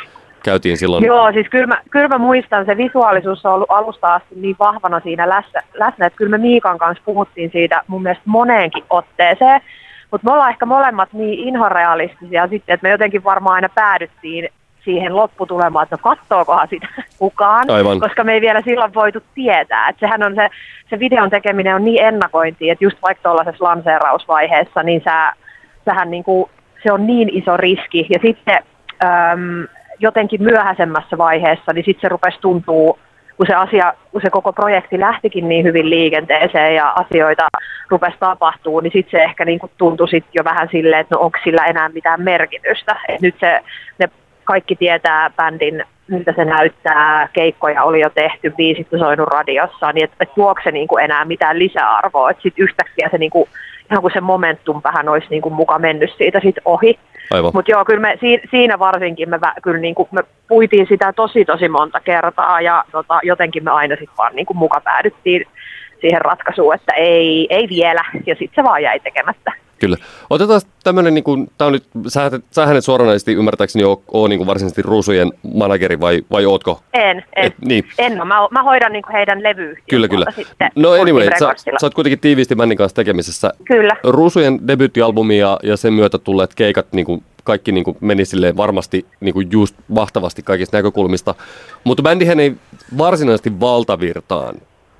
[0.42, 1.04] käytiin silloin?
[1.04, 5.00] Joo, siis kyllä mä, kyllä mä muistan, se visuaalisuus on ollut alusta asti niin vahvana
[5.00, 9.60] siinä läsnä, läsnä että kyllä me Miikan kanssa puhuttiin siitä mun mielestä moneenkin otteeseen,
[10.10, 14.48] mutta me ollaan ehkä molemmat niin inhorealistisia sitten, että me jotenkin varmaan aina päädyttiin
[14.86, 18.00] siihen lopputulemaan, että no kattookohan sitä kukaan, Aivan.
[18.00, 19.88] koska me ei vielä silloin voitu tietää.
[19.88, 20.48] Että sehän on se,
[20.90, 25.32] se videon tekeminen on niin ennakointi, että just vaikka tuollaisessa lanseerausvaiheessa, niin sä,
[25.84, 26.50] sähän niin kuin,
[26.82, 28.06] se on niin iso riski.
[28.10, 28.58] Ja sitten
[29.04, 29.66] äm,
[29.98, 32.98] jotenkin myöhäisemmässä vaiheessa, niin sitten se rupesi tuntuu
[33.36, 37.46] kun se asia, kun se koko projekti lähtikin niin hyvin liikenteeseen ja asioita
[37.88, 41.20] rupesi tapahtuu, niin sitten se ehkä niin kuin tuntui sit jo vähän silleen, että no
[41.20, 42.96] onko sillä enää mitään merkitystä.
[43.08, 43.60] Et nyt se,
[43.98, 44.08] ne
[44.46, 50.16] kaikki tietää bändin, miltä se näyttää, keikkoja oli jo tehty, biisit soinut radiossa, niin että
[50.20, 52.30] et tuoko se niin kuin enää mitään lisäarvoa.
[52.30, 53.48] Että sitten yhtäkkiä se niin kuin,
[53.90, 56.98] ihan kuin se momentum vähän olisi niin kuin muka mennyt siitä sit ohi.
[57.52, 58.18] Mutta joo, kyllä me
[58.50, 63.20] siinä varsinkin me, kyllä niin kuin, me puitiin sitä tosi tosi monta kertaa ja tota,
[63.22, 65.46] jotenkin me aina sitten vaan niin kuin muka päädyttiin
[66.00, 69.52] siihen ratkaisuun, että ei, ei vielä ja sitten se vaan jäi tekemättä.
[69.78, 69.96] Kyllä.
[70.30, 74.38] Otetaan tämmöinen, niin kuin, tämä on nyt, sä, sä hänet suoranaisesti ymmärtääkseni ole, ole niin
[74.38, 76.80] kuin varsinaisesti Ruusujen manageri vai, vai ootko?
[76.94, 77.44] En, en.
[77.46, 77.84] Et, niin.
[77.98, 80.26] en no, mä, mä hoidan niin kuin heidän levyyhtiön Kyllä, kyllä.
[80.36, 83.52] Sitten no anyway, sä, sä oot kuitenkin tiiviisti Männin kanssa tekemisessä.
[83.64, 83.96] Kyllä.
[84.04, 88.56] Ruusujen debyyttialbumi ja, ja sen myötä tulleet keikat niin kuin kaikki niin kuin meni silleen
[88.56, 91.34] varmasti niin kuin just mahtavasti kaikista näkökulmista.
[91.84, 92.54] Mutta bändihän ei
[92.98, 94.54] varsinaisesti valtavirtaan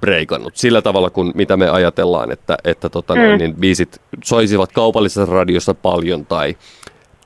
[0.07, 3.21] breikannut sillä tavalla, kuin mitä me ajatellaan, että, että tota, mm.
[3.21, 6.57] noin, niin biisit soisivat kaupallisessa radiossa paljon tai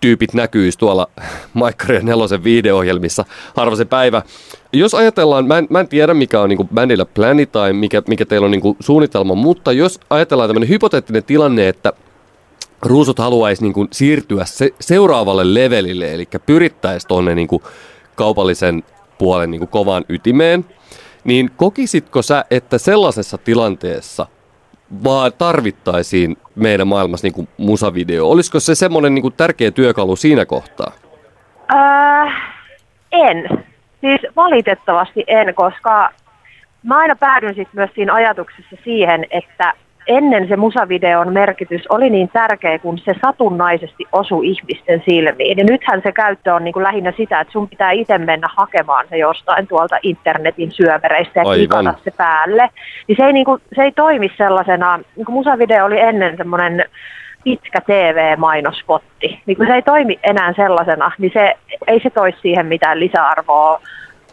[0.01, 1.09] tyypit näkyisi tuolla
[1.55, 3.25] Maikkari ja Nelosen videoohjelmissa
[3.57, 4.23] harva se päivä.
[4.73, 8.25] Jos ajatellaan, mä en, mä en tiedä mikä on niin bändillä pläni tai mikä, mikä
[8.25, 11.93] teillä on niin suunnitelma, mutta jos ajatellaan tämmöinen hypoteettinen tilanne, että
[12.83, 17.49] ruusut haluaisi niin siirtyä se, seuraavalle levelille, eli pyrittäisi tuonne niin
[18.15, 18.83] kaupallisen
[19.19, 20.65] puolen niin kovaan ytimeen,
[21.25, 24.27] niin kokisitko sä, että sellaisessa tilanteessa
[25.05, 28.31] vaan tarvittaisiin meidän maailmassa niin kuin musavideo?
[28.31, 30.93] Olisiko se semmoinen niin tärkeä työkalu siinä kohtaa?
[31.73, 32.33] Äh,
[33.13, 33.49] en.
[34.01, 36.11] Siis valitettavasti en, koska
[36.83, 39.73] mä aina päädyn sitten myös siinä ajatuksessa siihen, että
[40.07, 45.59] ennen se musavideon merkitys oli niin tärkeä, kun se satunnaisesti osui ihmisten silmiin.
[45.59, 49.07] Ja nythän se käyttö on niin kuin lähinnä sitä, että sun pitää itse mennä hakemaan
[49.11, 52.69] se jostain tuolta internetin syövereistä ja klikata se päälle.
[53.09, 56.85] Niin se ei, niin kuin, se ei toimi sellaisena, niin kuin musavideo oli ennen semmoinen
[57.45, 59.43] pitkä TV-mainospotti.
[59.47, 61.55] Niin kun se ei toimi enää sellaisena, niin se,
[61.87, 63.81] ei se toisi siihen mitään lisäarvoa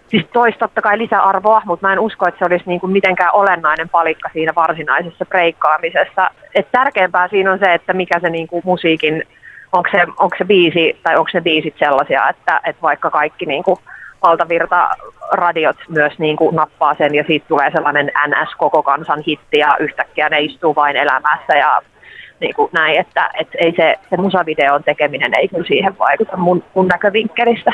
[0.08, 3.34] siis toisi totta kai lisäarvoa, mutta mä en usko, että se olisi niin kuin mitenkään
[3.36, 6.30] olennainen palikka siinä varsinaisessa breikkaamisessa.
[6.55, 9.24] Et tärkeämpää siinä on se, että mikä se niin kuin musiikin,
[9.72, 13.64] onko se, onko se biisi tai onko ne biisit sellaisia, että, että vaikka kaikki niin
[13.64, 13.80] kuin
[14.24, 14.89] valtavirta
[15.32, 19.78] radiot myös niin kuin nappaa sen ja siitä tulee sellainen NS koko kansan hitti ja
[19.80, 21.82] yhtäkkiä ne istuu vain elämässä ja
[22.39, 26.64] niin kuin näin, että, että ei se, se musavideon tekeminen ei kyllä siihen vaikuta mun,
[26.74, 27.74] mun näkövinkkelistä.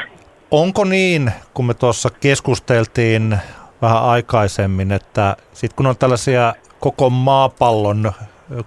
[0.53, 3.37] Onko niin, kun me tuossa keskusteltiin
[3.81, 8.11] vähän aikaisemmin, että sitten kun on tällaisia koko maapallon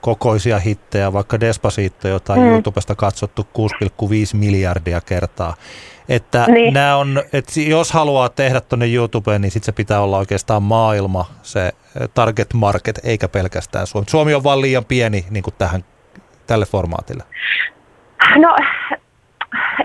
[0.00, 2.48] kokoisia hittejä, vaikka Despacito, jota on mm.
[2.48, 5.54] YouTubesta katsottu 6,5 miljardia kertaa,
[6.08, 6.74] että niin.
[6.74, 11.24] nämä on, että jos haluaa tehdä tuonne YouTubeen, niin sitten se pitää olla oikeastaan maailma,
[11.42, 11.72] se
[12.14, 14.06] target market, eikä pelkästään Suomi.
[14.10, 15.84] Suomi on vaan liian pieni niin kuin tähän,
[16.46, 17.22] tälle formaatille.
[18.36, 18.56] No,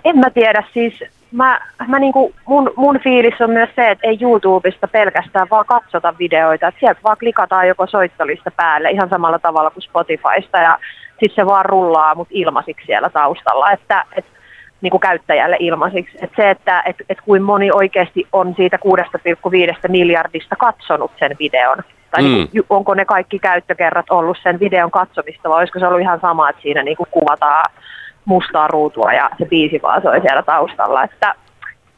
[0.04, 0.64] en mä tiedä.
[0.74, 0.94] Siis
[1.32, 6.14] mä, mä niinku, mun, mun fiilis on myös se, että ei YouTubesta pelkästään vaan katsota
[6.20, 10.78] videoita, että sieltä vaan klikataan joko soittolista päälle ihan samalla tavalla kuin Spotifysta ja
[11.10, 14.26] sitten se vaan rullaa mut ilmaisiksi siellä taustalla, että et,
[14.82, 16.18] niin kuin käyttäjälle ilmaisiksi.
[16.22, 18.80] Et se, että et, et kuin moni oikeasti on siitä
[19.84, 21.78] 6,5 miljardista katsonut sen videon,
[22.12, 22.28] tai mm.
[22.30, 26.20] niin kuin, onko ne kaikki käyttökerrat ollut sen videon katsomista, vai olisiko se ollut ihan
[26.20, 27.72] sama, että siinä niin kuin kuvataan
[28.32, 31.04] mustaa ruutua ja se biisi vaan soi siellä taustalla.
[31.04, 31.36] Että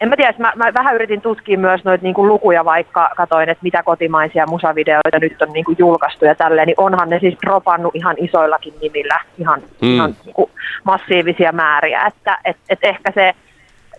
[0.02, 3.64] en mä tiedä, mä, mä vähän yritin tutkia myös noita niin lukuja, vaikka katoin, että
[3.64, 7.96] mitä kotimaisia musavideoita nyt on niin kuin julkaistu ja tälleen, niin onhan ne siis dropannut
[7.96, 9.94] ihan isoillakin nimillä ihan, mm.
[9.96, 10.52] ihan niin kuin
[10.84, 13.34] massiivisia määriä, että et, et ehkä se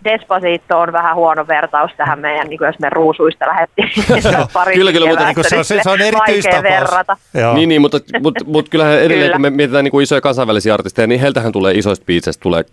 [0.04, 3.90] Despacito on vähän huono vertaus tähän meidän, niin kuin jos me ruusuista lähdettiin
[4.74, 6.62] Kyllä, kyllä, mutta niin se, on, se, se on erityistapaus.
[6.62, 7.16] verrata.
[7.34, 7.54] Joo.
[7.54, 9.32] Niin, niin, mutta, mutta, mutta kyllähän edelleen, kyllä.
[9.32, 12.64] kun me mietitään niin kuin isoja kansainvälisiä artisteja, niin heiltähän tulee isoista biitseistä tulee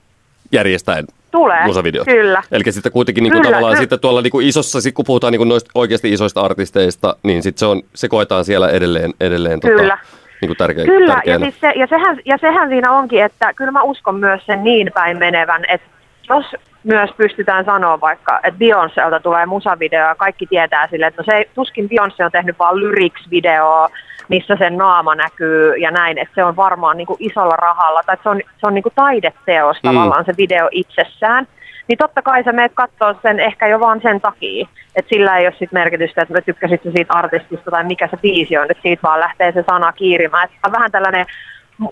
[0.51, 2.07] järjestäen Tulee, musavideot.
[2.07, 2.43] kyllä.
[2.51, 3.81] Eli sitten kuitenkin niin kuin kyllä, tavallaan kyllä.
[3.81, 7.43] sitten tuolla niin kuin isossa, sit kun puhutaan niin kuin noista oikeasti isoista artisteista, niin
[7.43, 9.97] sitten se, on, se koetaan siellä edelleen, edelleen kyllä.
[9.97, 13.53] Tota, niin kuin tärkeä, Kyllä, ja, siis se, ja, sehän, ja sehän siinä onkin, että
[13.53, 15.87] kyllä mä uskon myös sen niin päin menevän, että
[16.29, 16.45] jos
[16.83, 21.37] myös pystytään sanoa vaikka, että Beyoncélta tulee musavideo ja kaikki tietää sille, että no se
[21.37, 23.89] ei, tuskin Beyoncé on tehnyt vaan lyrics-videoa,
[24.29, 28.17] missä sen naama näkyy ja näin, että se on varmaan niin kuin isolla rahalla, tai
[28.23, 29.89] se on, se on niin kuin taideteos mm.
[29.89, 31.47] tavallaan se video itsessään,
[31.87, 35.47] niin totta kai sä menet katsoa sen ehkä jo vaan sen takia, että sillä ei
[35.47, 39.19] ole sit merkitystä, että tykkäsit siitä artistista tai mikä se biisi on, että siitä vaan
[39.19, 40.45] lähtee se sana kiirimään.
[40.45, 41.25] Että on vähän tällainen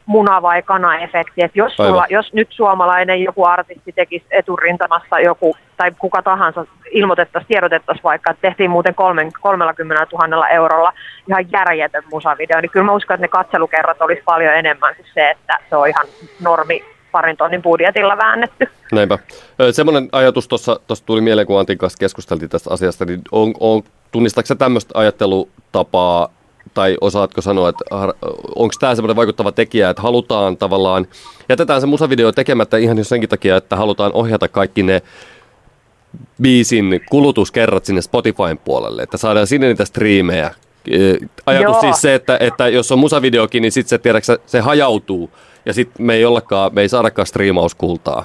[0.05, 5.91] muna- vai kana-efekti, että jos, sulla, jos nyt suomalainen joku artisti tekisi eturintamassa joku, tai
[5.99, 8.95] kuka tahansa ilmoitettaisiin, tiedotettaisiin vaikka, että tehtiin muuten
[9.41, 10.93] 30 000 eurolla
[11.27, 15.29] ihan järjetön musavideo, niin kyllä mä uskon, että ne katselukerrat olisi paljon enemmän kuin se,
[15.29, 16.05] että se on ihan
[16.41, 18.67] normi parin tonnin budjetilla väännetty.
[18.91, 19.17] Näinpä.
[19.71, 24.55] Semmoinen ajatus tuossa tuli mieleen, kun Antin kanssa keskusteltiin tästä asiasta, niin on, on, tunnistatko
[24.55, 26.29] tämmöistä ajattelutapaa
[26.73, 27.85] tai osaatko sanoa, että
[28.55, 31.07] onko tämä semmoinen vaikuttava tekijä, että halutaan tavallaan,
[31.49, 35.01] jätetään se musavideo tekemättä ihan jo senkin takia, että halutaan ohjata kaikki ne
[36.41, 40.51] biisin kulutuskerrat sinne Spotifyn puolelle, että saadaan sinne niitä striimejä.
[41.45, 41.81] Ajatus Joo.
[41.81, 45.31] siis se, että, että jos on musavideokin, niin sitten se, tiedätkö, se hajautuu
[45.65, 48.23] ja sitten me ei ollakaan, me ei saadakaan striimauskultaa.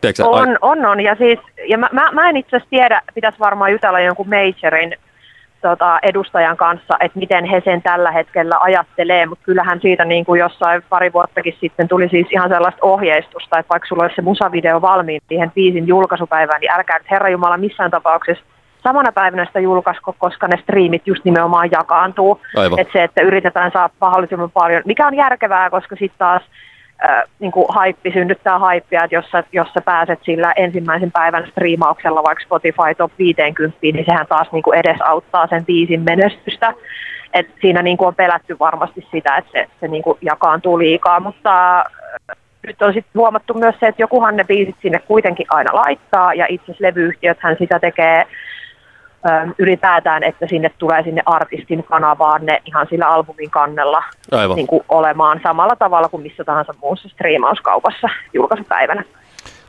[0.00, 1.00] Tiedätkö, on, on, on.
[1.00, 4.96] Ja, siis, ja mä, mä, mä en itse asiassa tiedä, pitäisi varmaan jutella jonkun majorin
[5.68, 10.40] tota, edustajan kanssa, että miten he sen tällä hetkellä ajattelee, mutta kyllähän siitä niin kuin
[10.40, 14.80] jossain pari vuottakin sitten tuli siis ihan sellaista ohjeistusta, että vaikka sulla olisi se musavideo
[14.80, 18.44] valmiin siihen biisin julkaisupäivään, niin älkää nyt Herra Jumala missään tapauksessa
[18.82, 22.40] samana päivänä sitä julkaisko, koska ne striimit just nimenomaan jakaantuu.
[22.78, 26.42] Että se, että yritetään saada mahdollisimman paljon, mikä on järkevää, koska sitten taas
[27.04, 31.46] äh, niin kuin haippi synnyttää haippia, että jos sä, jos sä pääset sillä ensimmäisen päivän
[31.50, 36.74] striimauksella vaikka Spotify Top 50, niin sehän taas niin kuin edesauttaa sen biisin menestystä.
[37.32, 41.20] Et siinä niin kuin on pelätty varmasti sitä, että se, se niin kuin jakaantuu liikaa,
[41.20, 41.84] mutta
[42.66, 46.46] nyt on sitten huomattu myös se, että jokuhan ne biisit sinne kuitenkin aina laittaa, ja
[46.48, 48.26] itse asiassa levyyhtiöthän sitä tekee
[49.58, 54.02] ylipäätään, että sinne tulee sinne artistin kanavaan ne ihan sillä albumin kannella
[54.54, 59.04] niin kuin olemaan samalla tavalla kuin missä tahansa muussa striimauskaupassa julkaisupäivänä.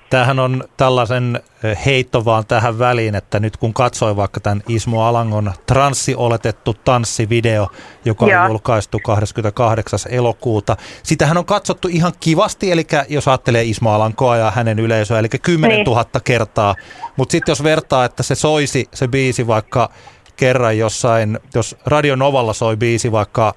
[0.10, 1.40] Tämähän on tällaisen
[1.86, 7.68] heitto vaan tähän väliin, että nyt kun katsoin vaikka tämän Ismo Alangon transsi-oletettu tanssivideo,
[8.06, 8.42] joka ja.
[8.44, 10.00] on julkaistu 28.
[10.10, 10.78] elokuuta.
[11.04, 15.86] Sitähän on katsottu ihan kivasti, eli jos ajattelee Ismo Alankoa ja hänen yleisöä, eli 10
[15.86, 16.24] 000 niin.
[16.24, 16.76] kertaa.
[17.18, 19.90] Mutta sitten jos vertaa, että se soisi se biisi vaikka
[20.36, 23.56] kerran jossain, jos Radio Novalla soi biisi vaikka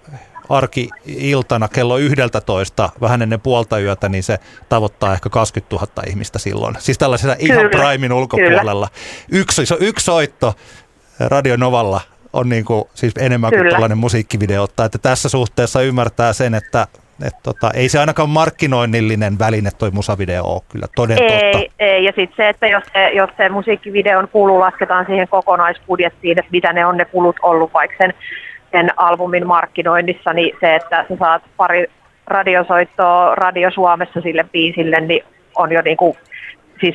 [0.48, 4.38] arki-iltana kello 11 vähän ennen puolta yötä, niin se
[4.68, 6.76] tavoittaa ehkä 20 000 ihmistä silloin.
[6.78, 8.88] Siis tällaisella ihan primin ulkopuolella.
[9.32, 10.54] Yksi, yksi soitto
[11.20, 12.00] Radio Novalla
[12.32, 13.62] on niin kuin, siis enemmän Kyllä.
[13.62, 14.86] kuin tällainen musiikkivideo ottaa.
[14.86, 16.86] Että tässä suhteessa ymmärtää sen, että
[17.26, 21.74] et tota, ei se ainakaan markkinoinnillinen väline toi musavideo ole kyllä toden ei, totta.
[21.78, 26.50] Ei, ja sitten se, että jos se, jos se musiikkivideon kulu lasketaan siihen kokonaisbudjettiin, että
[26.52, 28.14] mitä ne on ne kulut ollut vaikka sen
[28.72, 31.86] sen albumin markkinoinnissa, niin se, että sä saat pari
[32.26, 35.24] radiosoittoa Radio Suomessa sille biisille, niin
[35.56, 36.16] on jo niinku,
[36.80, 36.94] siis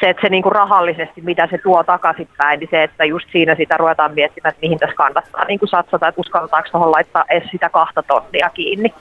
[0.00, 3.76] se, että se niinku rahallisesti, mitä se tuo takaisinpäin, niin se, että just siinä sitä
[3.76, 8.02] ruvetaan miettimään, että mihin tässä kannattaa niinku satsata, että uskalletaanko tuohon laittaa edes sitä kahta
[8.02, 8.94] tonnia kiinni.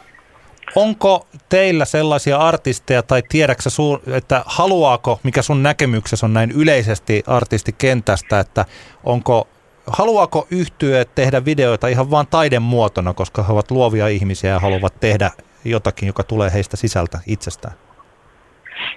[0.76, 3.70] Onko teillä sellaisia artisteja tai tiedäksä,
[4.14, 8.66] että haluaako, mikä sun näkemyksessä on näin yleisesti artistikentästä, että
[9.04, 9.48] onko
[9.88, 15.00] haluaako yhtyä tehdä videoita ihan vain taiden muotona, koska he ovat luovia ihmisiä ja haluavat
[15.00, 15.32] tehdä
[15.66, 17.74] jotakin, joka tulee heistä sisältä itsestään?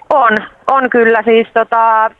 [0.09, 0.37] On,
[0.67, 1.23] on kyllä.
[1.23, 2.11] Siis tota,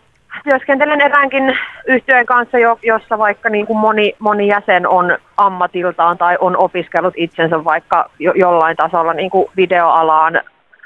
[0.43, 6.57] työskentelen eräänkin yhtyeen kanssa, jossa vaikka niin kuin moni, moni jäsen on ammatiltaan tai on
[6.57, 10.41] opiskellut itsensä vaikka jo, jollain tasolla niin kuin videoalaan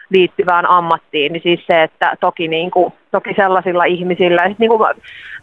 [0.09, 4.79] liittyvään ammattiin, niin siis se, että toki, niin kuin, toki sellaisilla ihmisillä, niin kuin,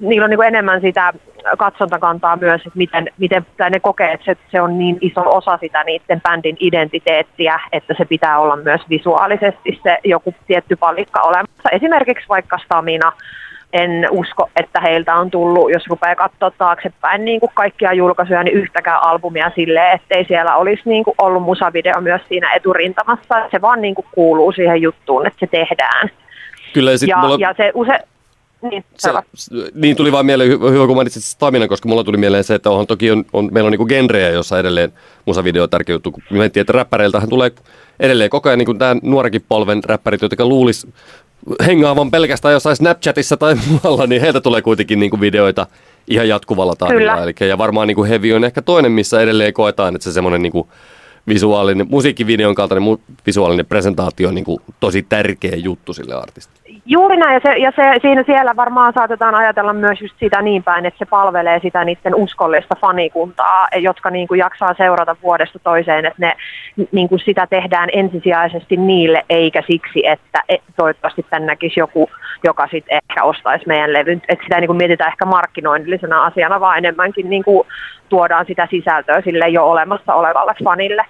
[0.00, 1.12] niillä on niin kuin enemmän sitä
[1.58, 5.58] katsontakantaa myös, että miten, miten tai ne kokee, että se, se on niin iso osa
[5.60, 11.70] sitä niiden bändin identiteettiä, että se pitää olla myös visuaalisesti se joku tietty palikka olemassa.
[11.72, 13.12] Esimerkiksi vaikka Stamina,
[13.72, 18.56] en usko, että heiltä on tullut, jos rupeaa katsoa taaksepäin niin kuin kaikkia julkaisuja, niin
[18.56, 23.48] yhtäkään albumia silleen, ettei siellä olisi niin kuin ollut musavideo myös siinä eturintamassa.
[23.50, 26.10] Se vaan niin kuin kuuluu siihen juttuun, että se tehdään.
[26.72, 27.36] Kyllä, ja, ja, mulla...
[27.40, 27.98] ja se use...
[28.70, 29.10] Niin, se,
[29.74, 32.86] niin tuli vaan mieleen, hyvä, kun mainitsit Stamina, koska mulla tuli mieleen se, että onhan
[32.86, 34.92] toki on, on, meillä on niin genrejä, jossa edelleen
[35.26, 36.12] musavideo on tärkeä juttu.
[36.12, 37.50] Kun miettii, että räppäreiltähän tulee
[38.00, 40.88] edelleen koko ajan niin tämä nuorenkin polven räppärit, jotka luulisi
[41.66, 45.66] hengaavan pelkästään jossain Snapchatissa tai muualla, niin heiltä tulee kuitenkin niin kuin videoita
[46.08, 47.22] ihan jatkuvalla tahdilla.
[47.22, 50.42] Eli, ja varmaan niin kuin Heavy on ehkä toinen, missä edelleen koetaan, että se semmoinen
[50.42, 50.68] niin kuin
[51.34, 56.60] visuaalinen, musiikkivideon kaltainen mu- visuaalinen presentaatio on niin kuin tosi tärkeä juttu sille artistille.
[56.86, 60.62] Juuri näin, ja, se, ja se, siinä siellä varmaan saatetaan ajatella myös just sitä niin
[60.62, 66.04] päin, että se palvelee sitä niiden uskollista fanikuntaa, jotka niin kuin jaksaa seurata vuodesta toiseen,
[66.04, 66.36] että ne,
[66.92, 72.10] niin kuin sitä tehdään ensisijaisesti niille, eikä siksi, että et, toivottavasti tämän näkisi joku,
[72.44, 74.22] joka sitten ehkä ostaisi meidän levyn.
[74.28, 77.66] Että sitä niin kuin mietitään ehkä markkinoinnillisena asiana, vaan enemmänkin niin kuin
[78.08, 81.04] tuodaan sitä sisältöä sille jo olemassa olevalle fanille.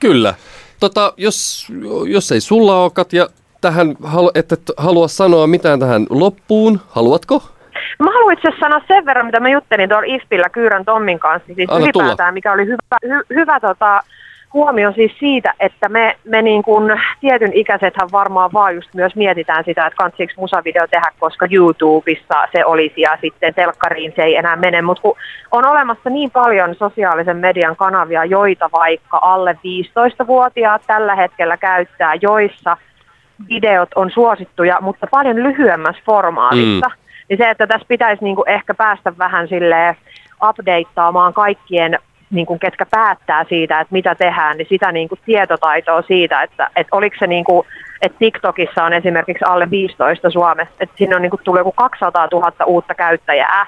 [0.00, 0.34] Kyllä.
[0.80, 1.68] Tota, jos,
[2.06, 3.28] jos ei sulla ole, Katja,
[3.60, 3.96] tähän,
[4.34, 7.42] että et halua sanoa mitään tähän loppuun, haluatko?
[7.98, 11.70] Mä haluan itse sanoa sen verran, mitä mä juttelin tuolla IFPillä Kyyrän Tommin kanssa, siis
[11.70, 12.32] Anna ylipäätään, tulla.
[12.32, 14.02] mikä oli hyvä, hy, hyvä tota,
[14.54, 19.64] huomio siis siitä, että me, me niin kuin tietyn ikäisethän varmaan vaan just myös mietitään
[19.64, 24.56] sitä, että kansiiko musavideo tehdä, koska YouTubessa se olisi ja sitten telkkariin se ei enää
[24.56, 25.16] mene, mutta kun
[25.50, 32.76] on olemassa niin paljon sosiaalisen median kanavia, joita vaikka alle 15-vuotiaat tällä hetkellä käyttää, joissa
[33.48, 36.94] videot on suosittuja, mutta paljon lyhyemmässä formaatissa, mm.
[37.28, 39.96] niin se, että tässä pitäisi niin kuin ehkä päästä vähän silleen
[40.48, 41.98] updateaamaan kaikkien
[42.30, 46.70] niin kuin ketkä päättää siitä, että mitä tehdään, niin sitä niin kuin tietotaitoa siitä, että,
[46.76, 47.66] että oliko se niin kuin,
[48.02, 52.28] että TikTokissa on esimerkiksi alle 15 Suomessa, että sinne on niin kuin tullut joku 200
[52.32, 53.66] 000 uutta käyttäjää,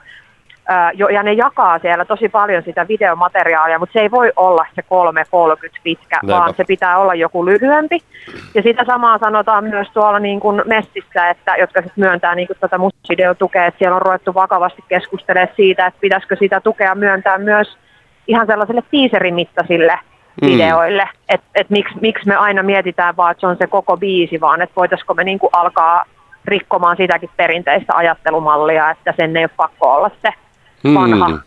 [1.12, 5.81] ja ne jakaa siellä tosi paljon sitä videomateriaalia, mutta se ei voi olla se 3.30
[5.82, 6.41] pitkä, Näinpä.
[6.41, 7.99] vaan se pitää olla joku lyhyempi.
[8.55, 12.57] Ja sitä samaa sanotaan myös tuolla niin kuin messissä, että, jotka sitten myöntää niin kuin
[12.61, 17.78] tätä musivideotukea, että siellä on ruvettu vakavasti keskustelemaan siitä, että pitäisikö sitä tukea myöntää myös
[18.26, 19.98] ihan sellaisille tiiserimittaisille
[20.42, 20.48] mm.
[20.48, 24.40] videoille, että et miksi, miksi me aina mietitään vaan, että se on se koko biisi,
[24.40, 26.05] vaan että voitaisiko me niinku alkaa
[26.44, 30.28] rikkomaan sitäkin perinteistä ajattelumallia, että sen ei ole pakko olla se
[30.94, 31.28] vanha.
[31.28, 31.38] Mm.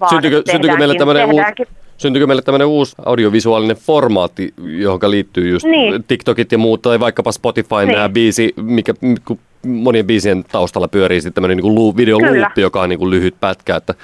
[0.00, 5.66] Vaan syntyykö, syntyykö meille tämmöinen uusi, syntyykö meille tämmöinen uusi audiovisuaalinen formaatti, johon liittyy just
[5.66, 6.04] niin.
[6.04, 7.94] TikTokit ja muut, tai vaikkapa Spotify niin.
[7.94, 8.94] nämä biisi, mikä
[9.66, 13.94] monien biisien taustalla pyörii sitten tämmöinen niin videoluuppi, joka on niin kuin lyhyt pätkä, että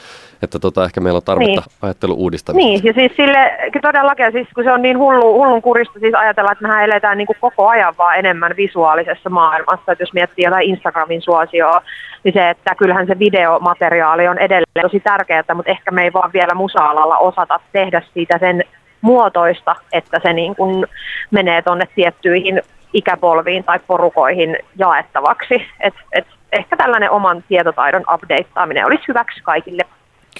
[0.42, 1.78] että tota, ehkä meillä on tarvetta niin.
[1.82, 2.66] ajattelun uudistamiseen.
[2.66, 6.52] Niin, ja siis sille todellakin, siis kun se on niin hullu, hullun kurista siis ajatella,
[6.52, 10.68] että mehän eletään niin kuin koko ajan vaan enemmän visuaalisessa maailmassa, että jos miettii jotain
[10.68, 11.82] Instagramin suosioa,
[12.24, 16.32] niin se, että kyllähän se videomateriaali on edelleen tosi tärkeää, mutta ehkä me ei vaan
[16.32, 18.64] vielä musa-alalla osata tehdä siitä sen
[19.00, 20.86] muotoista, että se niin kuin
[21.30, 22.62] menee tuonne tiettyihin
[22.92, 25.66] ikäpolviin tai porukoihin jaettavaksi.
[25.80, 29.82] Et, et ehkä tällainen oman tietotaidon updateaaminen olisi hyväksi kaikille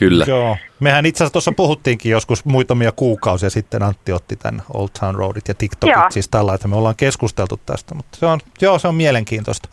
[0.01, 0.25] Kyllä.
[0.29, 0.57] Joo.
[0.81, 5.49] Mehän itse asiassa tuossa puhuttiinkin joskus muutamia kuukausia sitten Antti otti tämän Old Town Roadit
[5.49, 6.11] ja TikTokit joo.
[6.11, 9.69] siis tällä, että me ollaan keskusteltu tästä, mutta se on, joo, se on mielenkiintoista.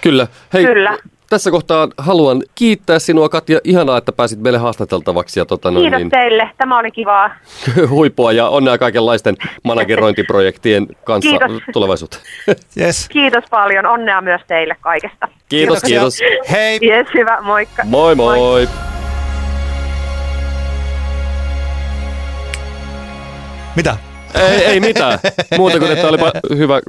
[0.00, 0.26] Kyllä.
[0.52, 0.98] Hei, Kyllä.
[1.30, 3.60] Tässä kohtaa haluan kiittää sinua Katja.
[3.64, 5.40] Ihanaa, että pääsit meille haastateltavaksi.
[5.40, 6.50] Ja, tota, noin, Kiitos niin, teille.
[6.58, 7.30] Tämä oli kivaa.
[7.90, 11.62] Huipua ja onnea kaikenlaisten managerointiprojektien kanssa kiitos.
[11.72, 12.18] tulevaisuutta.
[12.80, 13.08] yes.
[13.08, 13.86] Kiitos paljon.
[13.86, 15.28] Onnea myös teille kaikesta.
[15.48, 16.28] Kiitos, Kiitoksia.
[16.28, 16.50] kiitos.
[16.50, 16.78] Hei.
[16.82, 17.38] Yes, hyvä.
[17.40, 17.84] Moikka.
[17.84, 18.38] Moi moi.
[18.38, 18.68] moi.
[23.78, 23.96] Mitä?
[24.34, 25.18] Ei, ei mitään.
[25.58, 26.80] Muuta kuin, että olipa hyvä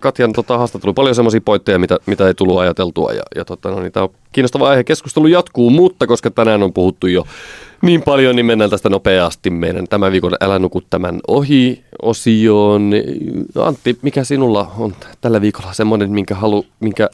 [0.00, 0.94] Katjan tota, haastattelu.
[0.94, 3.12] Paljon semmoisia pointteja, mitä, mitä ei tullut ajateltua.
[3.12, 4.84] Ja, ja tota, no, niin tämä on kiinnostava aihe.
[4.84, 7.26] Keskustelu jatkuu, mutta koska tänään on puhuttu jo
[7.82, 12.90] niin paljon, niin mennään tästä nopeasti meidän tämän viikon Älä nuku tämän ohi osioon.
[13.62, 17.10] Antti, mikä sinulla on tällä viikolla semmoinen, minkä, halu, minkä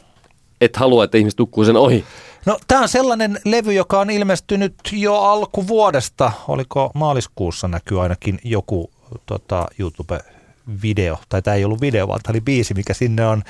[0.61, 2.03] et halua, että ihmiset nukkuu sen ohi?
[2.45, 6.31] No tämä on sellainen levy, joka on ilmestynyt jo alkuvuodesta.
[6.47, 8.89] Oliko maaliskuussa näkyy ainakin joku
[9.25, 13.43] tota, YouTube-video, tai tämä ei ollut video, vaan tämä oli biisi, mikä sinne on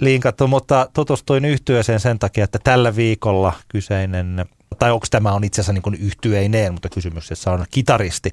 [0.00, 4.44] linkattu, mutta tutustuin yhtyeeseen sen takia, että tällä viikolla kyseinen,
[4.78, 8.32] tai onko tämä on itse asiassa niin yhtyeineen, mutta kysymyksessä on kitaristi,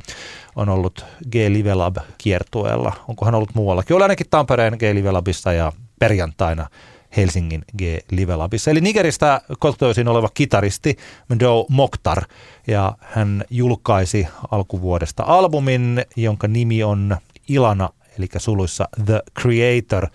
[0.55, 2.93] on ollut G-Live Lab kiertueella.
[3.07, 3.95] Onkohan ollut muuallakin?
[3.95, 6.67] Oli ainakin Tampereen G-Live Labissa ja perjantaina
[7.17, 8.71] Helsingin G-Live Labissa.
[8.71, 10.97] Eli Nigeristä kotoisin oleva kitaristi
[11.29, 12.23] Mdo Mokhtar,
[12.67, 17.17] ja hän julkaisi alkuvuodesta albumin, jonka nimi on
[17.47, 20.07] Ilana, eli suluissa The Creator.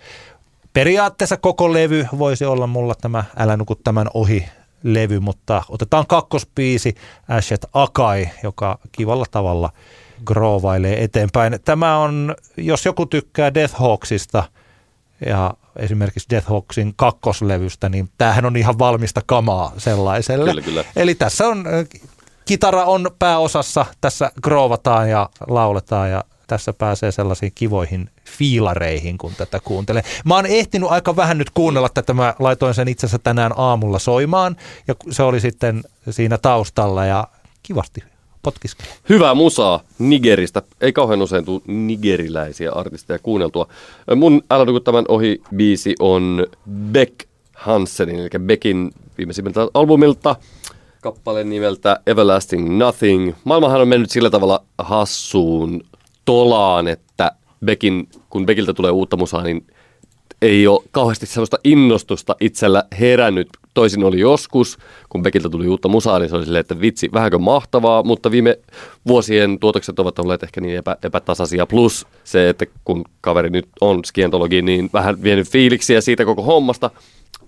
[0.73, 4.45] Periaatteessa koko levy voisi olla mulla tämä Älä nuku tämän ohi
[4.83, 6.95] levy, mutta otetaan kakkospiisi
[7.27, 9.69] Ashet Akai, joka kivalla tavalla
[10.25, 11.59] groovailee eteenpäin.
[11.65, 14.43] Tämä on, jos joku tykkää Death Hawksista
[15.25, 20.49] ja esimerkiksi Death Hawksin kakkoslevystä, niin tämähän on ihan valmista kamaa sellaiselle.
[20.49, 20.83] Kyllä, kyllä.
[20.95, 21.65] Eli tässä on,
[22.45, 29.59] kitara on pääosassa, tässä groovataan ja lauletaan ja tässä pääsee sellaisiin kivoihin fiilareihin, kun tätä
[29.59, 30.03] kuuntelee.
[30.25, 33.99] Mä oon ehtinyt aika vähän nyt kuunnella tätä, mä laitoin sen itse asiassa tänään aamulla
[33.99, 34.55] soimaan
[34.87, 37.27] ja se oli sitten siinä taustalla ja
[37.63, 38.03] kivasti
[38.43, 38.89] potkiskele.
[39.09, 40.61] Hyvää musaa Nigeristä.
[40.81, 43.67] Ei kauhean usein tule nigeriläisiä artisteja kuunneltua.
[44.15, 46.47] Mun Älä tämän ohi biisi on
[46.91, 47.23] Beck
[47.53, 50.35] Hansenin, eli Beckin viimeisimmältä albumilta
[51.01, 53.33] kappale nimeltä Everlasting Nothing.
[53.43, 55.83] Maailmahan on mennyt sillä tavalla hassuun
[56.25, 57.31] tolaan, että
[57.65, 59.67] Beckin, kun Beckiltä tulee uutta musaa, niin
[60.41, 63.49] ei ole kauheasti sellaista innostusta itsellä herännyt.
[63.77, 64.77] Toisin oli joskus,
[65.09, 68.59] kun Beckiltä tuli uutta musaa, niin se oli silleen, että vitsi, vähänkö mahtavaa, mutta viime
[69.07, 71.65] vuosien tuotokset ovat olleet ehkä niin epä, epätasaisia.
[71.65, 76.91] Plus se, että kun kaveri nyt on skientologi, niin vähän vienyt fiiliksiä siitä koko hommasta.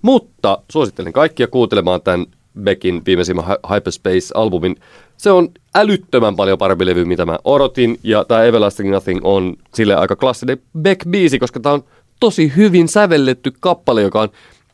[0.02, 2.26] Mutta suosittelen kaikkia kuuntelemaan tämän
[2.64, 4.76] Beckin viimeisimmän Hyperspace-albumin.
[5.18, 9.96] Se on älyttömän paljon parempi levy, mitä mä odotin, ja tämä Everlasting Nothing on sille
[9.96, 11.84] aika klassinen Beck-biisi, koska tämä on
[12.20, 14.30] tosi hyvin sävelletty kappale, joka on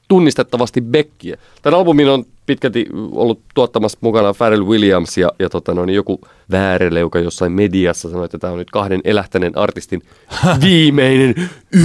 [0.08, 1.38] tunnistettavasti Beckiä.
[1.62, 6.22] Tämän albumin on pitkälti ollut tuottamassa mukana Pharrell Williams ja, ja tota, no, niin joku
[6.52, 10.02] vääreleuka jossain mediassa sanoi, että tämä on nyt kahden elähtäneen artistin
[10.62, 11.36] viimeinen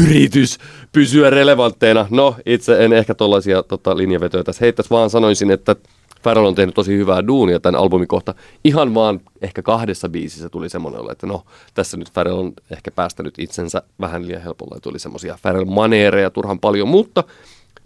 [0.03, 0.59] yritys
[0.93, 2.07] pysyä relevantteina.
[2.11, 5.77] No, itse en ehkä tuollaisia tota, linjavetoja tässä heittäisi, vaan sanoisin, että
[6.23, 8.35] Pharrell on tehnyt tosi hyvää duunia tämän albumin kohta.
[8.65, 11.45] Ihan vaan ehkä kahdessa biisissä tuli semmoinen olo, että no,
[11.75, 14.77] tässä nyt Pharrell on ehkä päästänyt itsensä vähän liian helpolla.
[14.77, 17.25] Ja tuli semmoisia Pharrell-maneereja turhan paljon, mutta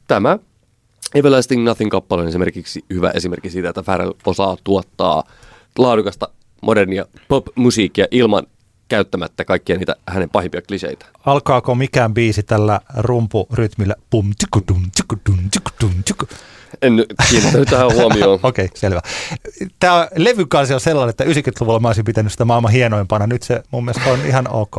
[0.08, 0.38] tämä
[1.14, 5.24] Everlasting Nothing-kappale on esimerkiksi hyvä esimerkki siitä, että Pharrell osaa tuottaa
[5.78, 6.28] laadukasta
[6.60, 8.46] modernia pop-musiikkia ilman
[8.88, 11.06] käyttämättä kaikkia niitä hänen pahimpia kliseitä.
[11.26, 16.26] Alkaako mikään biisi tällä rumpurytmillä pum tiku dum tiku dum tiku dum tiku?
[16.82, 18.34] En kiinnittänyt tähän huomioon.
[18.42, 19.00] Okei, okay, selvä.
[19.80, 23.26] Tämä levykansi on sellainen, että 90-luvulla mä olisin pitänyt sitä maailman hienoimpana.
[23.26, 24.76] Nyt se mun mielestä on ihan ok.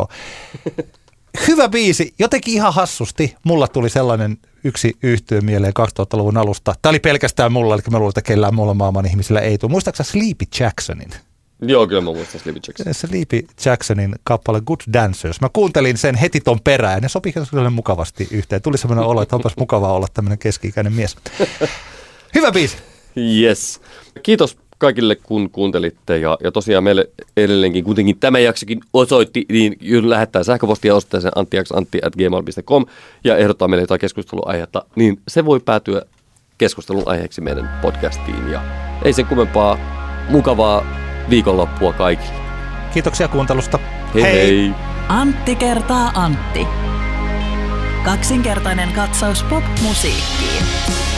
[1.48, 2.14] Hyvä biisi.
[2.20, 3.36] Jotenkin ihan hassusti.
[3.44, 6.76] Mulla tuli sellainen yksi yhtyö mieleen 2000-luvun alusta.
[6.82, 9.72] Tämä oli pelkästään mulla, eli mä luulen, että kellään muulla maailman ihmisillä ei tule.
[9.72, 11.10] Muistaaksä Sleepy Jacksonin?
[11.62, 12.94] Joo, kyllä mä muistan Sleepy Jacksonin.
[12.94, 15.42] Sleepy Jacksonin kappale Good Dancers.
[15.42, 17.34] Mä kuuntelin sen heti ton perään ja ne sopi
[17.70, 18.62] mukavasti yhteen.
[18.62, 21.16] Tuli semmoinen olo, että onpas mukavaa olla tämmöinen keski-ikäinen mies.
[22.36, 22.78] Hyvä biisi.
[23.18, 23.82] Yes.
[24.24, 26.18] Kiitos kaikille, kun kuuntelitte.
[26.18, 32.86] Ja, ja tosiaan meille edelleenkin kuitenkin tämä jaksokin osoitti, niin lähettää sähköpostia osoitteeseen anttiaxantti.gmail.com
[33.24, 36.02] ja ehdottaa meille jotain keskusteluaihetta, niin se voi päätyä
[36.58, 38.52] keskustelun aiheeksi meidän podcastiin.
[38.52, 38.62] Ja
[39.04, 39.78] ei sen kummempaa
[40.30, 40.86] mukavaa
[41.30, 42.34] viikonloppua kaikille.
[42.94, 43.80] Kiitoksia kuuntelusta.
[44.14, 44.34] Hei hei!
[44.34, 44.72] hei.
[45.10, 46.68] Antti kertaa Antti.
[48.04, 51.15] Kaksinkertainen katsaus pop-musiikkiin.